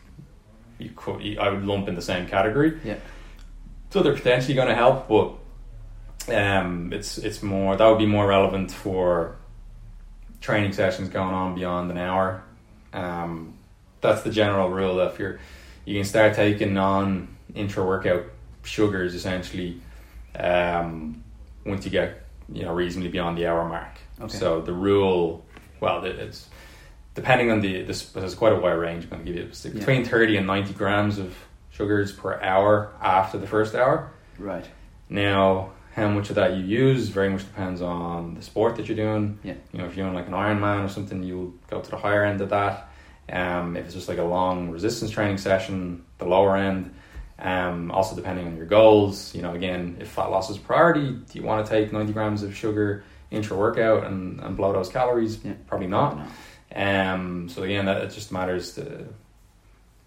you 0.79 0.91
could 0.95 1.21
you- 1.21 1.39
I 1.39 1.49
would 1.49 1.65
lump 1.65 1.87
in 1.87 1.95
the 1.95 2.01
same 2.01 2.27
category. 2.27 2.79
Yeah. 2.83 2.95
So 3.89 4.01
they're 4.01 4.13
potentially 4.15 4.55
going 4.55 4.69
to 4.69 4.75
help, 4.75 5.07
but 5.07 5.33
um, 6.33 6.91
it's 6.93 7.17
it's 7.17 7.43
more 7.43 7.75
that 7.75 7.85
would 7.87 7.97
be 7.99 8.05
more 8.05 8.27
relevant 8.27 8.71
for 8.71 9.35
training 10.41 10.73
sessions 10.73 11.09
going 11.09 11.33
on 11.33 11.55
beyond 11.55 11.91
an 11.91 11.97
hour. 11.97 12.43
Um, 12.93 13.53
that's 14.01 14.21
the 14.23 14.29
general 14.31 14.69
rule. 14.69 14.99
If 15.01 15.19
you're 15.19 15.39
you 15.85 15.95
can 15.99 16.05
start 16.05 16.33
taking 16.35 16.73
non 16.73 17.27
intra 17.55 17.83
workout 17.85 18.23
sugars 18.63 19.13
essentially 19.13 19.79
um, 20.39 21.23
once 21.65 21.85
you 21.85 21.91
get 21.91 22.23
you 22.51 22.63
know 22.63 22.73
reasonably 22.73 23.09
beyond 23.11 23.37
the 23.37 23.45
hour 23.47 23.67
mark. 23.67 23.97
Okay. 24.21 24.37
So 24.37 24.61
the 24.61 24.73
rule, 24.73 25.43
well, 25.79 26.03
it- 26.05 26.17
it's 26.17 26.49
depending 27.13 27.51
on 27.51 27.61
the 27.61 27.83
this 27.83 28.09
there's 28.09 28.35
quite 28.35 28.53
a 28.53 28.55
wide 28.59 28.71
range. 28.73 29.03
I'm 29.05 29.09
going 29.09 29.25
to 29.25 29.31
give 29.31 29.41
you 29.41 29.47
it's 29.47 29.65
Yeah. 29.65 29.71
between 29.73 30.05
thirty 30.05 30.37
and 30.37 30.47
ninety 30.47 30.73
grams 30.73 31.17
of 31.19 31.35
sugars 31.71 32.11
per 32.11 32.39
hour 32.41 32.91
after 33.01 33.37
the 33.37 33.47
first 33.47 33.75
hour. 33.75 34.11
Right. 34.37 34.65
Now, 35.09 35.71
how 35.95 36.07
much 36.09 36.29
of 36.29 36.35
that 36.35 36.55
you 36.55 36.63
use 36.63 37.09
very 37.09 37.29
much 37.29 37.41
depends 37.45 37.81
on 37.81 38.33
the 38.35 38.41
sport 38.41 38.75
that 38.77 38.87
you're 38.87 38.97
doing. 38.97 39.39
Yeah. 39.43 39.55
You 39.71 39.79
know, 39.79 39.85
if 39.85 39.95
you're 39.95 40.05
doing 40.05 40.15
like 40.15 40.27
an 40.27 40.33
Ironman 40.33 40.85
or 40.85 40.89
something, 40.89 41.23
you'll 41.23 41.53
go 41.69 41.81
to 41.81 41.89
the 41.91 41.97
higher 41.97 42.23
end 42.23 42.41
of 42.41 42.49
that. 42.49 42.89
Um, 43.31 43.77
if 43.77 43.85
it's 43.85 43.93
just 43.93 44.09
like 44.09 44.17
a 44.17 44.23
long 44.23 44.69
resistance 44.71 45.11
training 45.11 45.37
session, 45.37 46.03
the 46.17 46.25
lower 46.25 46.57
end. 46.57 46.93
Um, 47.39 47.91
also 47.91 48.15
depending 48.15 48.47
on 48.47 48.55
your 48.57 48.65
goals. 48.65 49.33
You 49.35 49.41
know, 49.41 49.53
again, 49.53 49.97
if 49.99 50.09
fat 50.09 50.25
loss 50.31 50.49
is 50.49 50.57
priority, 50.57 51.11
do 51.11 51.39
you 51.39 51.43
want 51.43 51.65
to 51.65 51.69
take 51.71 51.91
90 51.91 52.13
grams 52.13 52.43
of 52.43 52.55
sugar 52.55 53.03
intra 53.31 53.57
workout 53.57 54.05
and, 54.05 54.39
and 54.39 54.55
blow 54.57 54.73
those 54.73 54.89
calories? 54.89 55.43
Yeah. 55.43 55.53
Probably 55.67 55.87
not. 55.87 56.17
No. 56.17 56.25
Um, 56.75 57.49
so 57.49 57.63
again, 57.63 57.85
that 57.85 58.01
it 58.03 58.11
just 58.11 58.31
matters 58.31 58.73
to 58.75 59.05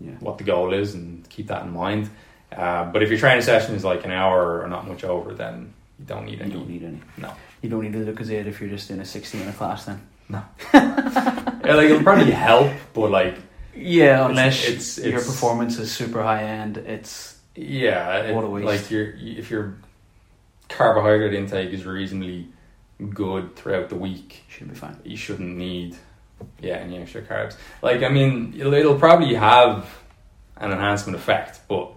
Yeah. 0.00 0.12
what 0.20 0.38
the 0.38 0.44
goal 0.44 0.72
is 0.74 0.94
and 0.94 1.28
keep 1.28 1.46
that 1.48 1.62
in 1.64 1.72
mind. 1.72 2.10
Uh, 2.56 2.84
but 2.86 3.02
if 3.02 3.08
your 3.10 3.18
training 3.18 3.42
session 3.42 3.74
is 3.74 3.84
like 3.84 4.04
an 4.04 4.10
hour 4.10 4.60
or 4.62 4.68
not 4.68 4.86
much 4.86 5.04
over, 5.04 5.32
then 5.34 5.72
you 5.98 6.04
don't 6.06 6.24
need 6.26 6.38
You 6.38 6.44
any. 6.44 6.52
don't 6.54 6.68
need 6.68 6.82
any. 6.84 7.00
No. 7.18 7.32
You 7.62 7.70
don't 7.70 7.82
need 7.82 7.92
to 7.92 8.00
look 8.00 8.20
as 8.20 8.30
it 8.30 8.46
if 8.46 8.60
you're 8.60 8.70
just 8.70 8.88
doing 8.88 9.00
a 9.00 9.04
60 9.04 9.38
minute 9.38 9.56
class 9.56 9.84
then. 9.86 10.00
Yeah, 10.28 10.42
like 11.64 11.84
it'll 11.88 12.02
probably 12.02 12.32
help, 12.32 12.72
but 12.94 13.10
like 13.10 13.36
Yeah, 13.76 14.26
unless 14.28 14.64
it's- 14.66 14.98
your 14.98 15.08
it's- 15.08 15.26
performance 15.26 15.78
is 15.78 15.92
super 15.92 16.22
high 16.22 16.42
end, 16.42 16.78
it's 16.78 17.38
yeah, 17.54 18.22
it- 18.24 18.34
What 18.34 18.44
a 18.44 18.48
waste. 18.48 18.66
like 18.66 18.90
your 18.90 19.14
if 19.16 19.50
your 19.50 19.76
carbohydrate 20.68 21.32
intake 21.34 21.70
is 21.72 21.86
reasonably 21.86 22.48
good 23.10 23.54
throughout 23.56 23.88
the 23.88 23.94
week, 23.94 24.42
should 24.48 24.68
be 24.68 24.74
fine. 24.74 24.96
you 25.04 25.16
shouldn't 25.16 25.56
need 25.56 25.94
yeah 26.60 26.76
any 26.76 26.98
extra 26.98 27.22
carbs. 27.22 27.56
Like 27.82 28.02
I 28.02 28.08
mean, 28.08 28.54
it'll, 28.56 28.74
it'll 28.74 28.98
probably 28.98 29.34
have 29.34 29.86
an 30.58 30.72
enhancement 30.72 31.16
effect, 31.16 31.60
but 31.68 31.92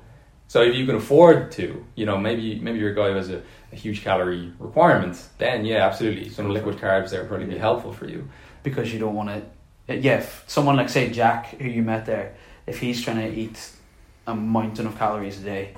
so 0.48 0.62
if 0.64 0.76
you 0.76 0.86
can 0.86 0.96
afford 0.96 1.52
to, 1.54 1.86
you 1.96 2.06
know, 2.06 2.18
maybe 2.18 2.60
maybe 2.60 2.80
you're 2.80 2.94
guy 2.94 3.10
has 3.10 3.30
a, 3.30 3.42
a 3.72 3.76
huge 3.76 4.04
calorie 4.04 4.52
requirement, 4.60 5.22
then 5.38 5.66
yeah, 5.66 5.86
absolutely, 5.86 6.30
some 6.30 6.50
liquid 6.50 6.78
carbs 6.78 7.12
there 7.12 7.22
would 7.22 7.30
probably 7.30 7.46
be 7.46 7.58
helpful 7.58 7.94
for 7.94 8.08
you. 8.08 8.28
Because 8.64 8.92
you 8.92 9.00
don't 9.00 9.16
want 9.16 9.30
to. 9.30 9.42
Yeah, 9.96 10.18
if 10.18 10.44
someone 10.48 10.76
like, 10.76 10.90
say, 10.90 11.10
Jack, 11.10 11.48
who 11.60 11.68
you 11.68 11.82
met 11.82 12.06
there, 12.06 12.36
if 12.68 12.78
he's 12.80 13.02
trying 13.04 13.18
to 13.18 13.36
eat 13.36 13.72
a 14.28 14.36
mountain 14.36 14.86
of 14.86 14.96
calories 15.00 15.40
a 15.42 15.44
day, 15.44 15.76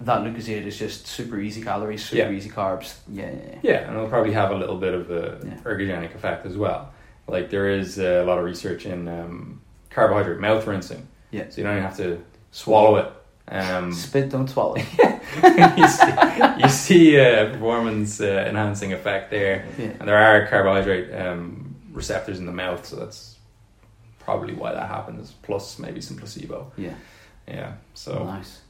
that 0.00 0.20
Lucozade 0.22 0.64
is 0.64 0.78
just 0.78 1.06
super 1.06 1.38
easy 1.38 1.60
calories, 1.62 2.02
super 2.04 2.30
Yeah. 2.30 2.36
easy 2.36 2.48
carbs. 2.48 2.96
Yeah, 3.06 3.26
yeah, 3.30 3.36
yeah. 3.50 3.58
Yeah, 3.62 3.78
and 3.86 3.96
it'll 3.96 4.08
probably 4.08 4.32
have 4.32 4.50
a 4.50 4.56
little 4.56 4.78
bit 4.78 4.94
of 4.94 5.10
a 5.10 5.40
Yeah. 5.44 5.56
ergogenic 5.64 6.14
effect 6.14 6.46
as 6.46 6.56
well. 6.56 6.92
Like 7.30 7.50
there 7.50 7.70
is 7.70 7.98
a 7.98 8.22
lot 8.24 8.38
of 8.38 8.44
research 8.44 8.86
in 8.86 9.08
um, 9.08 9.60
carbohydrate 9.90 10.40
mouth 10.40 10.66
rinsing. 10.66 11.06
Yeah. 11.30 11.48
So 11.48 11.58
you 11.58 11.64
don't 11.64 11.74
even 11.74 11.84
have 11.84 11.96
to 11.98 12.22
swallow 12.50 12.96
it. 12.96 13.12
Um, 13.48 13.92
Spit, 14.06 14.30
don't 14.30 14.48
swallow. 14.48 14.76
you 14.76 15.88
see, 15.88 16.12
you 16.58 16.68
see 16.68 17.16
a 17.16 17.50
performance 17.52 18.20
uh, 18.20 18.44
enhancing 18.48 18.92
effect 18.92 19.30
there, 19.30 19.66
yeah. 19.78 19.86
and 19.98 20.08
there 20.08 20.16
are 20.16 20.46
carbohydrate 20.46 21.12
um, 21.14 21.74
receptors 21.92 22.38
in 22.38 22.46
the 22.46 22.52
mouth, 22.52 22.86
so 22.86 22.96
that's 22.96 23.36
probably 24.20 24.54
why 24.54 24.72
that 24.72 24.88
happens. 24.88 25.32
Plus 25.42 25.78
maybe 25.78 26.00
some 26.00 26.16
placebo. 26.16 26.72
Yeah. 26.76 26.94
Yeah. 27.48 27.72
So 27.94 28.24
Nice. 28.24 28.60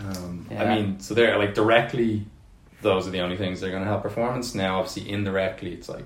Um, 0.00 0.46
Yeah. 0.50 0.62
I 0.62 0.74
mean, 0.76 1.00
so 1.00 1.14
they're 1.14 1.38
like 1.38 1.54
directly, 1.54 2.26
those 2.82 3.06
are 3.08 3.10
the 3.10 3.20
only 3.20 3.36
things 3.36 3.60
that 3.60 3.68
are 3.68 3.70
going 3.70 3.82
to 3.82 3.88
help 3.88 4.02
performance. 4.02 4.54
Now, 4.54 4.78
obviously, 4.78 5.10
indirectly, 5.10 5.72
it's 5.72 5.88
like, 5.88 6.04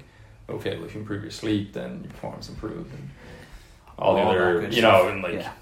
okay, 0.49 0.77
well, 0.77 0.85
if 0.87 0.95
you 0.95 1.01
improve 1.01 1.23
your 1.23 1.31
sleep, 1.31 1.73
then 1.73 2.01
your 2.03 2.11
performance 2.13 2.49
improves, 2.49 2.91
and 2.93 3.11
all 3.99 4.15
the 4.15 4.21
All 4.23 4.33
that 4.33 4.41
other, 4.41 4.69
you 4.71 4.83
know, 4.83 5.01
stuff. 5.01 5.11
and 5.13 5.23
like 5.23 5.33
Yeah. 5.35 5.53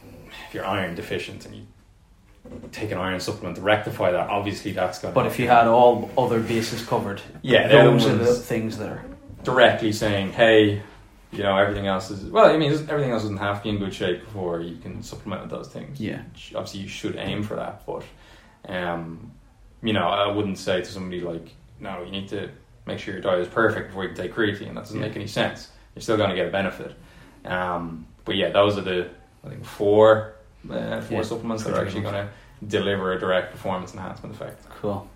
if 0.49 0.55
you're 0.55 0.66
iron 0.66 0.94
deficient 0.94 1.44
and 1.46 1.55
you 1.55 1.62
take 2.70 2.90
an 2.92 2.99
iron 2.99 3.18
supplement 3.18 3.57
to 3.57 3.62
rectify 3.62 4.12
that, 4.12 4.29
obviously 4.29 4.72
that's 4.72 4.99
going. 5.01 5.14
But 5.14 5.27
if 5.27 5.38
you 5.38 5.49
had 5.49 5.66
all 5.66 6.11
other 6.16 6.40
bases 6.40 6.85
covered, 6.85 7.20
yeah, 7.42 7.66
those 7.68 8.07
are 8.07 8.14
the 8.16 8.35
things 8.35 8.79
that 8.79 8.88
are. 8.88 9.05
directly 9.44 9.92
saying, 9.92 10.33
hey. 10.33 10.83
You 11.33 11.42
know 11.42 11.57
everything 11.57 11.87
else 11.87 12.11
is 12.11 12.25
well. 12.31 12.46
I 12.46 12.57
mean, 12.57 12.72
everything 12.72 13.11
else 13.11 13.22
doesn't 13.22 13.37
have 13.38 13.59
to 13.59 13.62
be 13.64 13.70
in 13.70 13.79
good 13.79 13.92
shape 13.92 14.25
before 14.25 14.61
you 14.61 14.77
can 14.77 15.03
supplement 15.03 15.42
with 15.42 15.51
those 15.51 15.68
things. 15.68 16.01
Yeah. 16.01 16.22
obviously 16.55 16.81
you 16.81 16.88
should 16.88 17.16
aim 17.16 17.42
for 17.42 17.57
that, 17.57 17.85
but 17.85 18.05
um, 18.72 19.33
you 19.83 19.92
know, 19.92 20.07
I 20.07 20.29
wouldn't 20.33 20.57
say 20.57 20.81
to 20.81 20.87
somebody 20.87 21.20
like, 21.20 21.49
no, 21.81 22.03
you 22.05 22.11
need 22.12 22.29
to 22.29 22.49
make 22.87 22.99
sure 22.99 23.14
your 23.14 23.22
diet 23.22 23.40
is 23.40 23.49
perfect 23.49 23.88
before 23.88 24.05
you 24.05 24.11
can 24.11 24.18
take 24.18 24.35
creatine. 24.35 24.75
That 24.75 24.85
doesn't 24.85 24.99
Yeah. 25.01 25.07
make 25.07 25.16
any 25.16 25.27
sense. 25.27 25.68
You're 25.94 26.03
still 26.03 26.16
going 26.16 26.31
to 26.31 26.37
get 26.37 26.46
a 26.46 26.51
benefit. 26.51 26.94
Um, 27.44 28.07
but 28.25 28.37
yeah, 28.37 28.51
those 28.51 28.77
are 28.79 28.83
the 28.83 29.09
I 29.44 29.49
think 29.51 29.64
four 29.64 30.35
uh, 30.70 31.01
four 31.01 31.18
Yeah, 31.18 31.22
supplements 31.22 31.64
that 31.64 31.75
are 31.75 31.85
actually 31.85 32.03
going 32.03 32.14
to 32.14 32.29
deliver 32.66 33.12
a 33.12 33.18
direct 33.20 33.53
performance 33.53 33.92
enhancement 33.94 34.35
effect. 34.35 34.64
Cool. 34.81 35.09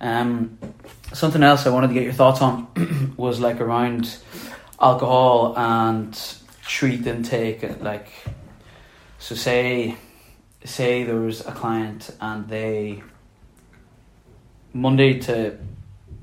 Um, 0.00 0.58
something 1.12 1.42
else 1.42 1.66
I 1.66 1.70
wanted 1.70 1.88
to 1.88 1.94
get 1.94 2.02
your 2.04 2.12
thoughts 2.12 2.40
on 2.40 3.14
was 3.16 3.40
like 3.40 3.60
around 3.60 4.16
alcohol 4.80 5.54
and 5.56 6.18
treat 6.66 7.06
intake. 7.06 7.80
Like, 7.82 8.08
so 9.18 9.34
say, 9.34 9.96
say 10.64 11.04
there 11.04 11.16
was 11.16 11.46
a 11.46 11.52
client 11.52 12.10
and 12.20 12.48
they 12.48 13.02
Monday 14.72 15.18
to 15.20 15.56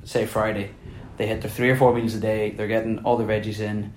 say 0.03 0.25
Friday, 0.25 0.71
they 1.17 1.27
hit 1.27 1.41
their 1.41 1.51
three 1.51 1.69
or 1.69 1.75
four 1.75 1.93
meals 1.93 2.15
a 2.15 2.19
day. 2.19 2.51
They're 2.51 2.67
getting 2.67 2.99
all 2.99 3.17
their 3.17 3.27
veggies 3.27 3.59
in. 3.59 3.93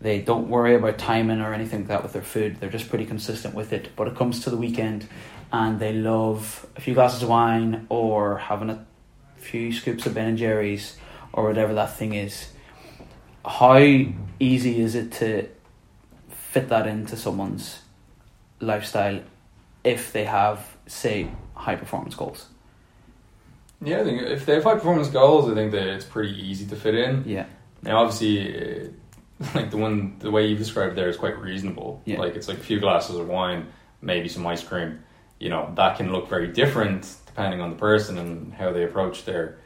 They 0.00 0.20
don't 0.20 0.48
worry 0.48 0.74
about 0.74 0.98
timing 0.98 1.40
or 1.40 1.52
anything 1.52 1.80
like 1.80 1.88
that 1.88 2.02
with 2.02 2.12
their 2.12 2.22
food. 2.22 2.56
They're 2.58 2.70
just 2.70 2.88
pretty 2.88 3.06
consistent 3.06 3.54
with 3.54 3.72
it. 3.72 3.94
But 3.96 4.08
it 4.08 4.16
comes 4.16 4.44
to 4.44 4.50
the 4.50 4.56
weekend, 4.56 5.06
and 5.52 5.78
they 5.78 5.92
love 5.92 6.66
a 6.76 6.80
few 6.80 6.94
glasses 6.94 7.22
of 7.22 7.28
wine 7.28 7.86
or 7.88 8.38
having 8.38 8.70
a 8.70 8.86
few 9.36 9.72
scoops 9.72 10.06
of 10.06 10.14
Ben 10.14 10.28
and 10.28 10.38
Jerry's 10.38 10.96
or 11.32 11.44
whatever 11.44 11.74
that 11.74 11.96
thing 11.96 12.14
is. 12.14 12.50
How 13.44 13.78
easy 14.38 14.80
is 14.80 14.94
it 14.94 15.12
to 15.12 15.48
fit 16.28 16.68
that 16.68 16.86
into 16.86 17.16
someone's 17.16 17.80
lifestyle 18.60 19.20
if 19.82 20.12
they 20.12 20.24
have, 20.24 20.76
say, 20.86 21.30
high 21.54 21.76
performance 21.76 22.14
goals? 22.14 22.46
Yeah, 23.82 24.00
I 24.00 24.04
think 24.04 24.22
if 24.22 24.44
they 24.46 24.54
have 24.54 24.64
high 24.64 24.74
performance 24.74 25.08
goals, 25.08 25.50
I 25.50 25.54
think 25.54 25.72
that 25.72 25.86
it's 25.86 26.04
pretty 26.04 26.34
easy 26.34 26.66
to 26.66 26.76
fit 26.76 26.94
in. 26.94 27.24
Yeah, 27.26 27.46
Now, 27.82 28.02
obviously, 28.02 28.84
uh, 28.84 28.88
like 29.54 29.70
the 29.70 29.78
one 29.78 30.16
the 30.18 30.30
way 30.30 30.46
you've 30.46 30.58
described 30.58 30.96
there 30.96 31.08
is 31.08 31.16
quite 31.16 31.38
reasonable. 31.38 32.02
Yeah. 32.04 32.18
Like 32.18 32.36
it's 32.36 32.46
like 32.48 32.58
a 32.58 32.62
few 32.62 32.78
glasses 32.78 33.16
of 33.16 33.26
wine, 33.26 33.68
maybe 34.02 34.28
some 34.28 34.46
ice 34.46 34.62
cream. 34.62 35.02
You 35.38 35.48
know 35.48 35.72
that 35.76 35.96
can 35.96 36.12
look 36.12 36.28
very 36.28 36.48
different 36.48 37.16
depending 37.26 37.60
on 37.62 37.70
the 37.70 37.76
person 37.76 38.18
and 38.18 38.52
how 38.52 38.72
they 38.72 38.84
approach 38.84 39.24
their 39.24 39.56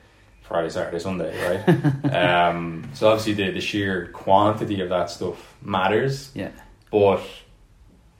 Friday, 0.42 0.68
Saturday, 0.68 0.98
Sunday, 1.00 1.33
right? 1.48 2.14
um, 2.14 2.88
so 2.94 3.09
obviously, 3.09 3.33
the 3.33 3.50
the 3.50 3.61
sheer 3.61 4.09
quantity 4.12 4.81
of 4.81 4.90
that 4.90 5.11
stuff 5.11 5.57
matters. 5.62 6.31
Yeah. 6.35 6.50
but 6.92 7.22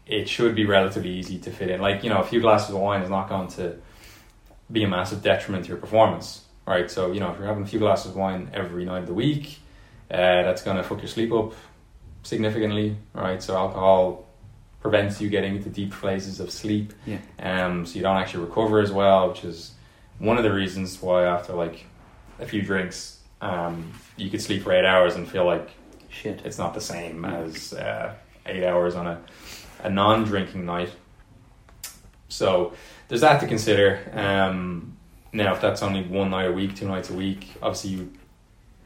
it 0.07 0.29
should 0.29 0.55
be 0.55 0.67
relatively 0.67 1.11
easy 1.11 1.39
to 1.39 1.51
fit 1.51 1.71
in. 1.71 1.81
Like 1.81 2.03
you 2.03 2.11
know, 2.11 2.19
a 2.19 2.25
few 2.25 2.41
glasses 2.41 2.71
of 2.75 2.81
wine 2.81 3.03
is 3.03 3.11
not 3.11 3.29
going 3.29 3.49
to 3.49 3.77
be 4.71 4.83
a 4.85 4.89
massive 4.89 5.23
detriment 5.23 5.65
to 5.65 5.69
your 5.69 5.79
performance, 5.79 6.45
right? 6.67 6.91
So 6.91 7.13
you 7.13 7.21
know, 7.21 7.31
if 7.31 7.39
you're 7.39 7.47
having 7.47 7.63
a 7.65 7.67
few 7.67 7.79
glasses 7.79 8.11
of 8.13 8.17
wine 8.17 8.51
every 8.55 8.85
night 8.85 9.01
of 9.01 9.07
the 9.07 9.15
week, 9.15 9.59
uh, 10.11 10.17
that's 10.17 10.63
going 10.63 10.77
to 10.77 10.83
fuck 10.83 10.99
your 10.99 11.09
sleep 11.09 11.33
up 11.33 11.53
significantly, 12.23 12.97
right? 13.15 13.43
So 13.43 13.57
alcohol 13.57 14.27
prevents 14.81 15.21
you 15.21 15.29
getting 15.31 15.57
into 15.57 15.69
deep 15.71 15.93
phases 15.95 16.41
of 16.41 16.51
sleep, 16.51 16.93
Yeah. 17.07 17.19
um, 17.39 17.87
so 17.87 17.97
you 17.97 18.03
don't 18.03 18.17
actually 18.19 18.45
recover 18.45 18.81
as 18.81 18.93
well, 18.93 19.29
which 19.31 19.43
is 19.45 19.73
one 20.19 20.37
of 20.37 20.45
the 20.45 20.53
reasons 20.53 21.01
why 21.01 21.25
after 21.25 21.55
like 21.55 21.87
a 22.39 22.47
few 22.47 22.61
drinks, 22.63 23.19
um, 23.41 23.93
you 24.17 24.29
could 24.31 24.41
sleep 24.43 24.63
for 24.63 24.73
eight 24.73 24.85
hours 24.85 25.15
and 25.17 25.27
feel 25.29 25.45
like 25.47 25.71
shit. 26.11 26.43
it's 26.45 26.59
not 26.59 26.75
the 26.75 26.81
same 26.81 27.25
as 27.25 27.73
uh, 27.73 28.15
eight 28.47 28.63
hours 28.65 28.95
on 28.95 29.07
a, 29.07 29.21
a 29.83 29.91
non-drinking 29.91 30.65
night. 30.67 30.91
So 32.29 32.73
there's 33.09 33.21
that 33.21 33.41
to 33.41 33.47
consider. 33.47 34.01
Um, 34.13 34.97
now, 35.33 35.53
if 35.53 35.61
that's 35.61 35.83
only 35.83 36.03
one 36.03 36.31
night 36.31 36.47
a 36.47 36.53
week, 36.53 36.77
two 36.77 36.87
nights 36.87 37.11
a 37.11 37.15
week, 37.15 37.49
obviously 37.61 37.91
you 37.91 38.13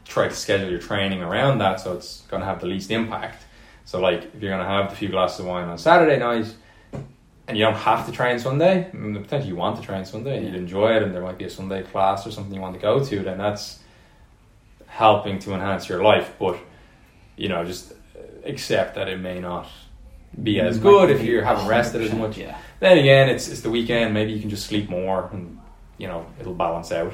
try 0.05 0.29
to 0.29 0.35
schedule 0.35 0.71
your 0.71 0.81
training 0.81 1.23
around 1.23 1.59
that, 1.59 1.81
so 1.81 1.95
it's 1.95 2.23
going 2.23 2.41
to 2.41 2.47
have 2.47 2.61
the 2.61 2.67
least 2.67 2.91
impact. 2.91 3.45
So, 3.85 4.01
like, 4.01 4.25
if 4.35 4.43
you're 4.43 4.51
going 4.51 4.65
to 4.65 4.69
have 4.69 4.93
a 4.93 4.97
few 4.97 5.09
glasses 5.09 5.41
of 5.41 5.47
wine 5.47 5.69
on 5.69 5.79
Saturday 5.79 6.19
night, 6.19 6.55
and 7.47 7.57
you 7.57 7.65
don't 7.65 7.75
have 7.75 8.05
to 8.07 8.13
train 8.13 8.39
Sunday, 8.39 8.91
I 8.93 8.97
mean, 8.97 9.15
potentially 9.15 9.49
you 9.49 9.57
want 9.57 9.81
to 9.81 9.83
train 9.83 10.05
Sunday 10.05 10.37
and 10.37 10.47
you'd 10.47 10.55
enjoy 10.55 10.97
it, 10.97 11.03
and 11.03 11.15
there 11.15 11.23
might 11.23 11.39
be 11.39 11.45
a 11.45 11.51
Sunday 11.51 11.83
class 11.83 12.27
or 12.27 12.31
something 12.31 12.55
you 12.55 12.61
want 12.61 12.75
to 12.75 12.81
go 12.81 13.03
to, 13.03 13.21
then 13.21 13.39
that's 13.39 13.81
helping 14.87 15.39
to 15.39 15.55
enhance 15.55 15.89
your 15.89 16.03
life. 16.03 16.35
But 16.39 16.59
you 17.37 17.49
know, 17.49 17.65
just 17.65 17.95
accept 18.45 18.97
that 18.97 19.09
it 19.09 19.19
may 19.19 19.41
not 19.41 19.69
be 20.43 20.61
as 20.61 20.79
good 20.79 21.11
if 21.11 21.23
you 21.23 21.41
haven't 21.43 21.67
rested 21.67 22.03
as 22.03 22.11
100%, 22.11 22.19
much. 22.19 22.39
Yeah. 22.39 22.57
Then 22.81 22.99
again, 22.99 23.29
it's 23.29 23.49
it's 23.49 23.61
the 23.61 23.71
weekend. 23.71 24.15
Maybe 24.15 24.33
you 24.33 24.41
can 24.41 24.51
just 24.51 24.67
sleep 24.67 24.89
more, 24.89 25.29
and 25.33 25.59
you 25.97 26.07
know 26.07 26.27
it'll 26.39 26.55
balance 26.55 26.93
out. 26.93 27.13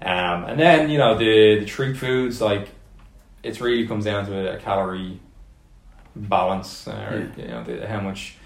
Um, 0.00 0.44
and 0.44 0.60
then 0.60 0.90
you 0.90 0.98
know 0.98 1.16
the 1.16 1.60
the 1.60 1.66
treat 1.66 1.96
foods 1.96 2.40
like 2.40 2.68
it 3.42 3.60
really 3.60 3.86
comes 3.86 4.04
down 4.04 4.26
to 4.26 4.56
a, 4.56 4.58
calorie 4.58 5.20
balance, 6.14 6.86
uh, 6.86 7.08
or 7.10 7.40
you 7.40 7.48
know 7.48 7.64
the, 7.64 7.86
how 7.86 8.00
much 8.00 8.36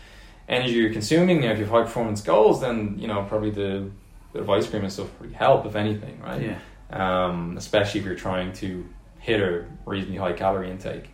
energy 0.49 0.73
you're 0.75 0.93
consuming. 0.93 1.41
Now, 1.41 1.51
if 1.51 1.59
you 1.59 1.65
have 1.65 1.73
high 1.73 1.83
performance 1.83 2.21
goals, 2.23 2.61
then 2.61 2.97
you 2.99 3.09
know 3.09 3.25
probably 3.25 3.51
the 3.51 3.91
bit 4.33 4.43
of 4.43 4.51
ice 4.51 4.69
cream 4.69 4.83
and 4.83 4.93
stuff 4.93 5.09
probably 5.19 5.35
help 5.35 5.67
if 5.67 5.77
anything, 5.77 6.21
right? 6.21 6.41
Yeah. 6.41 7.27
um, 7.27 7.57
especially 7.57 8.01
if 8.01 8.07
you're 8.07 8.15
trying 8.15 8.53
to 8.55 8.89
hit 9.19 9.41
a 9.41 9.65
reasonably 9.85 10.19
high 10.19 10.33
calorie 10.33 10.71
intake. 10.71 11.11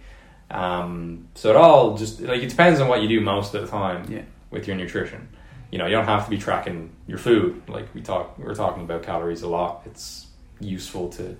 Um, 0.50 1.28
so 1.34 1.50
it 1.50 1.56
all 1.56 1.96
just 1.96 2.20
like 2.20 2.42
it 2.42 2.48
depends 2.48 2.80
on 2.80 2.88
what 2.88 3.02
you 3.02 3.08
do 3.08 3.20
most 3.20 3.54
of 3.54 3.60
the 3.62 3.68
time 3.68 4.06
Yeah. 4.10 4.22
with 4.50 4.66
your 4.66 4.76
nutrition. 4.76 5.28
You 5.70 5.78
know, 5.78 5.86
you 5.86 5.92
don't 5.92 6.06
have 6.06 6.24
to 6.24 6.30
be 6.30 6.38
tracking 6.38 6.90
your 7.06 7.18
food. 7.18 7.62
Like 7.68 7.94
we 7.94 8.00
talk, 8.00 8.38
we're 8.38 8.54
talking 8.54 8.82
about 8.84 9.02
calories 9.02 9.42
a 9.42 9.48
lot. 9.48 9.82
It's 9.84 10.26
useful 10.60 11.10
to 11.10 11.36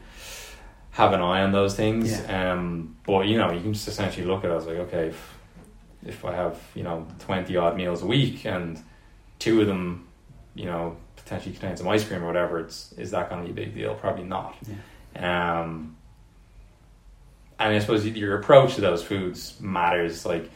have 0.90 1.12
an 1.14 1.20
eye 1.20 1.42
on 1.42 1.52
those 1.52 1.74
things. 1.74 2.20
Um, 2.28 2.96
but 3.06 3.26
you 3.26 3.38
know, 3.38 3.50
you 3.52 3.60
can 3.60 3.72
just 3.72 3.88
essentially 3.88 4.26
look 4.26 4.44
at 4.44 4.50
it 4.50 4.54
as 4.54 4.66
like, 4.66 4.76
okay, 4.76 5.06
if, 5.08 5.34
if 6.04 6.24
I 6.24 6.34
have 6.34 6.60
you 6.74 6.82
know 6.82 7.06
twenty 7.18 7.56
odd 7.56 7.76
meals 7.76 8.02
a 8.02 8.06
week 8.06 8.44
and 8.44 8.82
two 9.38 9.60
of 9.62 9.66
them, 9.66 10.06
you 10.54 10.66
know, 10.66 10.96
potentially 11.16 11.52
contain 11.54 11.76
some 11.78 11.88
ice 11.88 12.04
cream 12.04 12.22
or 12.22 12.26
whatever, 12.26 12.60
it's 12.60 12.92
is 12.98 13.10
that 13.12 13.30
going 13.30 13.46
to 13.46 13.50
be 13.52 13.62
a 13.62 13.64
big 13.64 13.74
deal? 13.74 13.94
Probably 13.94 14.24
not. 14.24 14.56
Um, 15.16 15.96
and 17.58 17.74
I 17.74 17.78
suppose 17.78 18.06
your 18.06 18.38
approach 18.38 18.74
to 18.76 18.80
those 18.80 19.02
foods 19.02 19.58
matters. 19.60 20.24
Like, 20.24 20.50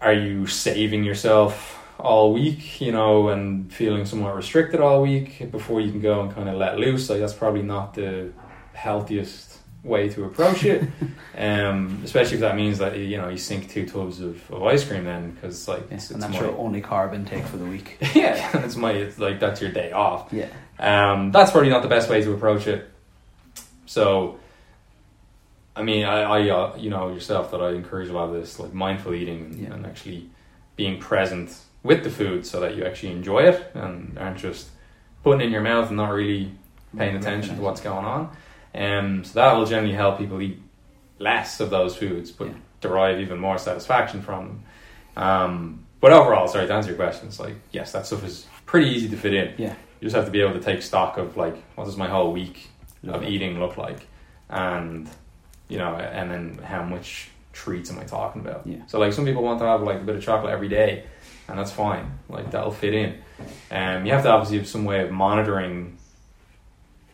are 0.00 0.12
you 0.12 0.46
saving 0.46 1.04
yourself 1.04 1.74
all 1.98 2.32
week, 2.32 2.80
you 2.80 2.92
know, 2.92 3.28
and 3.28 3.72
feeling 3.72 4.04
somewhat 4.06 4.34
restricted 4.36 4.80
all 4.80 5.02
week 5.02 5.50
before 5.50 5.80
you 5.80 5.90
can 5.90 6.00
go 6.00 6.20
and 6.22 6.34
kind 6.34 6.48
of 6.48 6.56
let 6.56 6.78
loose? 6.78 7.10
Like, 7.10 7.20
that's 7.20 7.34
probably 7.34 7.62
not 7.62 7.94
the 7.94 8.32
healthiest 8.72 9.58
way 9.84 10.08
to 10.08 10.24
approach 10.24 10.64
it. 10.64 10.88
um, 11.36 12.00
especially 12.04 12.34
if 12.34 12.40
that 12.40 12.56
means 12.56 12.78
that 12.78 12.96
you 12.96 13.16
know 13.16 13.28
you 13.28 13.38
sink 13.38 13.70
two 13.70 13.86
tubs 13.86 14.20
of, 14.20 14.50
of 14.50 14.62
ice 14.64 14.84
cream 14.86 15.04
then, 15.04 15.32
because 15.32 15.68
like 15.68 15.86
Yeah. 15.90 15.96
it's, 15.96 16.10
And 16.10 16.22
it's 16.22 16.26
that's 16.32 16.40
my, 16.42 16.48
your 16.48 16.58
only 16.58 16.80
carb 16.82 17.14
intake 17.14 17.44
for 17.44 17.56
the 17.58 17.64
week. 17.64 17.96
yeah, 18.14 18.64
it's 18.64 18.76
my 18.76 18.92
it's 18.92 19.18
like 19.18 19.38
that's 19.40 19.60
your 19.60 19.70
day 19.70 19.92
off. 19.92 20.32
Yeah. 20.32 20.48
Um, 20.78 21.32
that's 21.32 21.50
probably 21.50 21.70
not 21.70 21.82
the 21.82 21.88
best 21.88 22.08
way 22.08 22.22
to 22.22 22.32
approach 22.32 22.66
it. 22.68 22.88
So, 23.86 24.38
I 25.78 25.82
mean, 25.82 26.04
I, 26.04 26.22
I 26.22 26.48
uh, 26.50 26.76
you 26.76 26.90
know 26.90 27.08
yourself 27.08 27.50
that 27.52 27.60
I 27.62 27.70
encourage 27.72 28.08
a 28.08 28.12
lot 28.12 28.28
of 28.28 28.34
this, 28.34 28.58
like 28.58 28.72
mindful 28.74 29.14
eating 29.14 29.40
and, 29.44 29.54
Yeah. 29.56 29.72
and 29.74 29.86
actually 29.86 30.28
being 30.76 30.98
present 31.00 31.56
with 31.82 32.02
the 32.04 32.10
food, 32.10 32.44
so 32.44 32.60
that 32.60 32.76
you 32.76 32.84
actually 32.84 33.12
enjoy 33.12 33.40
it 33.44 33.70
and 33.74 34.18
aren't 34.18 34.38
just 34.38 34.68
putting 35.22 35.40
it 35.40 35.44
in 35.46 35.52
your 35.52 35.62
mouth 35.62 35.88
and 35.88 35.96
not 35.96 36.10
really 36.10 36.52
paying 36.96 37.16
attention 37.16 37.56
to 37.56 37.62
what's 37.62 37.80
going 37.80 38.04
on. 38.04 38.30
Um, 38.74 39.24
so 39.24 39.34
that 39.40 39.52
will 39.56 39.66
generally 39.66 39.94
help 39.94 40.18
people 40.18 40.40
eat 40.42 40.60
less 41.18 41.60
of 41.60 41.70
those 41.70 41.96
foods, 41.96 42.30
but 42.30 42.48
Yeah. 42.48 42.54
derive 42.80 43.20
even 43.20 43.38
more 43.38 43.58
satisfaction 43.58 44.20
from 44.22 44.46
them. 44.46 44.62
Um, 45.24 45.84
but 46.00 46.12
overall, 46.12 46.46
sorry 46.48 46.66
to 46.66 46.72
answer 46.74 46.90
your 46.90 46.96
question, 46.96 47.28
it's 47.28 47.40
like 47.40 47.54
yes, 47.72 47.92
that 47.92 48.06
stuff 48.06 48.24
is 48.24 48.46
pretty 48.66 48.88
easy 48.90 49.08
to 49.08 49.16
fit 49.16 49.34
in. 49.34 49.54
Yeah. 49.58 49.74
You 50.00 50.06
just 50.06 50.14
have 50.16 50.26
to 50.26 50.30
be 50.30 50.40
able 50.40 50.52
to 50.54 50.60
take 50.60 50.82
stock 50.82 51.18
of 51.18 51.36
like 51.36 51.56
what 51.74 51.84
does 51.84 51.96
my 51.96 52.08
whole 52.08 52.32
week 52.32 52.68
of 53.06 53.22
eating 53.24 53.58
look 53.60 53.76
like, 53.76 54.06
and 54.48 55.08
you 55.68 55.78
know, 55.78 55.94
and 55.94 56.30
then 56.30 56.58
how 56.64 56.82
much 56.82 57.28
treats 57.52 57.90
am 57.90 57.98
I 57.98 58.04
talking 58.04 58.40
about? 58.42 58.66
Yeah. 58.66 58.78
So 58.86 58.98
like 58.98 59.12
some 59.12 59.24
people 59.24 59.42
want 59.42 59.58
to 59.60 59.66
have 59.66 59.82
like 59.82 60.00
a 60.00 60.04
bit 60.04 60.16
of 60.16 60.22
chocolate 60.22 60.52
every 60.52 60.68
day, 60.68 61.04
and 61.48 61.58
that's 61.58 61.72
fine. 61.72 62.18
Like 62.28 62.50
that'll 62.50 62.70
fit 62.70 62.94
in. 62.94 63.18
Um, 63.70 64.04
you 64.06 64.12
have 64.12 64.22
to 64.24 64.30
obviously 64.30 64.58
have 64.58 64.68
some 64.68 64.84
way 64.84 65.02
of 65.02 65.10
monitoring 65.10 65.96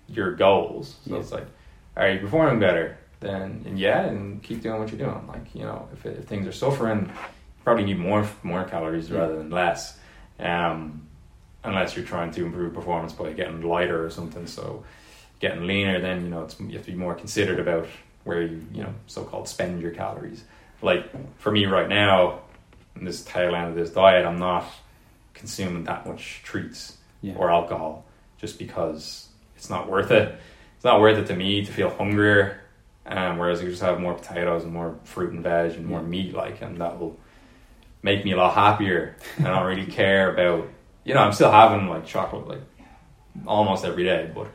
your 0.09 0.35
goals. 0.35 0.97
So 1.07 1.15
Yeah. 1.15 1.21
it's 1.21 1.33
like, 1.33 1.47
are 1.97 2.11
you 2.11 2.21
performing 2.21 2.61
better? 2.61 2.99
Then 3.21 3.63
and 3.67 3.79
yeah, 3.79 4.03
and 4.03 4.43
keep 4.43 4.61
doing 4.63 4.79
what 4.81 4.91
you're 4.91 4.99
doing. 4.99 5.27
Like 5.27 5.55
you 5.55 5.63
know, 5.63 5.89
if, 5.93 6.05
if 6.05 6.25
things 6.25 6.47
are 6.47 6.53
suffering, 6.53 7.07
you 7.07 7.63
probably 7.65 7.85
need 7.85 7.99
more 7.99 8.29
more 8.43 8.65
calories 8.65 9.09
Yeah. 9.09 9.19
rather 9.21 9.37
than 9.39 9.51
less. 9.51 9.97
Um, 10.39 11.07
unless 11.63 11.97
you're 11.97 12.05
trying 12.05 12.31
to 12.33 12.45
improve 12.45 12.75
performance 12.75 13.15
by 13.15 13.33
getting 13.33 13.63
lighter 13.63 14.05
or 14.05 14.11
something. 14.11 14.47
So 14.47 14.85
getting 15.41 15.67
leaner, 15.67 16.01
then 16.01 16.25
you 16.25 16.29
know 16.29 16.43
it's, 16.43 16.61
you 16.61 16.73
have 16.77 16.85
to 16.85 16.91
be 16.93 16.99
more 16.99 17.15
considered 17.15 17.59
about 17.59 17.87
where 18.25 18.43
you 18.43 18.67
you 18.73 18.83
know 18.83 18.95
so 19.07 19.25
called 19.25 19.49
spend 19.49 19.81
your 19.83 19.91
calories. 19.93 20.45
Like 20.83 21.05
for 21.39 21.51
me 21.51 21.67
right 21.67 21.89
now, 21.89 22.41
in 22.97 23.05
this 23.05 23.23
tail 23.25 23.55
end 23.55 23.69
of 23.71 23.75
this 23.75 23.91
diet, 23.91 24.27
I'm 24.27 24.39
not 24.39 24.65
consuming 25.35 25.85
that 25.85 26.07
much 26.07 26.43
treats 26.45 26.97
Yeah. 27.23 27.35
or 27.37 27.51
alcohol 27.51 28.05
just 28.39 28.59
because 28.59 29.29
it's 29.57 29.71
not 29.71 29.89
worth 29.91 30.11
it. 30.11 30.35
It's 30.77 30.85
not 30.85 31.01
worth 31.01 31.19
it 31.19 31.27
to 31.29 31.35
me 31.37 31.65
to 31.65 31.73
feel 31.73 31.91
hungrier. 31.91 32.61
Um, 33.07 33.37
whereas 33.39 33.63
you 33.63 33.69
just 33.69 33.83
have 33.83 34.01
more 34.01 34.15
potatoes 34.15 34.65
and 34.65 34.73
more 34.73 34.99
fruit 35.05 35.33
and 35.33 35.43
veg 35.43 35.73
and 35.73 35.87
more 35.87 36.01
Yeah. 36.01 36.07
meat, 36.07 36.35
like, 36.35 36.63
and 36.63 36.79
that 36.79 36.99
will 36.99 37.19
make 38.03 38.25
me 38.25 38.33
a 38.33 38.37
lot 38.37 38.55
happier. 38.55 39.17
and 39.39 39.47
I 39.49 39.51
don't 39.59 39.67
really 39.67 39.87
care 39.91 40.33
about, 40.33 40.69
you 41.05 41.15
know, 41.15 41.21
I'm 41.21 41.33
still 41.33 41.51
having 41.51 41.89
like 41.89 42.07
chocolate 42.07 42.47
like 42.49 42.63
almost 43.47 43.85
every 43.85 44.05
day, 44.05 44.31
but 44.35 44.47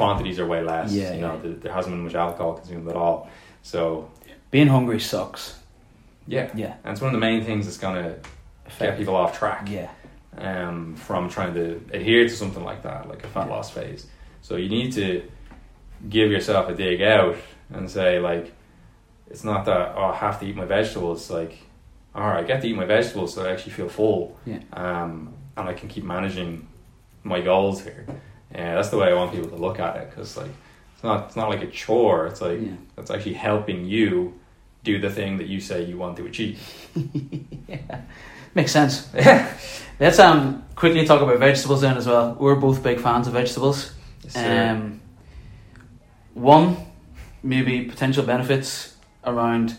quantities 0.00 0.38
are 0.38 0.46
way 0.46 0.62
less. 0.62 0.92
Yeah, 0.92 1.14
you 1.14 1.20
know, 1.22 1.34
yeah. 1.34 1.40
there, 1.42 1.52
there 1.54 1.72
hasn't 1.72 1.94
been 1.94 2.04
much 2.04 2.14
alcohol 2.14 2.54
consumed 2.54 2.86
at 2.88 2.96
all. 2.96 3.28
So 3.62 4.10
Being 4.50 4.68
hungry 4.68 5.00
sucks. 5.00 5.58
yeah, 6.26 6.50
Yeah. 6.54 6.74
and 6.84 6.92
it's 6.92 7.00
one 7.00 7.08
of 7.14 7.20
the 7.20 7.26
main 7.26 7.42
things 7.44 7.64
that's 7.64 7.78
gonna 7.78 8.16
get 8.78 8.98
people 8.98 9.16
off 9.16 9.38
track 9.38 9.68
Yeah. 9.70 9.88
um, 10.38 10.96
from 10.96 11.28
trying 11.30 11.54
to 11.54 11.80
adhere 11.92 12.24
to 12.28 12.34
something 12.36 12.62
like 12.62 12.82
that, 12.82 13.08
like 13.08 13.24
a 13.24 13.28
fat 13.28 13.46
Yeah. 13.46 13.54
loss 13.54 13.70
phase. 13.70 14.06
So 14.42 14.56
you 14.56 14.68
need 14.68 14.92
to 14.92 15.22
give 16.10 16.30
yourself 16.30 16.68
a 16.68 16.74
dig 16.74 17.00
out 17.00 17.36
and 17.72 17.90
say 17.90 18.18
like, 18.20 18.52
it's 19.30 19.44
not 19.44 19.64
that 19.64 19.94
oh, 19.96 20.04
I 20.12 20.16
have 20.16 20.38
to 20.40 20.46
eat 20.46 20.56
my 20.56 20.66
vegetables. 20.66 21.22
It's 21.22 21.30
like, 21.30 21.58
all 22.14 22.26
right, 22.28 22.44
I 22.44 22.46
get 22.46 22.60
to 22.62 22.68
eat 22.68 22.76
my 22.76 22.84
vegetables 22.84 23.34
so 23.34 23.44
I 23.46 23.50
actually 23.52 23.72
feel 23.72 23.88
full, 23.88 24.36
Yeah. 24.44 24.60
um, 24.74 25.32
and 25.56 25.68
I 25.68 25.72
can 25.72 25.88
keep 25.88 26.04
managing 26.04 26.68
my 27.24 27.40
goals 27.40 27.82
here. 27.82 28.06
And 28.56 28.76
that's 28.76 28.88
the 28.88 28.96
way 28.98 29.08
I 29.10 29.14
want 29.14 29.32
people 29.32 29.48
to 29.50 29.56
look 29.56 29.78
at 29.78 29.96
it 29.96 30.10
because 30.10 30.36
like, 30.36 30.50
it's 30.94 31.04
not 31.04 31.26
it's 31.26 31.36
not 31.36 31.48
like 31.50 31.62
a 31.62 31.70
chore. 31.70 32.26
It's 32.26 32.40
like 32.40 32.60
Yeah. 32.60 32.72
it's 32.98 33.10
actually 33.10 33.34
helping 33.34 33.84
you 33.84 34.34
do 34.82 34.98
the 34.98 35.10
thing 35.10 35.36
that 35.38 35.46
you 35.46 35.60
say 35.60 35.84
you 35.84 35.96
want 35.98 36.16
to 36.16 36.26
achieve. 36.26 36.58
yeah. 37.68 38.00
Makes 38.54 38.72
sense. 38.72 39.08
Let's 40.00 40.18
um 40.18 40.64
quickly 40.74 41.04
talk 41.06 41.20
about 41.22 41.38
vegetables 41.38 41.80
then 41.82 41.96
as 41.96 42.06
well. 42.06 42.34
We're 42.40 42.54
both 42.56 42.82
big 42.82 42.98
fans 43.00 43.26
of 43.28 43.34
vegetables. 43.34 43.92
So- 44.28 44.40
Um, 44.40 45.00
one, 46.34 46.76
maybe 47.42 47.82
potential 47.82 48.24
benefits 48.24 48.94
around. 49.24 49.76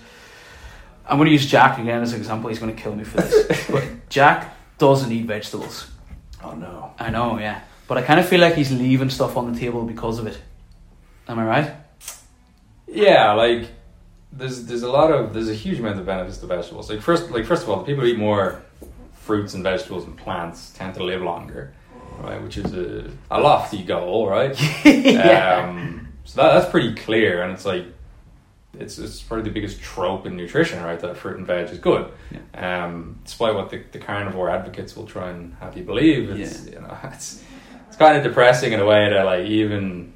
I'm 1.09 1.17
going 1.17 1.27
to 1.27 1.31
use 1.31 1.45
Jack 1.45 1.79
again 1.79 2.01
as 2.01 2.13
an 2.13 2.19
example. 2.19 2.49
He's 2.49 2.59
going 2.59 2.75
to 2.75 2.81
kill 2.81 2.95
me 2.95 3.03
for 3.03 3.21
this, 3.21 3.67
but 3.71 4.09
Jack 4.09 4.55
doesn't 4.77 5.11
eat 5.11 5.25
vegetables. 5.25 5.87
oh 6.43 6.51
no. 6.53 6.91
I 6.99 7.09
know, 7.09 7.39
yeah, 7.39 7.61
but 7.87 7.97
I 7.97 8.01
kind 8.01 8.19
of 8.19 8.27
feel 8.27 8.41
like 8.41 8.55
he's 8.55 8.71
leaving 8.71 9.09
stuff 9.09 9.37
on 9.37 9.51
the 9.51 9.59
table 9.59 9.83
because 9.83 10.19
of 10.19 10.27
it. 10.27 10.39
Am 11.27 11.39
I 11.39 11.45
right? 11.45 11.73
Yeah, 12.87 13.33
like 13.33 13.69
there's 14.31 14.65
there's 14.65 14.83
a 14.83 14.89
lot 14.89 15.11
of 15.11 15.33
there's 15.33 15.49
a 15.49 15.53
huge 15.53 15.79
amount 15.79 15.99
of 15.99 16.05
benefits 16.05 16.37
to 16.39 16.47
vegetables. 16.47 16.89
Like 16.89 17.01
first 17.01 17.31
like 17.31 17.45
first 17.45 17.63
of 17.63 17.69
all, 17.69 17.77
the 17.77 17.85
people 17.85 18.03
who 18.03 18.09
eat 18.09 18.17
more 18.17 18.61
fruits 19.13 19.53
and 19.53 19.63
vegetables 19.63 20.05
and 20.05 20.17
plants 20.17 20.71
tend 20.73 20.95
to 20.95 21.03
live 21.03 21.21
longer, 21.21 21.73
right? 22.19 22.41
Which 22.41 22.57
is 22.57 22.73
a, 22.73 23.11
a 23.29 23.39
lofty 23.41 23.83
goal, 23.83 24.27
right? 24.27 24.57
yeah. 24.85 25.67
Um, 25.67 26.07
so 26.23 26.41
that, 26.41 26.53
that's 26.53 26.71
pretty 26.71 26.95
clear, 26.95 27.41
and 27.43 27.51
it's 27.51 27.65
like 27.65 27.85
it's 28.73 28.97
it's 28.99 29.21
probably 29.21 29.43
the 29.45 29.53
biggest 29.53 29.81
trope 29.81 30.25
in 30.25 30.35
nutrition, 30.37 30.83
right? 30.83 30.99
That 30.99 31.17
fruit 31.17 31.37
and 31.37 31.47
veg 31.47 31.69
is 31.69 31.79
good. 31.79 32.11
Um, 32.53 33.19
despite 33.23 33.55
what 33.55 33.69
the, 33.69 33.83
the 33.91 33.99
carnivore 33.99 34.49
advocates 34.49 34.95
will 34.95 35.05
try 35.05 35.29
and 35.29 35.55
have 35.59 35.77
you 35.77 35.83
believe, 35.83 36.29
it's 36.29 36.65
you 36.67 36.79
know 36.79 36.97
it's 37.03 37.43
it's 37.97 38.05
kind 38.05 38.15
of 38.15 38.23
depressing 38.23 38.73
in 38.73 38.79
a 38.79 38.85
way 38.85 39.09
that 39.09 39.25
like 39.25 39.47
even 39.47 40.13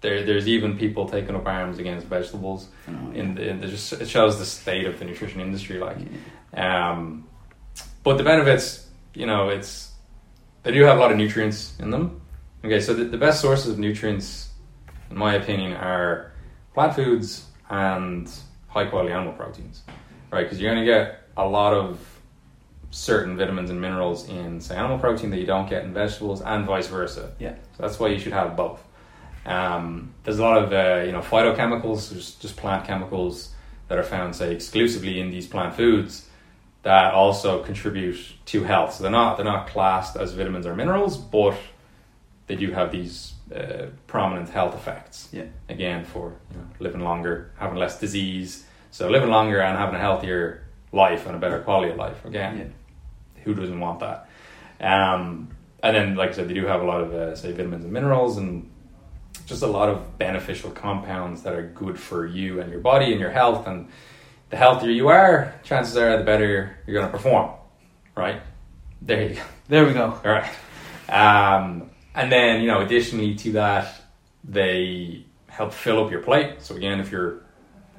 there 0.00 0.24
there's 0.24 0.48
even 0.48 0.76
people 0.76 1.08
taking 1.08 1.36
up 1.36 1.46
arms 1.46 1.78
against 1.78 2.08
vegetables. 2.08 2.68
Know, 2.88 3.12
yeah. 3.12 3.20
In, 3.20 3.34
the, 3.36 3.48
in 3.48 3.60
the 3.60 3.68
just 3.68 3.92
it 3.92 4.08
shows 4.08 4.38
the 4.40 4.44
state 4.44 4.84
of 4.86 4.98
the 4.98 5.04
nutrition 5.04 5.40
industry, 5.40 5.78
like. 5.78 5.98
Um, 6.54 7.28
but 8.02 8.18
the 8.18 8.24
benefits, 8.24 8.88
you 9.14 9.26
know, 9.26 9.48
it's 9.48 9.92
they 10.64 10.72
do 10.72 10.82
have 10.82 10.96
a 10.96 11.00
lot 11.00 11.12
of 11.12 11.16
nutrients 11.16 11.74
in 11.78 11.90
them. 11.90 12.20
Okay, 12.64 12.80
so 12.80 12.94
the, 12.94 13.04
the 13.04 13.18
best 13.18 13.40
sources 13.40 13.70
of 13.70 13.78
nutrients, 13.78 14.48
in 15.08 15.16
my 15.16 15.34
opinion, 15.34 15.74
are 15.74 16.32
plant 16.72 16.96
foods 16.96 17.46
and 17.70 18.28
high 18.66 18.86
quality 18.86 19.12
animal 19.12 19.34
proteins, 19.34 19.82
right? 20.32 20.42
Because 20.42 20.60
you're 20.60 20.74
going 20.74 20.84
to 20.84 20.90
get 20.90 21.28
a 21.36 21.46
lot 21.46 21.74
of 21.74 22.00
certain 22.94 23.36
vitamins 23.36 23.70
and 23.70 23.80
minerals 23.80 24.28
in, 24.28 24.60
say, 24.60 24.76
animal 24.76 24.98
protein 24.98 25.30
that 25.30 25.38
you 25.38 25.46
don't 25.46 25.68
get 25.68 25.84
in 25.84 25.92
vegetables, 25.92 26.40
and 26.40 26.64
vice 26.64 26.86
versa. 26.86 27.32
Yeah. 27.40 27.54
So 27.76 27.82
that's 27.82 27.98
why 27.98 28.08
you 28.08 28.18
should 28.20 28.32
have 28.32 28.56
both. 28.56 28.80
Um, 29.44 30.14
there's 30.22 30.38
a 30.38 30.42
lot 30.42 30.62
of 30.62 30.72
uh, 30.72 31.04
you 31.04 31.12
know 31.12 31.20
phytochemicals, 31.20 32.10
there's 32.10 32.34
just 32.36 32.56
plant 32.56 32.86
chemicals 32.86 33.52
that 33.88 33.98
are 33.98 34.04
found, 34.04 34.34
say, 34.36 34.54
exclusively 34.54 35.20
in 35.20 35.30
these 35.30 35.46
plant 35.46 35.74
foods 35.74 36.28
that 36.82 37.12
also 37.14 37.62
contribute 37.62 38.18
to 38.46 38.62
health. 38.62 38.94
So 38.94 39.02
they're 39.02 39.12
not 39.12 39.36
they're 39.36 39.44
not 39.44 39.66
classed 39.66 40.16
as 40.16 40.32
vitamins 40.32 40.66
or 40.66 40.74
minerals, 40.76 41.16
but 41.18 41.56
they 42.46 42.54
do 42.56 42.70
have 42.70 42.92
these 42.92 43.32
uh, 43.54 43.86
prominent 44.06 44.50
health 44.50 44.74
effects. 44.74 45.28
Yeah. 45.32 45.46
Again, 45.68 46.04
for 46.04 46.32
you 46.52 46.58
know, 46.58 46.66
living 46.78 47.00
longer, 47.00 47.50
having 47.58 47.76
less 47.76 47.98
disease, 47.98 48.66
so 48.92 49.10
living 49.10 49.30
longer 49.30 49.60
and 49.60 49.76
having 49.76 49.96
a 49.96 49.98
healthier 49.98 50.64
life 50.92 51.26
and 51.26 51.34
a 51.34 51.38
better 51.38 51.58
quality 51.60 51.90
of 51.90 51.98
life. 51.98 52.24
Again, 52.24 52.56
Yeah. 52.58 52.64
Who 53.44 53.54
doesn't 53.54 53.78
want 53.78 54.00
that? 54.00 54.28
Um, 54.80 55.50
and 55.82 55.96
then, 55.96 56.16
like 56.16 56.30
I 56.30 56.32
said, 56.32 56.48
they 56.48 56.54
do 56.54 56.66
have 56.66 56.80
a 56.80 56.84
lot 56.84 57.02
of 57.02 57.12
uh, 57.12 57.36
say 57.36 57.52
vitamins 57.52 57.84
and 57.84 57.92
minerals 57.92 58.38
and 58.38 58.70
just 59.46 59.62
a 59.62 59.66
lot 59.66 59.88
of 59.88 60.18
beneficial 60.18 60.70
compounds 60.70 61.42
that 61.42 61.54
are 61.54 61.66
good 61.66 61.98
for 61.98 62.26
you 62.26 62.60
and 62.60 62.70
your 62.70 62.80
body 62.80 63.12
and 63.12 63.20
your 63.20 63.30
health. 63.30 63.66
And 63.66 63.88
the 64.50 64.56
healthier 64.56 64.90
you 64.90 65.08
are, 65.08 65.54
chances 65.62 65.96
are 65.96 66.16
the 66.16 66.24
better 66.24 66.76
you're 66.86 66.94
going 66.94 67.06
to 67.06 67.12
perform. 67.12 67.50
Right? 68.16 68.40
There 69.02 69.22
you 69.22 69.34
go. 69.34 69.42
There 69.68 69.86
we 69.86 69.92
go. 69.92 70.18
All 70.24 70.32
right. 70.32 70.50
Um, 71.08 71.90
and 72.14 72.32
then, 72.32 72.62
you 72.62 72.68
know, 72.68 72.80
additionally 72.80 73.34
to 73.36 73.52
that, 73.52 73.94
they 74.44 75.24
help 75.48 75.72
fill 75.72 76.04
up 76.04 76.10
your 76.10 76.22
plate. 76.22 76.62
So 76.62 76.74
again, 76.76 77.00
if 77.00 77.10
you're 77.10 77.43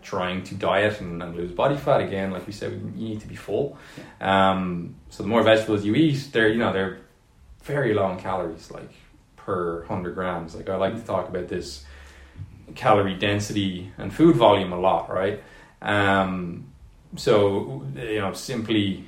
trying 0.06 0.44
to 0.44 0.56
diet 0.56 1.02
and, 1.02 1.22
and 1.22 1.36
lose 1.36 1.52
body 1.52 1.76
fat, 1.76 2.00
again, 2.00 2.32
like 2.32 2.46
we 2.46 2.54
said, 2.54 2.72
you 2.96 3.10
need 3.10 3.20
to 3.22 3.28
be 3.28 3.36
full. 3.36 3.78
Um, 4.22 4.96
so 5.10 5.24
the 5.24 5.30
more 5.30 5.44
vegetables 5.44 5.84
you 5.84 5.96
eat, 5.96 6.30
they're 6.32 6.50
you 6.50 6.60
know 6.60 6.72
they're 6.72 7.00
very 7.64 7.94
in 7.94 8.20
calories, 8.20 8.72
like 8.72 8.92
per 9.36 9.84
hundred 9.86 10.16
grams. 10.16 10.56
Like 10.56 10.70
I 10.70 10.76
like 10.76 10.96
to 10.96 11.02
talk 11.02 11.28
about 11.28 11.48
this 11.48 11.84
calorie 12.76 13.16
density 13.16 13.92
and 13.98 14.14
food 14.14 14.36
volume 14.36 14.72
a 14.72 14.80
lot, 14.80 15.12
right? 15.12 15.42
Um, 15.82 16.72
so 17.16 17.86
you 17.96 18.20
know, 18.20 18.34
simply 18.34 19.06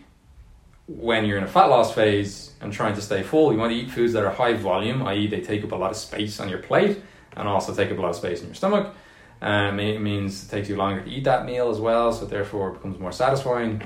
when 0.88 1.26
you're 1.26 1.38
in 1.38 1.44
a 1.44 1.48
fat 1.48 1.66
loss 1.66 1.94
phase 1.94 2.54
and 2.62 2.72
trying 2.74 2.96
to 2.96 3.02
stay 3.02 3.22
full, 3.22 3.52
you 3.52 3.60
want 3.60 3.72
to 3.72 3.78
eat 3.78 3.92
foods 3.92 4.14
that 4.14 4.24
are 4.24 4.32
high 4.32 4.54
volume, 4.54 5.04
i.e., 5.04 5.28
they 5.28 5.42
take 5.42 5.64
up 5.64 5.72
a 5.74 5.76
lot 5.76 5.92
of 5.92 5.98
space 5.98 6.40
on 6.40 6.48
your 6.48 6.60
plate 6.60 7.02
and 7.36 7.48
also 7.48 7.74
take 7.74 7.92
up 7.92 7.98
a 7.98 8.02
lot 8.02 8.10
of 8.10 8.16
space 8.16 8.40
in 8.40 8.48
your 8.48 8.56
stomach. 8.56 8.96
Um, 9.42 9.80
it 9.80 10.02
means 10.02 10.46
it 10.46 10.50
takes 10.50 10.68
you 10.70 10.76
longer 10.76 11.04
to 11.04 11.10
eat 11.10 11.24
that 11.26 11.46
meal 11.46 11.70
as 11.70 11.80
well, 11.80 12.12
so 12.12 12.26
therefore 12.26 12.70
it 12.70 12.74
becomes 12.74 13.00
more 13.00 13.12
satisfying. 13.12 13.82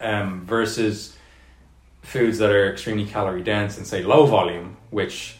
Um, 0.00 0.44
versus 0.44 1.16
foods 2.02 2.38
that 2.38 2.50
are 2.50 2.72
extremely 2.72 3.04
calorie 3.04 3.42
dense 3.42 3.76
and 3.78 3.86
say 3.86 4.02
low 4.02 4.26
volume, 4.26 4.76
which 4.90 5.36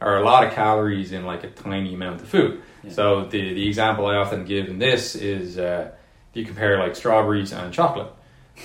are 0.00 0.18
a 0.18 0.24
lot 0.24 0.44
of 0.44 0.52
calories 0.52 1.12
in 1.12 1.24
like 1.24 1.44
a 1.44 1.50
tiny 1.50 1.94
amount 1.94 2.20
of 2.20 2.28
food. 2.28 2.62
Yeah. 2.82 2.92
So 2.92 3.24
the 3.24 3.54
the 3.54 3.66
example 3.66 4.06
I 4.06 4.16
often 4.16 4.44
give 4.44 4.68
in 4.68 4.78
this 4.78 5.14
is 5.14 5.58
uh, 5.58 5.92
if 6.30 6.36
you 6.36 6.44
compare 6.44 6.78
like 6.78 6.96
strawberries 6.96 7.52
and 7.52 7.72
chocolate. 7.72 8.12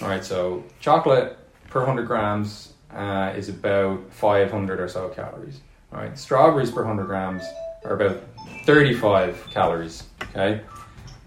All 0.01 0.08
right, 0.08 0.24
so 0.24 0.64
chocolate 0.80 1.38
per 1.70 1.86
hundred 1.86 2.08
grams 2.08 2.74
uh, 2.91 3.34
is 3.36 3.49
about 3.49 4.12
five 4.12 4.51
hundred 4.51 4.80
or 4.80 4.88
so 4.88 5.10
calories. 5.10 5.60
All 5.93 5.99
right, 5.99 6.18
strawberries 6.18 6.72
per 6.72 6.84
hundred 6.84 7.05
grams 7.05 7.43
are 7.88 7.95
about 7.95 8.21
thirty 8.65 8.93
five 8.93 9.43
calories. 9.51 10.03
Okay, 10.31 10.61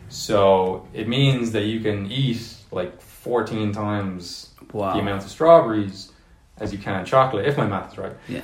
so 0.09 0.87
it 0.93 1.09
means 1.09 1.53
that 1.53 1.65
you 1.65 1.81
can 1.81 2.11
eat 2.11 2.55
like 2.71 3.01
fourteen 3.01 3.73
times 3.73 4.47
Wow. 4.73 4.93
the 4.95 5.01
amount 5.01 5.25
of 5.25 5.31
strawberries 5.31 6.13
as 6.59 6.73
you 6.73 6.79
can 6.79 7.05
chocolate, 7.05 7.47
if 7.47 7.57
my 7.57 7.67
math 7.67 7.91
is 7.93 7.99
right. 7.99 8.13
Yeah. 8.29 8.43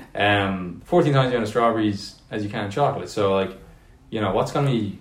Um, 0.48 0.80
14 0.86 1.12
times 1.12 1.26
the 1.30 1.36
amount 1.36 1.42
of 1.44 1.48
strawberries 1.50 2.16
as 2.32 2.42
you 2.42 2.48
can 2.50 2.68
chocolate. 2.70 3.08
So, 3.10 3.32
like, 3.34 3.50
you 4.10 4.20
know, 4.22 4.32
what's 4.32 4.50
going 4.50 4.66
to 4.66 4.72
be 4.72 4.98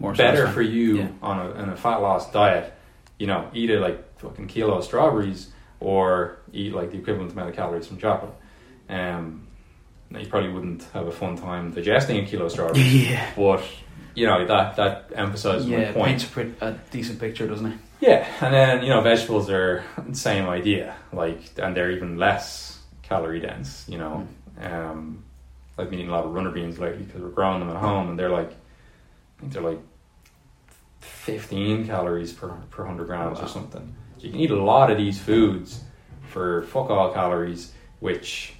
More 0.00 0.12
better 0.14 0.48
for 0.48 0.62
you 0.62 0.96
Yeah. 1.00 1.08
on 1.22 1.38
a, 1.38 1.50
on 1.52 1.68
a 1.68 1.76
fat 1.76 1.98
loss 1.98 2.32
diet? 2.32 2.72
You 3.18 3.26
know, 3.28 3.48
eat 3.54 3.70
a 3.70 3.78
like 3.78 4.18
fucking 4.18 4.48
kilo 4.48 4.78
of 4.78 4.84
strawberries 4.84 5.50
or 5.80 6.38
eat 6.52 6.74
like 6.74 6.90
the 6.90 6.96
equivalent 6.98 7.30
amount 7.32 7.50
of 7.50 7.54
calories 7.54 7.86
from 7.86 7.98
chocolate. 7.98 8.32
Um, 8.88 9.43
now 10.14 10.20
you 10.20 10.26
probably 10.26 10.50
wouldn't 10.50 10.82
have 10.94 11.06
a 11.06 11.12
fun 11.12 11.36
time 11.36 11.72
digesting 11.72 12.16
a 12.24 12.26
kilo 12.26 12.46
of 12.46 12.52
strawberries, 12.52 12.94
yeah. 13.10 13.30
but 13.36 13.62
you 14.14 14.26
know 14.26 14.46
that 14.46 14.76
that 14.76 15.10
emphasizes 15.14 15.66
Yeah, 15.68 15.78
my 15.78 15.92
point. 15.92 16.06
paints 16.06 16.24
a, 16.24 16.28
pretty, 16.28 16.54
a 16.60 16.72
decent 16.90 17.18
picture, 17.20 17.46
doesn't 17.46 17.66
it? 17.66 17.78
Yeah, 18.00 18.26
and 18.40 18.54
then 18.54 18.82
you 18.82 18.88
know 18.90 19.00
vegetables 19.02 19.50
are 19.50 19.84
the 20.08 20.14
same 20.14 20.46
idea, 20.48 20.94
like 21.12 21.40
and 21.58 21.76
they're 21.76 21.90
even 21.90 22.16
less 22.16 22.78
calorie 23.02 23.40
dense. 23.40 23.84
You 23.88 23.98
know, 23.98 24.28
um, 24.60 25.24
I've 25.76 25.90
been 25.90 25.98
eating 25.98 26.10
a 26.10 26.14
lot 26.14 26.24
of 26.24 26.32
runner 26.32 26.50
beans 26.50 26.78
lately 26.78 27.02
because 27.04 27.20
we're 27.22 27.28
growing 27.30 27.60
them 27.60 27.70
at 27.70 27.76
home, 27.76 28.08
and 28.10 28.18
they're 28.18 28.30
like, 28.30 28.50
I 28.50 29.40
think 29.40 29.52
they're 29.52 29.62
like 29.62 29.80
fifteen 31.00 31.86
calories 31.86 32.32
per 32.32 32.48
per 32.70 32.84
hundred 32.84 33.06
grams 33.06 33.38
Wow. 33.38 33.44
or 33.44 33.48
something. 33.48 33.94
So 34.18 34.24
you 34.24 34.30
can 34.30 34.40
eat 34.40 34.50
a 34.50 34.62
lot 34.62 34.90
of 34.90 34.96
these 34.98 35.18
foods 35.18 35.82
for 36.28 36.62
fuck 36.64 36.90
all 36.90 37.12
calories, 37.12 37.72
which 38.00 38.54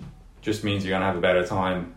just 0.45 0.62
means 0.62 0.84
you're 0.84 0.92
gonna 0.92 1.07
have 1.07 1.16
a 1.16 1.20
better 1.20 1.45
time 1.45 1.95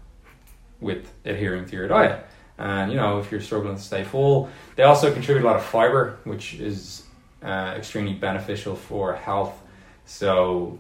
with 0.80 1.12
adhering 1.26 1.66
to 1.66 1.76
your 1.76 1.88
diet. 1.88 2.26
And 2.58 2.92
you 2.92 2.98
know, 2.98 3.20
if 3.20 3.32
you're 3.32 3.42
struggling 3.42 3.76
to 3.76 3.82
stay 3.82 4.04
full, 4.04 4.50
they 4.76 4.84
also 4.84 5.14
contribute 5.14 5.44
a 5.44 5.48
lot 5.48 5.58
of 5.58 5.64
fiber, 5.64 6.18
which 6.24 6.56
is 6.56 7.04
uh, 7.44 7.74
extremely 7.78 8.14
beneficial 8.14 8.76
for 8.76 9.14
health. 9.14 9.54
So, 10.06 10.80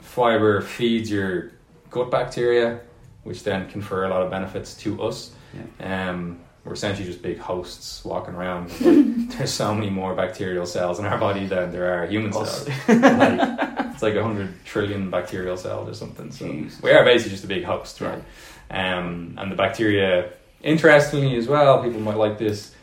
fiber 0.00 0.60
feeds 0.62 1.10
your 1.10 1.52
gut 1.90 2.10
bacteria, 2.10 2.80
which 3.22 3.44
then 3.44 3.68
confer 3.70 4.04
a 4.04 4.08
lot 4.08 4.22
of 4.22 4.30
benefits 4.30 4.74
to 4.78 5.02
us. 5.02 5.32
Um, 5.80 6.40
we're 6.64 6.72
essentially 6.72 7.06
just 7.06 7.20
big 7.20 7.38
hosts 7.38 8.04
walking 8.04 8.34
around. 8.34 8.70
Like, 8.80 9.28
there's 9.36 9.52
so 9.52 9.74
many 9.74 9.90
more 9.90 10.14
bacterial 10.14 10.64
cells 10.64 10.98
in 10.98 11.04
our 11.04 11.18
body 11.18 11.46
than 11.46 11.72
there 11.72 12.02
are 12.02 12.06
human 12.06 12.32
cells. 12.32 12.66
like, 12.68 12.78
it's 12.88 14.02
like 14.02 14.14
a 14.14 14.22
hundred 14.22 14.64
trillion 14.64 15.10
bacterial 15.10 15.56
cells 15.56 15.88
or 15.88 15.94
something. 15.94 16.32
So 16.32 16.46
Jeez. 16.46 16.82
we 16.82 16.90
are 16.90 17.04
basically 17.04 17.32
just 17.32 17.44
a 17.44 17.48
big 17.48 17.64
host, 17.64 18.00
right? 18.00 18.22
Um, 18.70 19.34
and 19.38 19.52
the 19.52 19.56
bacteria, 19.56 20.30
interestingly 20.62 21.36
as 21.36 21.46
well, 21.46 21.82
people 21.82 22.00
might 22.00 22.16
like 22.16 22.38
this. 22.38 22.74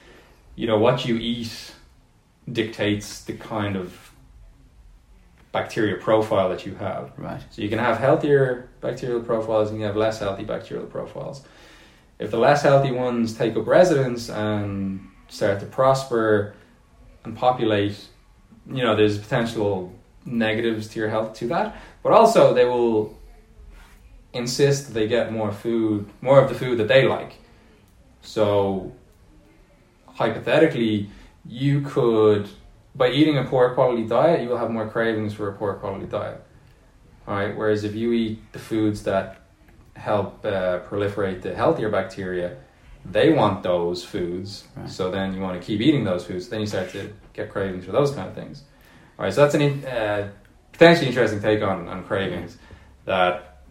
You 0.55 0.67
know, 0.67 0.77
what 0.77 1.05
you 1.05 1.17
eat 1.17 1.73
dictates 2.51 3.23
the 3.23 3.33
kind 3.33 3.75
of 3.75 4.11
bacteria 5.51 5.97
profile 5.97 6.49
that 6.49 6.65
you 6.65 6.75
have. 6.75 7.11
Right. 7.17 7.41
So 7.49 7.61
you 7.61 7.69
can 7.69 7.79
have 7.79 7.97
healthier 7.97 8.69
bacterial 8.79 9.21
profiles 9.21 9.69
and 9.69 9.79
you 9.79 9.85
have 9.85 9.95
less 9.95 10.19
healthy 10.19 10.43
bacterial 10.43 10.85
profiles. 10.85 11.43
If 12.21 12.29
the 12.29 12.37
less 12.37 12.61
healthy 12.61 12.91
ones 12.91 13.33
take 13.33 13.57
up 13.57 13.65
residence 13.65 14.29
and 14.29 15.09
start 15.27 15.59
to 15.61 15.65
prosper 15.65 16.53
and 17.23 17.35
populate, 17.35 17.97
you 18.71 18.83
know, 18.83 18.95
there's 18.95 19.17
potential 19.17 19.91
negatives 20.23 20.87
to 20.89 20.99
your 20.99 21.09
health 21.09 21.33
to 21.39 21.47
that. 21.47 21.75
But 22.03 22.13
also 22.13 22.53
they 22.53 22.65
will 22.65 23.17
insist 24.33 24.85
that 24.85 24.93
they 24.93 25.07
get 25.07 25.33
more 25.33 25.51
food, 25.51 26.07
more 26.21 26.39
of 26.39 26.47
the 26.47 26.53
food 26.53 26.77
that 26.77 26.87
they 26.87 27.07
like. 27.07 27.33
So 28.21 28.91
hypothetically, 30.05 31.09
you 31.43 31.81
could 31.81 32.47
by 32.93 33.09
eating 33.09 33.39
a 33.39 33.45
poor 33.45 33.73
quality 33.73 34.05
diet, 34.05 34.41
you 34.41 34.49
will 34.49 34.57
have 34.57 34.69
more 34.69 34.87
cravings 34.87 35.33
for 35.33 35.49
a 35.49 35.53
poor 35.53 35.73
quality 35.73 36.05
diet. 36.05 36.43
All 37.27 37.35
right. 37.35 37.57
Whereas 37.57 37.83
if 37.83 37.95
you 37.95 38.11
eat 38.11 38.51
the 38.51 38.59
foods 38.59 39.01
that 39.03 39.40
help 39.95 40.45
uh, 40.45 40.79
proliferate 40.79 41.41
the 41.41 41.53
healthier 41.53 41.89
bacteria, 41.89 42.57
they 43.05 43.31
want 43.31 43.63
those 43.63 44.03
foods. 44.03 44.65
Right. 44.75 44.89
So 44.89 45.11
then 45.11 45.33
you 45.33 45.41
want 45.41 45.59
to 45.59 45.65
keep 45.65 45.81
eating 45.81 46.03
those 46.03 46.25
foods. 46.25 46.49
Then 46.49 46.61
you 46.61 46.67
start 46.67 46.89
to 46.91 47.13
get 47.33 47.51
cravings 47.51 47.85
for 47.85 47.91
those 47.91 48.11
kind 48.11 48.27
of 48.27 48.35
things. 48.35 48.63
All 49.17 49.25
right. 49.25 49.33
So 49.33 49.41
that's 49.41 49.55
an 49.55 49.85
uh, 49.85 50.31
potentially 50.71 51.07
interesting 51.07 51.41
take 51.41 51.61
on 51.61 51.87
on 51.87 52.03
cravings. 52.03 52.57
That 53.05 53.63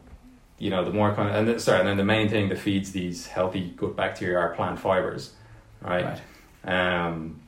you 0.59 0.71
know 0.71 0.85
the 0.85 0.93
more 0.93 1.15
kind 1.15 1.29
of, 1.29 1.35
and 1.37 1.47
th- 1.47 1.61
sorry, 1.61 1.81
and 1.81 1.89
then 1.89 1.97
the 1.97 2.05
main 2.05 2.29
thing 2.29 2.49
that 2.49 2.59
feeds 2.59 2.93
these 2.93 3.27
healthy 3.27 3.73
good 3.77 3.97
bacteria 3.97 4.39
are 4.39 4.55
plant 4.55 4.79
fibers. 4.79 5.33
Right. 5.81 6.19
Right. 6.65 7.07
Um, 7.07 7.41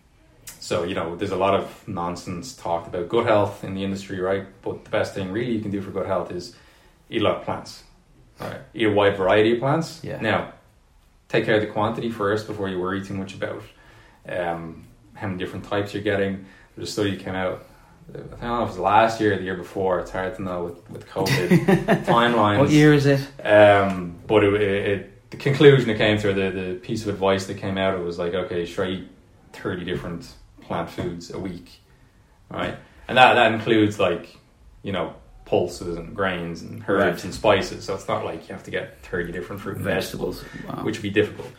so 0.61 0.85
you 0.85 0.95
know, 0.95 1.17
there's 1.17 1.33
a 1.33 1.37
lot 1.37 1.55
of 1.55 1.87
nonsense 1.89 2.55
talked 2.55 2.87
about 2.87 3.09
good 3.09 3.27
health 3.27 3.65
in 3.65 3.75
the 3.75 3.83
industry, 3.83 4.21
right? 4.21 4.47
But 4.63 4.85
the 4.85 4.91
best 4.91 5.15
thing 5.15 5.33
really 5.33 5.53
you 5.53 5.61
can 5.61 5.71
do 5.71 5.83
for 5.83 5.91
good 5.91 6.07
health 6.07 6.31
is 6.31 6.55
eat 7.11 7.21
a 7.21 7.25
lot 7.25 7.39
of 7.39 7.45
plants. 7.45 7.83
Right. 8.43 8.61
Eat 8.75 8.87
a 8.87 8.93
wide 8.93 9.17
variety 9.17 9.53
of 9.55 9.61
plants. 9.61 10.01
Yeah. 10.03 10.21
Now, 10.21 10.53
take 11.29 11.45
care 11.45 11.57
of 11.57 11.61
the 11.61 11.67
quantity 11.67 12.11
first 12.11 12.47
before 12.47 12.69
you 12.69 12.79
worry 12.79 13.05
too 13.05 13.15
much 13.15 13.35
about 13.35 13.63
um, 14.29 14.87
how 15.15 15.27
many 15.27 15.39
different 15.39 15.65
types 15.65 15.95
you're 15.95 16.03
getting. 16.03 16.45
There's 16.77 16.89
a 16.89 16.93
study 16.93 17.17
came 17.17 17.35
out. 17.35 17.67
I 18.13 18.19
don't 18.19 18.41
know 18.41 18.63
if 18.63 18.71
it 18.71 18.73
was 18.73 18.79
last 18.79 19.21
year 19.21 19.35
or 19.35 19.37
the 19.37 19.45
year 19.45 19.55
before. 19.55 20.01
It's 20.01 20.11
hard 20.11 20.35
to 20.37 20.43
know 20.43 20.65
with 20.65 20.91
with 20.91 21.09
COVID 21.09 21.49
timelines. 22.05 22.59
What 22.59 22.71
year 22.71 22.93
is 22.93 23.07
it? 23.07 23.21
Um, 23.45 24.17
but 24.27 24.45
it, 24.45 24.55
it, 24.55 24.89
it, 24.89 25.31
the 25.31 25.37
conclusion 25.37 25.89
that 25.89 25.97
came 25.97 26.19
through, 26.19 26.35
the, 26.35 26.51
the 26.51 26.75
piece 26.75 27.03
of 27.03 27.09
advice 27.09 27.47
that 27.47 27.57
came 27.59 27.79
out, 27.79 27.95
it 27.95 28.03
was 28.03 28.19
like, 28.19 28.35
okay, 28.35 28.67
try 28.67 28.89
eat 28.89 29.09
30 29.55 29.85
different 29.85 30.31
plant 30.61 30.91
foods 30.91 31.31
a 31.31 31.39
week, 31.39 31.81
right? 32.51 32.77
And 33.09 33.17
that, 33.17 33.35
that 33.35 33.53
includes 33.53 33.99
like, 33.99 34.37
you 34.83 34.93
know, 34.93 35.15
pulses 35.53 35.99
and 35.99 36.17
grains 36.17 36.63
and 36.63 36.83
herbs 36.89 37.05
Right. 37.17 37.25
and 37.25 37.35
spices. 37.35 37.85
So 37.85 37.95
it's 37.95 38.09
not 38.09 38.25
like 38.25 38.49
you 38.49 38.55
have 38.55 38.65
to 38.65 38.71
get 38.71 38.99
30 39.03 39.33
different 39.33 39.61
fruit 39.61 39.77
and 39.77 39.85
vegetables. 39.85 40.43
Wow. 40.67 40.83
which 40.83 40.97
would 40.97 41.03
be 41.03 41.11
difficult. 41.11 41.51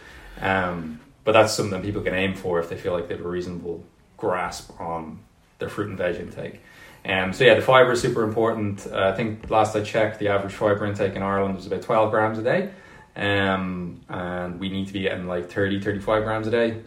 Um, 0.41 0.99
but 1.23 1.33
that's 1.33 1.53
something 1.53 1.79
that 1.79 1.83
people 1.85 2.01
can 2.01 2.15
aim 2.15 2.33
for 2.33 2.59
if 2.59 2.69
they 2.69 2.75
feel 2.75 2.91
like 2.93 3.07
they 3.07 3.15
have 3.15 3.23
a 3.23 3.29
reasonable 3.29 3.83
grasp 4.17 4.71
on 4.81 5.19
their 5.59 5.69
fruit 5.69 5.89
and 5.89 5.97
veg 5.97 6.15
intake. 6.15 6.59
Um, 7.05 7.33
so 7.33 7.43
yeah, 7.43 7.53
the 7.53 7.61
fiber 7.61 7.91
is 7.91 8.01
super 8.01 8.23
important. 8.23 8.87
Uh, 8.91 9.09
I 9.13 9.15
think 9.15 9.49
last 9.51 9.75
I 9.75 9.83
checked, 9.83 10.17
the 10.17 10.29
average 10.29 10.53
fiber 10.53 10.85
intake 10.87 11.13
in 11.15 11.21
Ireland 11.21 11.55
was 11.55 11.67
about 11.67 11.83
12 11.83 12.09
grams 12.09 12.39
a 12.39 12.43
day. 12.43 12.71
Um, 13.15 14.01
and 14.09 14.59
we 14.59 14.69
need 14.69 14.87
to 14.87 14.93
be 14.93 15.01
getting 15.01 15.27
like 15.27 15.51
30, 15.51 15.81
35 15.81 16.23
grams 16.23 16.47
a 16.47 16.51
day 16.51 16.77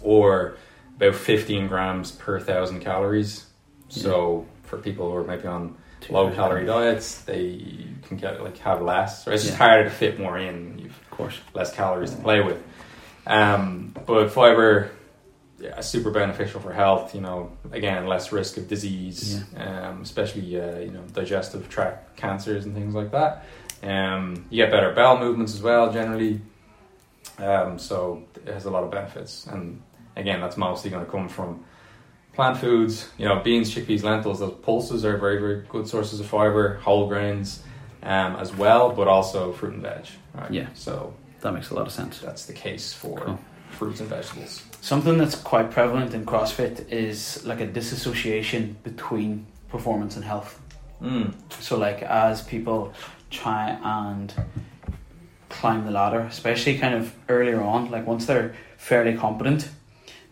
or 0.00 0.56
about 0.96 1.16
15 1.16 1.66
grams 1.68 2.12
per 2.12 2.40
thousand 2.40 2.80
calories. 2.80 3.44
So 3.90 4.46
for 4.62 4.78
people 4.78 5.10
who 5.10 5.16
are 5.18 5.24
maybe 5.24 5.46
on 5.46 5.76
low 6.10 6.30
calorie 6.30 6.66
diets, 6.66 7.22
they 7.22 7.86
can 8.06 8.16
get 8.16 8.42
like 8.42 8.58
have 8.58 8.82
less. 8.82 9.26
Or 9.26 9.32
it's 9.32 9.42
just 9.44 9.54
Yeah. 9.58 9.66
harder 9.66 9.84
to 9.84 9.90
fit 9.90 10.18
more 10.18 10.38
in 10.38 10.78
you've 10.78 10.98
Of 11.00 11.10
course. 11.10 11.40
less 11.54 11.72
calories 11.74 12.10
to 12.10 12.16
play 12.18 12.40
with. 12.40 12.62
Um, 13.26 13.94
but 14.06 14.30
fiber, 14.30 14.90
yeah, 15.58 15.80
super 15.80 16.10
beneficial 16.10 16.60
for 16.60 16.72
health. 16.72 17.14
You 17.14 17.20
know, 17.22 17.50
again, 17.72 18.06
less 18.06 18.32
risk 18.32 18.56
of 18.58 18.68
disease, 18.68 19.42
um, 19.56 20.02
especially 20.02 20.60
uh, 20.60 20.78
you 20.78 20.90
know 20.90 21.00
digestive 21.12 21.68
tract 21.68 22.16
cancers 22.16 22.64
and 22.64 22.74
things 22.74 22.94
like 22.94 23.10
that. 23.12 23.44
Um, 23.82 24.44
you 24.50 24.62
get 24.64 24.70
better 24.70 24.92
bowel 24.92 25.18
movements 25.18 25.54
as 25.54 25.62
well, 25.62 25.92
generally. 25.92 26.40
Um, 27.38 27.78
so 27.78 28.22
it 28.46 28.52
has 28.52 28.64
a 28.66 28.70
lot 28.70 28.84
of 28.84 28.90
benefits, 28.90 29.46
and 29.46 29.80
again, 30.16 30.40
that's 30.40 30.56
mostly 30.56 30.90
going 30.90 31.04
to 31.04 31.10
come 31.10 31.28
from 31.28 31.64
plant 32.34 32.58
foods. 32.58 33.08
You 33.18 33.26
know, 33.28 33.40
beans, 33.40 33.74
chickpeas, 33.74 34.02
lentils. 34.02 34.40
Those 34.40 34.54
pulses 34.62 35.04
are 35.04 35.16
very, 35.16 35.38
very 35.38 35.64
good 35.68 35.88
sources 35.88 36.20
of 36.20 36.26
fiber. 36.26 36.74
Whole 36.78 37.08
grains, 37.08 37.62
um, 38.02 38.36
as 38.36 38.54
well, 38.54 38.90
but 38.92 39.08
also 39.08 39.52
fruit 39.52 39.74
and 39.74 39.82
veg. 39.82 40.06
Right? 40.34 40.50
Yeah. 40.50 40.68
So 40.74 41.14
That 41.40 41.52
makes 41.54 41.70
a 41.70 41.74
lot 41.74 41.86
of 41.86 41.92
sense. 41.92 42.18
that's 42.20 42.46
the 42.46 42.52
case 42.52 42.92
for 42.92 43.18
Cool. 43.20 43.38
fruits 43.70 44.00
and 44.00 44.08
vegetables. 44.08 44.62
Something 44.80 45.16
that's 45.18 45.34
quite 45.36 45.70
prevalent 45.70 46.12
in 46.14 46.26
CrossFit 46.26 46.88
is 46.90 47.44
like 47.46 47.60
a 47.60 47.66
disassociation 47.66 48.76
between 48.82 49.46
performance 49.68 50.16
and 50.16 50.24
health. 50.24 50.60
Mm. 51.02 51.34
So, 51.60 51.76
like, 51.78 52.02
as 52.02 52.42
people 52.42 52.92
try 53.30 53.78
and 53.82 54.32
climb 55.48 55.84
the 55.84 55.90
ladder, 55.90 56.20
especially 56.20 56.78
kind 56.78 56.94
of 56.94 57.14
earlier 57.28 57.60
on, 57.62 57.90
like 57.90 58.06
once 58.06 58.26
they're 58.26 58.54
fairly 58.76 59.16
competent, 59.16 59.68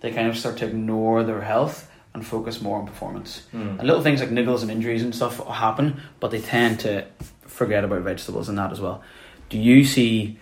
they 0.00 0.10
kind 0.12 0.28
of 0.28 0.36
start 0.36 0.56
to 0.58 0.66
ignore 0.66 1.22
their 1.24 1.40
health 1.40 1.88
and 2.14 2.26
focus 2.26 2.60
more 2.60 2.78
on 2.78 2.86
performance. 2.86 3.46
Mm. 3.54 3.78
And 3.78 3.82
little 3.88 4.02
things 4.02 4.20
like 4.20 4.30
niggles 4.30 4.62
and 4.62 4.70
injuries 4.70 5.02
and 5.02 5.14
stuff 5.14 5.44
happen, 5.46 6.00
but 6.20 6.30
they 6.30 6.40
tend 6.40 6.80
to 6.80 7.06
forget 7.46 7.84
about 7.84 8.02
vegetables 8.02 8.48
and 8.48 8.58
that 8.58 8.70
as 8.70 8.80
well. 8.80 9.02
Do 9.48 9.58
you 9.58 9.84
see 9.84 10.38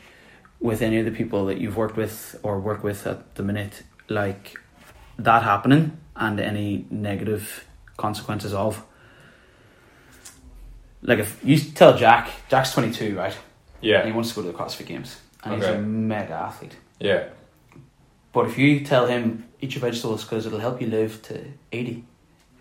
with 0.60 0.82
any 0.82 0.98
of 0.98 1.04
the 1.04 1.10
people 1.10 1.46
that 1.46 1.58
you've 1.58 1.76
worked 1.76 1.96
with 1.96 2.38
or 2.42 2.58
work 2.60 2.82
with 2.82 3.06
at 3.06 3.34
the 3.36 3.42
minute, 3.42 3.82
like 4.08 4.56
that 5.18 5.42
happening 5.42 5.96
and 6.16 6.40
any 6.40 6.86
negative 6.90 7.66
consequences 7.96 8.52
of? 8.52 8.82
Like 11.02 11.18
if 11.18 11.40
you 11.42 11.58
tell 11.58 11.96
Jack, 11.96 12.30
Jack's 12.48 12.72
twenty 12.74 12.92
two, 12.92 13.16
right? 13.16 13.36
Yeah. 13.80 14.00
And 14.00 14.08
he 14.08 14.12
wants 14.12 14.30
to 14.30 14.34
go 14.36 14.42
to 14.42 14.52
the 14.52 14.58
CrossFit 14.58 14.86
Games, 14.86 15.18
and 15.42 15.54
he's 15.54 15.64
a 15.64 15.78
mega 15.78 16.34
athlete. 16.34 16.76
yeah, 16.98 17.28
But 18.32 18.46
if 18.46 18.58
you 18.58 18.80
tell 18.84 19.06
him 19.06 19.46
eat 19.60 19.74
your 19.74 19.80
vegetables 19.82 20.24
because 20.24 20.46
it'll 20.46 20.58
help 20.60 20.80
you 20.80 20.86
live 20.88 21.20
to 21.22 21.44
eighty, 21.72 22.04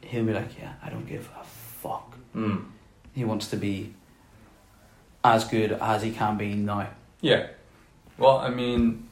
he'll 0.01 0.25
be 0.25 0.33
like, 0.33 0.57
"Yeah, 0.59 0.73
I 0.83 0.89
don't 0.89 1.05
give 1.07 1.29
a 1.39 1.43
fuck." 1.43 2.15
mm. 2.35 2.63
He 3.13 3.23
wants 3.25 3.47
to 3.49 3.57
be 3.57 3.93
as 5.23 5.43
good 5.45 5.71
as 5.73 6.03
he 6.03 6.11
can 6.11 6.37
be 6.37 6.53
now. 6.53 6.87
yeah. 7.21 7.47
Well, 8.17 8.37
I 8.37 8.49
mean, 8.49 9.07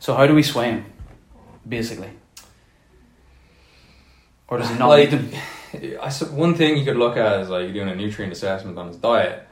So 0.00 0.14
how 0.14 0.26
do 0.28 0.34
we 0.34 0.42
sway 0.44 0.70
him, 0.70 0.84
basically? 1.68 2.10
Or 4.48 4.58
does 4.58 4.70
he 4.70 4.78
not 4.78 4.88
Like- 4.88 5.10
need 5.10 5.18
them? 5.18 5.40
I 6.00 6.10
one 6.30 6.54
thing 6.54 6.76
you 6.78 6.84
could 6.84 6.96
look 6.96 7.16
at 7.16 7.40
is 7.40 7.48
like 7.50 7.72
doing 7.72 7.88
a 7.88 7.94
nutrient 7.94 8.32
assessment 8.32 8.78
on 8.78 8.88
his 8.88 8.96
diet. 8.96 9.46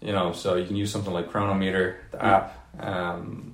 You 0.00 0.12
know, 0.12 0.32
so 0.32 0.54
you 0.54 0.64
can 0.66 0.76
use 0.76 0.90
something 0.92 1.12
like 1.12 1.30
Cronometer, 1.30 1.96
the 2.12 2.18
Yeah. 2.18 2.36
app, 2.36 2.84
um, 2.86 3.47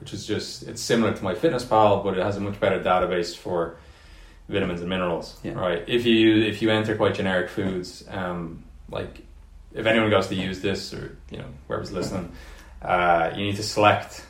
which 0.00 0.12
is 0.14 0.26
just 0.26 0.64
it's 0.64 0.80
similar 0.80 1.12
to 1.12 1.22
MyFitnessPal, 1.22 2.02
but 2.02 2.16
it 2.18 2.22
has 2.22 2.36
a 2.36 2.40
much 2.40 2.58
better 2.58 2.80
database 2.80 3.36
for 3.36 3.76
vitamins 4.48 4.80
and 4.80 4.90
minerals. 4.90 5.38
Yeah. 5.42 5.52
Right. 5.52 5.84
If 5.86 6.04
you 6.06 6.42
if 6.42 6.62
you 6.62 6.70
enter 6.70 6.96
quite 6.96 7.14
generic 7.14 7.50
foods, 7.50 8.04
um, 8.08 8.64
like 8.90 9.22
if 9.72 9.86
anyone 9.86 10.10
goes 10.10 10.26
to 10.28 10.34
use 10.34 10.60
this 10.60 10.92
or 10.92 11.16
you 11.30 11.38
know 11.38 11.46
whoever's 11.68 11.92
listening, 11.92 12.32
uh, 12.82 13.30
you 13.36 13.44
need 13.44 13.56
to 13.56 13.62
select 13.62 14.24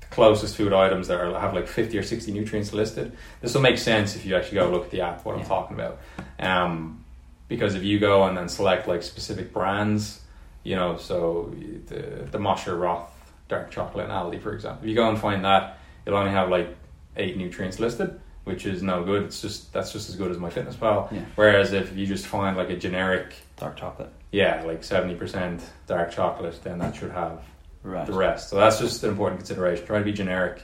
the 0.00 0.06
closest 0.06 0.56
food 0.56 0.72
items 0.72 1.08
that 1.08 1.20
are, 1.20 1.38
have 1.38 1.54
like 1.54 1.68
50 1.68 1.96
or 1.98 2.02
60 2.02 2.32
nutrients 2.32 2.72
listed. 2.72 3.12
This 3.40 3.54
will 3.54 3.62
make 3.62 3.78
sense 3.78 4.16
if 4.16 4.24
you 4.24 4.34
actually 4.34 4.56
go 4.56 4.70
look 4.70 4.86
at 4.86 4.90
the 4.90 5.02
app, 5.02 5.24
what 5.24 5.36
I'm 5.36 5.44
talking 5.44 5.76
about. 5.76 5.98
Um, 6.38 7.04
because 7.48 7.74
if 7.74 7.84
you 7.84 8.00
go 8.00 8.24
and 8.24 8.36
then 8.36 8.48
select 8.48 8.88
like 8.88 9.02
specific 9.02 9.52
brands, 9.52 10.20
you 10.64 10.74
know, 10.74 10.96
so 10.96 11.54
the, 11.86 12.26
the 12.28 12.38
Moser 12.40 12.74
Roth 12.74 13.08
dark 13.48 13.70
chocolate 13.70 14.04
and 14.08 14.12
Aldi, 14.12 14.42
for 14.42 14.52
example, 14.52 14.84
if 14.84 14.88
you 14.88 14.94
go 14.94 15.08
and 15.08 15.18
find 15.18 15.44
that, 15.44 15.78
it'll 16.04 16.18
only 16.18 16.32
have 16.32 16.48
like 16.48 16.74
eight 17.16 17.36
nutrients 17.36 17.78
listed, 17.78 18.20
which 18.44 18.66
is 18.66 18.82
no 18.82 19.04
good. 19.04 19.24
It's 19.24 19.40
just, 19.40 19.72
that's 19.72 19.92
just 19.92 20.08
as 20.08 20.16
good 20.16 20.30
as 20.30 20.36
MyFitnessPal. 20.38 21.12
Yeah. 21.12 21.20
Whereas 21.36 21.72
if 21.72 21.96
you 21.96 22.06
just 22.06 22.26
find 22.26 22.56
like 22.56 22.70
a 22.70 22.76
generic, 22.76 23.34
Dark 23.56 23.76
chocolate. 23.76 24.10
yeah, 24.32 24.62
like 24.64 24.82
70% 24.82 25.60
dark 25.86 26.10
chocolate, 26.12 26.60
then 26.62 26.78
that 26.78 26.94
should 26.96 27.10
have 27.12 27.42
Right. 27.82 28.04
the 28.06 28.12
rest. 28.12 28.48
So 28.50 28.56
that's 28.56 28.80
just 28.80 29.02
an 29.04 29.10
important 29.10 29.38
consideration. 29.40 29.86
Try 29.86 29.98
to 30.00 30.04
be 30.04 30.12
generic 30.12 30.62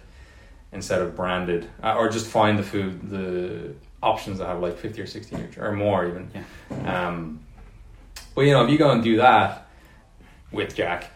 instead 0.72 1.00
of 1.00 1.14
branded, 1.14 1.68
uh, 1.82 1.94
or 1.94 2.08
just 2.08 2.26
find 2.26 2.58
the 2.58 2.62
food, 2.64 3.08
the 3.10 3.74
options 4.02 4.38
that 4.38 4.46
have 4.48 4.60
like 4.60 4.76
fifty 4.76 5.00
or 5.00 5.06
sixty 5.06 5.36
nutrients 5.36 5.58
or 5.58 5.70
more 5.72 6.08
even. 6.08 6.28
Um, 6.84 7.40
but 8.34 8.40
you 8.40 8.50
know, 8.52 8.64
if 8.64 8.70
you 8.70 8.78
go 8.78 8.90
and 8.90 9.04
do 9.04 9.18
that 9.18 9.68
with 10.50 10.74
Jack, 10.74 11.10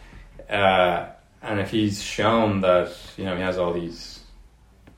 uh, 0.49 1.07
and 1.41 1.59
if 1.59 1.69
he's 1.71 2.01
shown 2.01 2.61
that 2.61 2.91
you 3.17 3.25
know 3.25 3.35
he 3.35 3.41
has 3.41 3.57
all 3.57 3.73
these 3.73 4.19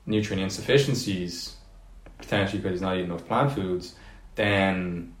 nutrient 0.06 0.42
insufficiencies, 0.42 1.56
potentially 2.18 2.58
because 2.58 2.72
he's 2.76 2.82
not 2.82 2.94
eating 2.96 3.06
enough 3.06 3.26
plant 3.26 3.52
foods, 3.52 3.94
then 4.34 5.14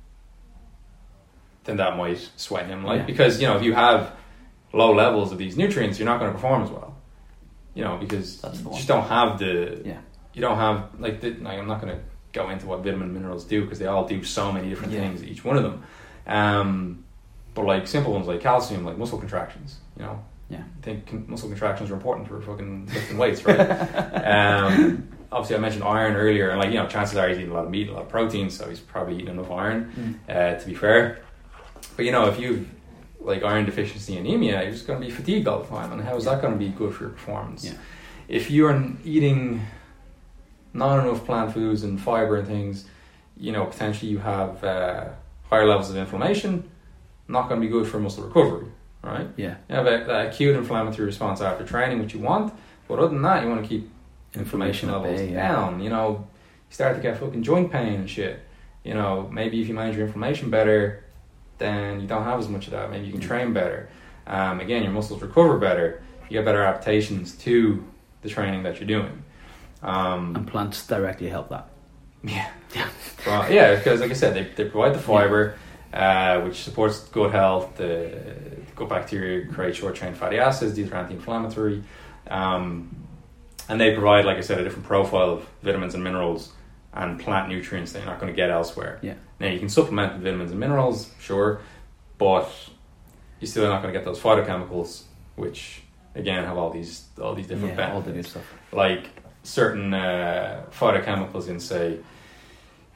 then 1.64 1.76
that 1.76 1.96
might 1.96 2.18
sway 2.36 2.64
him. 2.64 2.84
Like 2.84 3.00
Yeah. 3.00 3.06
because 3.06 3.40
you 3.40 3.46
know 3.46 3.56
if 3.56 3.62
you 3.62 3.74
have 3.74 4.12
low 4.72 4.92
levels 4.94 5.32
of 5.32 5.38
these 5.38 5.56
nutrients, 5.56 5.98
you're 5.98 6.06
not 6.06 6.18
going 6.20 6.30
to 6.30 6.34
perform 6.34 6.62
as 6.62 6.70
well. 6.70 6.96
You 7.74 7.84
know 7.84 7.96
because 7.98 8.40
That's 8.40 8.60
you 8.62 8.70
just 8.72 8.88
don't 8.88 9.06
have 9.06 9.38
the 9.38 9.82
Yeah. 9.84 9.98
you 10.34 10.40
don't 10.40 10.56
have 10.56 10.88
like, 10.98 11.20
the, 11.20 11.30
like 11.34 11.58
I'm 11.58 11.66
not 11.68 11.80
going 11.80 11.94
to 11.96 12.02
go 12.32 12.48
into 12.50 12.66
what 12.66 12.80
vitamin 12.80 13.08
and 13.08 13.14
minerals 13.14 13.44
do 13.44 13.62
because 13.62 13.78
they 13.78 13.86
all 13.86 14.06
do 14.06 14.22
so 14.24 14.50
many 14.52 14.68
different 14.68 14.92
Yeah. 14.92 15.00
things 15.00 15.22
each 15.22 15.44
one 15.44 15.56
of 15.56 15.62
them. 15.62 15.82
Um, 16.26 17.04
but 17.54 17.64
like 17.64 17.86
simple 17.88 18.12
ones 18.12 18.26
like 18.26 18.40
calcium, 18.40 18.84
like 18.84 18.96
muscle 18.96 19.18
contractions, 19.18 19.78
you 19.96 20.04
know. 20.04 20.24
Yeah. 20.50 20.58
I 20.58 20.82
think 20.82 21.06
con- 21.06 21.24
muscle 21.28 21.48
contractions 21.48 21.90
are 21.90 21.94
important 21.94 22.28
for 22.28 22.40
fucking 22.40 22.86
lifting 22.86 23.18
weights, 23.18 23.44
right? 23.44 23.58
um, 24.26 25.08
obviously, 25.30 25.56
I 25.56 25.60
mentioned 25.60 25.84
iron 25.84 26.16
earlier, 26.16 26.50
and 26.50 26.58
like 26.58 26.70
you 26.70 26.76
know, 26.76 26.88
chances 26.88 27.16
are 27.16 27.28
he's 27.28 27.38
eating 27.38 27.50
a 27.50 27.54
lot 27.54 27.64
of 27.64 27.70
meat, 27.70 27.88
a 27.88 27.92
lot 27.92 28.02
of 28.02 28.08
protein, 28.08 28.50
so 28.50 28.68
he's 28.68 28.80
probably 28.80 29.14
eating 29.14 29.28
enough 29.28 29.50
iron. 29.50 30.18
Mm. 30.28 30.56
Uh, 30.56 30.58
to 30.58 30.66
be 30.66 30.74
fair, 30.74 31.22
but 31.96 32.04
you 32.04 32.12
know, 32.12 32.26
if 32.26 32.38
you've 32.38 32.68
like 33.20 33.44
iron 33.44 33.64
deficiency 33.64 34.16
anemia, 34.16 34.62
you're 34.62 34.72
just 34.72 34.86
going 34.86 35.00
to 35.00 35.06
be 35.06 35.12
fatigued 35.12 35.46
all 35.46 35.60
the 35.60 35.68
time, 35.68 35.92
and 35.92 36.02
how 36.02 36.16
is 36.16 36.24
that 36.24 36.42
going 36.42 36.52
to 36.52 36.58
be 36.58 36.68
good 36.68 36.94
for 36.94 37.04
your 37.04 37.12
performance? 37.12 37.64
Yeah. 37.64 37.74
If 38.28 38.50
you're 38.50 38.92
eating 39.04 39.66
not 40.72 41.00
enough 41.00 41.24
plant 41.24 41.52
foods 41.52 41.82
and 41.82 42.00
fiber 42.00 42.36
and 42.36 42.46
things, 42.46 42.86
you 43.36 43.52
know, 43.52 43.64
potentially 43.66 44.10
you 44.10 44.18
have 44.18 44.62
uh, 44.62 45.08
higher 45.48 45.66
levels 45.66 45.90
of 45.90 45.96
inflammation. 45.96 46.70
Not 47.28 47.48
going 47.48 47.60
to 47.60 47.66
be 47.66 47.70
good 47.70 47.86
for 47.86 48.00
muscle 48.00 48.24
recovery, 48.24 48.66
right? 49.02 49.28
Yeah. 49.36 49.56
You 49.68 49.76
have 49.76 49.86
a, 49.86 50.04
a 50.10 50.28
acute 50.28 50.56
inflammatory 50.56 51.06
response 51.06 51.40
after 51.40 51.64
training, 51.64 52.00
which 52.00 52.14
you 52.14 52.20
want, 52.20 52.52
but 52.88 52.98
other 52.98 53.08
than 53.08 53.22
that, 53.22 53.42
you 53.42 53.48
want 53.48 53.62
to 53.62 53.68
keep 53.68 53.90
inflammation 54.34 54.88
Inflammation 54.88 54.90
levels 54.92 55.20
bay, 55.20 55.32
yeah. 55.32 55.48
down. 55.48 55.80
You 55.80 55.90
know, 55.90 56.08
you 56.68 56.74
start 56.74 56.96
to 56.96 57.02
get 57.02 57.18
fucking 57.18 57.42
joint 57.42 57.72
pain 57.72 57.94
and 57.94 58.08
shit. 58.10 58.40
You 58.84 58.94
know, 58.94 59.28
maybe 59.32 59.60
if 59.60 59.68
you 59.68 59.74
manage 59.74 59.96
your 59.96 60.06
inflammation 60.06 60.50
better, 60.50 61.04
then 61.58 62.00
you 62.00 62.06
don't 62.06 62.24
have 62.24 62.38
as 62.38 62.48
much 62.48 62.66
of 62.66 62.72
that. 62.72 62.90
Maybe 62.90 63.06
you 63.06 63.12
can 63.12 63.20
train 63.20 63.52
better. 63.52 63.88
Um, 64.26 64.60
again, 64.60 64.82
your 64.82 64.92
muscles 64.92 65.20
recover 65.20 65.58
better. 65.58 66.02
You 66.28 66.34
get 66.38 66.44
better 66.44 66.62
adaptations 66.62 67.34
to 67.38 67.84
the 68.22 68.28
training 68.28 68.62
that 68.62 68.78
you're 68.78 68.86
doing. 68.86 69.24
Um, 69.82 70.36
And 70.36 70.46
plants 70.46 70.86
directly 70.86 71.28
help 71.28 71.48
that. 71.50 71.68
yeah. 72.22 72.50
Yeah. 72.74 72.88
Well, 73.26 73.52
yeah, 73.52 73.74
because 73.76 74.00
like 74.00 74.10
I 74.10 74.14
said, 74.14 74.34
they, 74.34 74.44
they 74.44 74.70
provide 74.70 74.94
the 74.94 74.98
fiber, 74.98 75.56
uh, 75.92 76.40
which 76.40 76.62
supports 76.62 77.00
good 77.00 77.32
health. 77.32 77.76
The 77.76 78.22
gut 78.80 78.88
bacteria 78.88 79.46
create 79.46 79.76
short 79.76 79.94
chain 79.94 80.14
fatty 80.14 80.38
acids. 80.38 80.74
These 80.74 80.90
are 80.90 80.96
anti-inflammatory, 80.96 81.84
um, 82.28 82.96
and 83.68 83.80
they 83.80 83.92
provide, 83.92 84.24
like 84.24 84.38
I 84.38 84.40
said, 84.40 84.58
a 84.58 84.64
different 84.64 84.86
profile 84.86 85.30
of 85.30 85.48
vitamins 85.62 85.94
and 85.94 86.02
minerals 86.02 86.52
and 86.92 87.20
plant 87.20 87.48
nutrients 87.48 87.92
that 87.92 88.00
you're 88.00 88.08
not 88.08 88.18
going 88.20 88.32
to 88.32 88.36
get 88.36 88.50
elsewhere. 88.50 88.98
Yeah. 89.02 89.14
Now 89.38 89.48
you 89.48 89.58
can 89.58 89.68
supplement 89.68 90.14
with 90.14 90.22
vitamins 90.22 90.50
and 90.50 90.58
minerals, 90.58 91.12
sure, 91.20 91.60
but 92.18 92.50
you're 93.38 93.48
still 93.48 93.68
not 93.68 93.82
going 93.82 93.92
to 93.92 93.98
get 93.98 94.04
those 94.04 94.18
phytochemicals, 94.18 95.02
which 95.36 95.82
again 96.14 96.44
have 96.44 96.56
all 96.56 96.70
these 96.70 97.06
all 97.20 97.34
these 97.34 97.46
different 97.46 97.76
yeah, 97.76 97.92
all 97.92 98.00
benefits 98.00 98.06
the 98.06 98.12
good 98.12 98.26
stuff. 98.26 98.54
like 98.72 99.10
certain 99.44 99.94
uh, 99.94 100.64
phytochemicals 100.72 101.48
in 101.48 101.60
say 101.60 101.98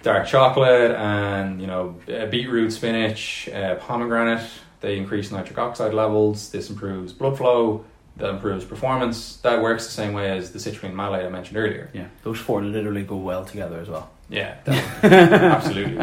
dark 0.03 0.27
chocolate 0.27 0.91
and 0.91 1.61
you 1.61 1.67
know 1.67 1.95
beetroot 2.31 2.73
spinach 2.73 3.49
uh, 3.49 3.77
pomegranate 3.77 4.51
they 4.85 4.97
increase 4.99 5.31
nitric 5.33 5.59
oxide 5.59 5.95
levels 5.95 6.51
this 6.51 6.69
improves 6.71 7.13
blood 7.13 7.37
flow 7.39 7.85
that 8.17 8.29
improves 8.31 8.65
performance 8.65 9.37
that 9.39 9.61
works 9.63 9.87
the 9.87 9.93
same 9.93 10.13
way 10.13 10.27
as 10.37 10.53
the 10.53 10.59
citrulline 10.59 10.95
malate 10.95 11.25
i 11.25 11.29
mentioned 11.29 11.57
earlier 11.57 11.89
Yeah. 11.93 12.09
Those 12.23 12.39
four 12.39 12.63
literally 12.63 13.03
go 13.03 13.17
well 13.17 13.45
together 13.45 13.79
as 13.81 13.89
well. 13.89 14.07
yeah 14.29 14.53
absolutely 15.03 15.99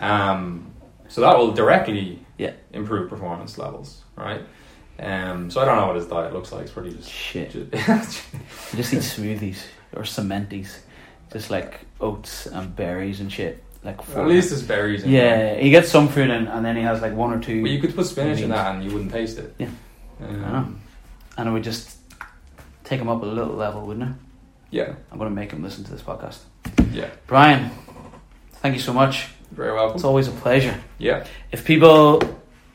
um, 0.00 0.70
so 1.08 1.20
that 1.20 1.36
will 1.38 1.52
directly 1.52 2.18
Yeah. 2.38 2.52
improve 2.72 3.08
performance 3.08 3.58
levels 3.58 4.02
right 4.16 4.42
um, 4.98 5.50
so 5.50 5.60
i 5.60 5.64
don't 5.64 5.76
know 5.80 5.86
what 5.86 5.96
his 5.96 6.06
diet 6.06 6.32
looks 6.32 6.50
like 6.52 6.62
it's 6.62 6.72
pretty 6.72 6.92
just, 6.96 7.10
Shit. 7.10 7.50
just 7.72 8.24
just 8.78 8.92
eat 8.94 9.04
smoothies 9.14 9.60
or 9.94 10.04
cementies. 10.04 10.80
Just 11.32 11.50
like 11.50 11.80
oats 12.00 12.46
and 12.46 12.74
berries 12.76 13.20
and 13.20 13.30
shit. 13.32 13.62
Like 13.86 14.02
four 14.02 14.22
at 14.22 14.28
least 14.28 14.50
there's 14.50 14.62
berries 14.64 15.04
in 15.04 15.12
there. 15.12 15.54
Yeah, 15.54 15.62
he 15.62 15.70
gets 15.70 15.88
some 15.88 16.08
fruit 16.08 16.28
in 16.28 16.46
and 16.48 16.64
then 16.64 16.76
he 16.76 16.82
has 16.82 17.00
like 17.00 17.14
one 17.14 17.32
or 17.32 17.40
two 17.40 17.62
Well, 17.62 17.70
you 17.70 17.80
could 17.80 17.94
put 17.94 18.06
spinach 18.06 18.40
in 18.40 18.50
that 18.50 18.74
and 18.74 18.84
you 18.84 18.90
wouldn't 18.90 19.12
taste 19.12 19.38
it. 19.38 19.54
Yeah. 19.58 19.68
Um, 20.20 20.44
I 20.44 20.52
know. 20.52 20.68
and 21.38 21.48
it 21.48 21.52
would 21.52 21.62
just 21.64 21.96
take 22.84 23.00
him 23.00 23.08
up 23.08 23.22
a 23.22 23.26
little 23.26 23.54
level, 23.54 23.86
wouldn't 23.86 24.10
it? 24.10 24.16
Yeah. 24.70 24.94
I'm 25.12 25.18
gonna 25.18 25.30
make 25.30 25.52
him 25.52 25.62
listen 25.62 25.84
to 25.84 25.90
this 25.92 26.02
podcast. 26.02 26.38
Yeah. 26.92 27.08
Brian, 27.26 27.70
thank 28.54 28.74
you 28.74 28.80
so 28.80 28.92
much. 28.92 29.28
Very 29.52 29.72
welcome. 29.72 29.94
It's 29.94 30.04
always 30.04 30.26
a 30.28 30.32
pleasure. 30.32 30.76
Yeah. 30.98 31.24
If 31.52 31.64
people 31.64 32.20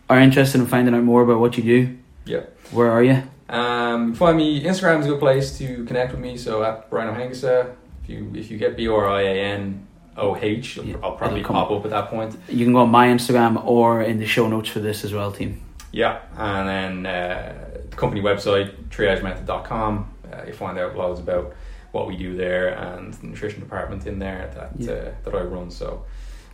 are 0.09 0.20
interested 0.20 0.62
in 0.62 0.68
finding 0.68 0.95
out 0.95 1.03
more 1.03 1.22
about 1.24 1.39
what 1.39 1.57
you 1.57 1.64
do, 1.64 1.97
Yeah. 2.26 2.43
where 2.72 2.89
are 2.89 3.03
you? 3.03 3.24
Um, 3.49 4.14
find 4.16 4.38
me. 4.38 4.64
Instagram 4.64 5.01
is 5.01 5.05
a 5.07 5.09
good 5.09 5.20
place 5.20 5.57
to 5.57 5.84
connect 5.84 6.12
with 6.14 6.22
me. 6.22 6.38
So 6.38 6.64
at 6.64 6.89
Brian 6.89 7.09
O'Hangasa, 7.09 7.76
if 8.03 8.09
you 8.09 8.32
if 8.34 8.49
you 8.49 8.57
get 8.57 8.78
B 8.78 8.88
R 8.88 9.09
I 9.09 9.22
A 9.24 9.34
N 9.59 9.86
O 10.18 10.36
H, 10.36 10.78
Yeah, 10.78 10.95
I'll 11.03 11.14
probably 11.16 11.41
pop 11.43 11.72
up 11.72 11.86
at 11.86 11.91
that 11.91 12.09
point. 12.09 12.36
You 12.49 12.66
can 12.66 12.74
go 12.74 12.80
on 12.80 12.89
my 12.89 13.07
Instagram 13.07 13.64
or 13.66 14.01
in 14.03 14.18
the 14.20 14.26
show 14.26 14.47
notes 14.47 14.70
for 14.70 14.80
this 14.80 15.03
as 15.05 15.14
well, 15.14 15.32
team. 15.32 15.62
Yeah, 15.91 16.20
and 16.38 16.68
then 16.70 17.05
uh, 17.05 17.70
the 17.89 17.95
company 17.95 18.22
website 18.22 18.74
triagemethod.com. 18.89 20.14
Uh, 20.32 20.43
you 20.47 20.53
find 20.53 20.78
out 20.80 20.95
loads 20.95 21.20
about 21.20 21.53
what 21.91 22.07
we 22.07 22.16
do 22.16 22.36
there 22.36 22.70
and 22.70 23.14
the 23.16 23.28
nutrition 23.28 23.59
department 23.59 24.07
in 24.07 24.18
there 24.20 24.49
that 24.55 24.72
Yeah. 24.78 24.91
uh, 24.91 25.12
that 25.24 25.36
I 25.36 25.41
run. 25.43 25.70
So 25.72 26.05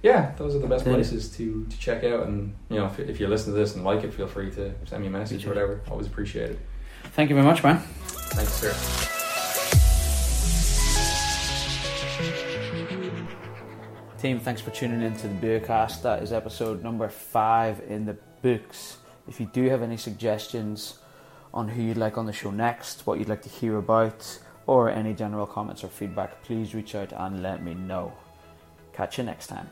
yeah, 0.02 0.32
those 0.38 0.56
are 0.56 0.60
the 0.60 0.68
best 0.68 0.86
places 0.86 1.30
to, 1.38 1.66
to 1.70 1.78
check 1.78 2.04
out. 2.04 2.26
And 2.28 2.56
you 2.70 2.78
know, 2.78 2.86
if, 2.86 3.00
if 3.00 3.20
you 3.20 3.28
listen 3.28 3.54
to 3.54 3.60
this 3.60 3.76
and 3.76 3.84
like 3.84 4.04
it, 4.04 4.14
feel 4.14 4.28
free 4.28 4.50
to 4.52 4.74
send 4.86 5.02
me 5.02 5.08
a 5.08 5.12
message 5.12 5.46
or 5.46 5.50
whatever. 5.50 5.82
Always 5.90 6.08
appreciate 6.08 6.52
it. 6.52 6.60
Thank 7.14 7.30
you 7.30 7.36
very 7.36 7.46
much, 7.48 7.64
man. 7.64 7.80
Thanks, 7.80 8.54
sir. 8.54 9.24
Team, 14.20 14.40
thanks 14.40 14.62
for 14.62 14.72
tuning 14.72 15.04
in 15.04 15.16
to 15.18 15.28
the 15.28 15.36
Beercast. 15.36 16.02
That 16.02 16.24
is 16.24 16.34
episode 16.34 16.82
number 16.82 17.08
five 17.08 17.84
in 17.88 18.04
the 18.04 18.18
books. 18.42 18.98
If 19.28 19.40
you 19.40 19.46
do 19.54 19.70
have 19.70 19.84
any 19.84 19.96
suggestions 19.96 20.98
on 21.54 21.70
who 21.70 21.84
you'd 21.84 21.98
like 21.98 22.18
on 22.18 22.26
the 22.26 22.34
show 22.34 22.50
next, 22.50 23.06
what 23.06 23.20
you'd 23.20 23.30
like 23.30 23.44
to 23.44 23.50
hear 23.50 23.78
about, 23.78 24.40
or 24.66 24.90
any 24.90 25.14
general 25.14 25.46
comments 25.46 25.84
or 25.84 25.90
feedback, 25.90 26.42
please 26.44 26.74
reach 26.74 26.96
out 26.96 27.14
and 27.14 27.44
let 27.44 27.64
me 27.64 27.76
know. 27.76 28.12
Catch 28.92 29.20
you 29.20 29.24
next 29.24 29.48
time. 29.48 29.70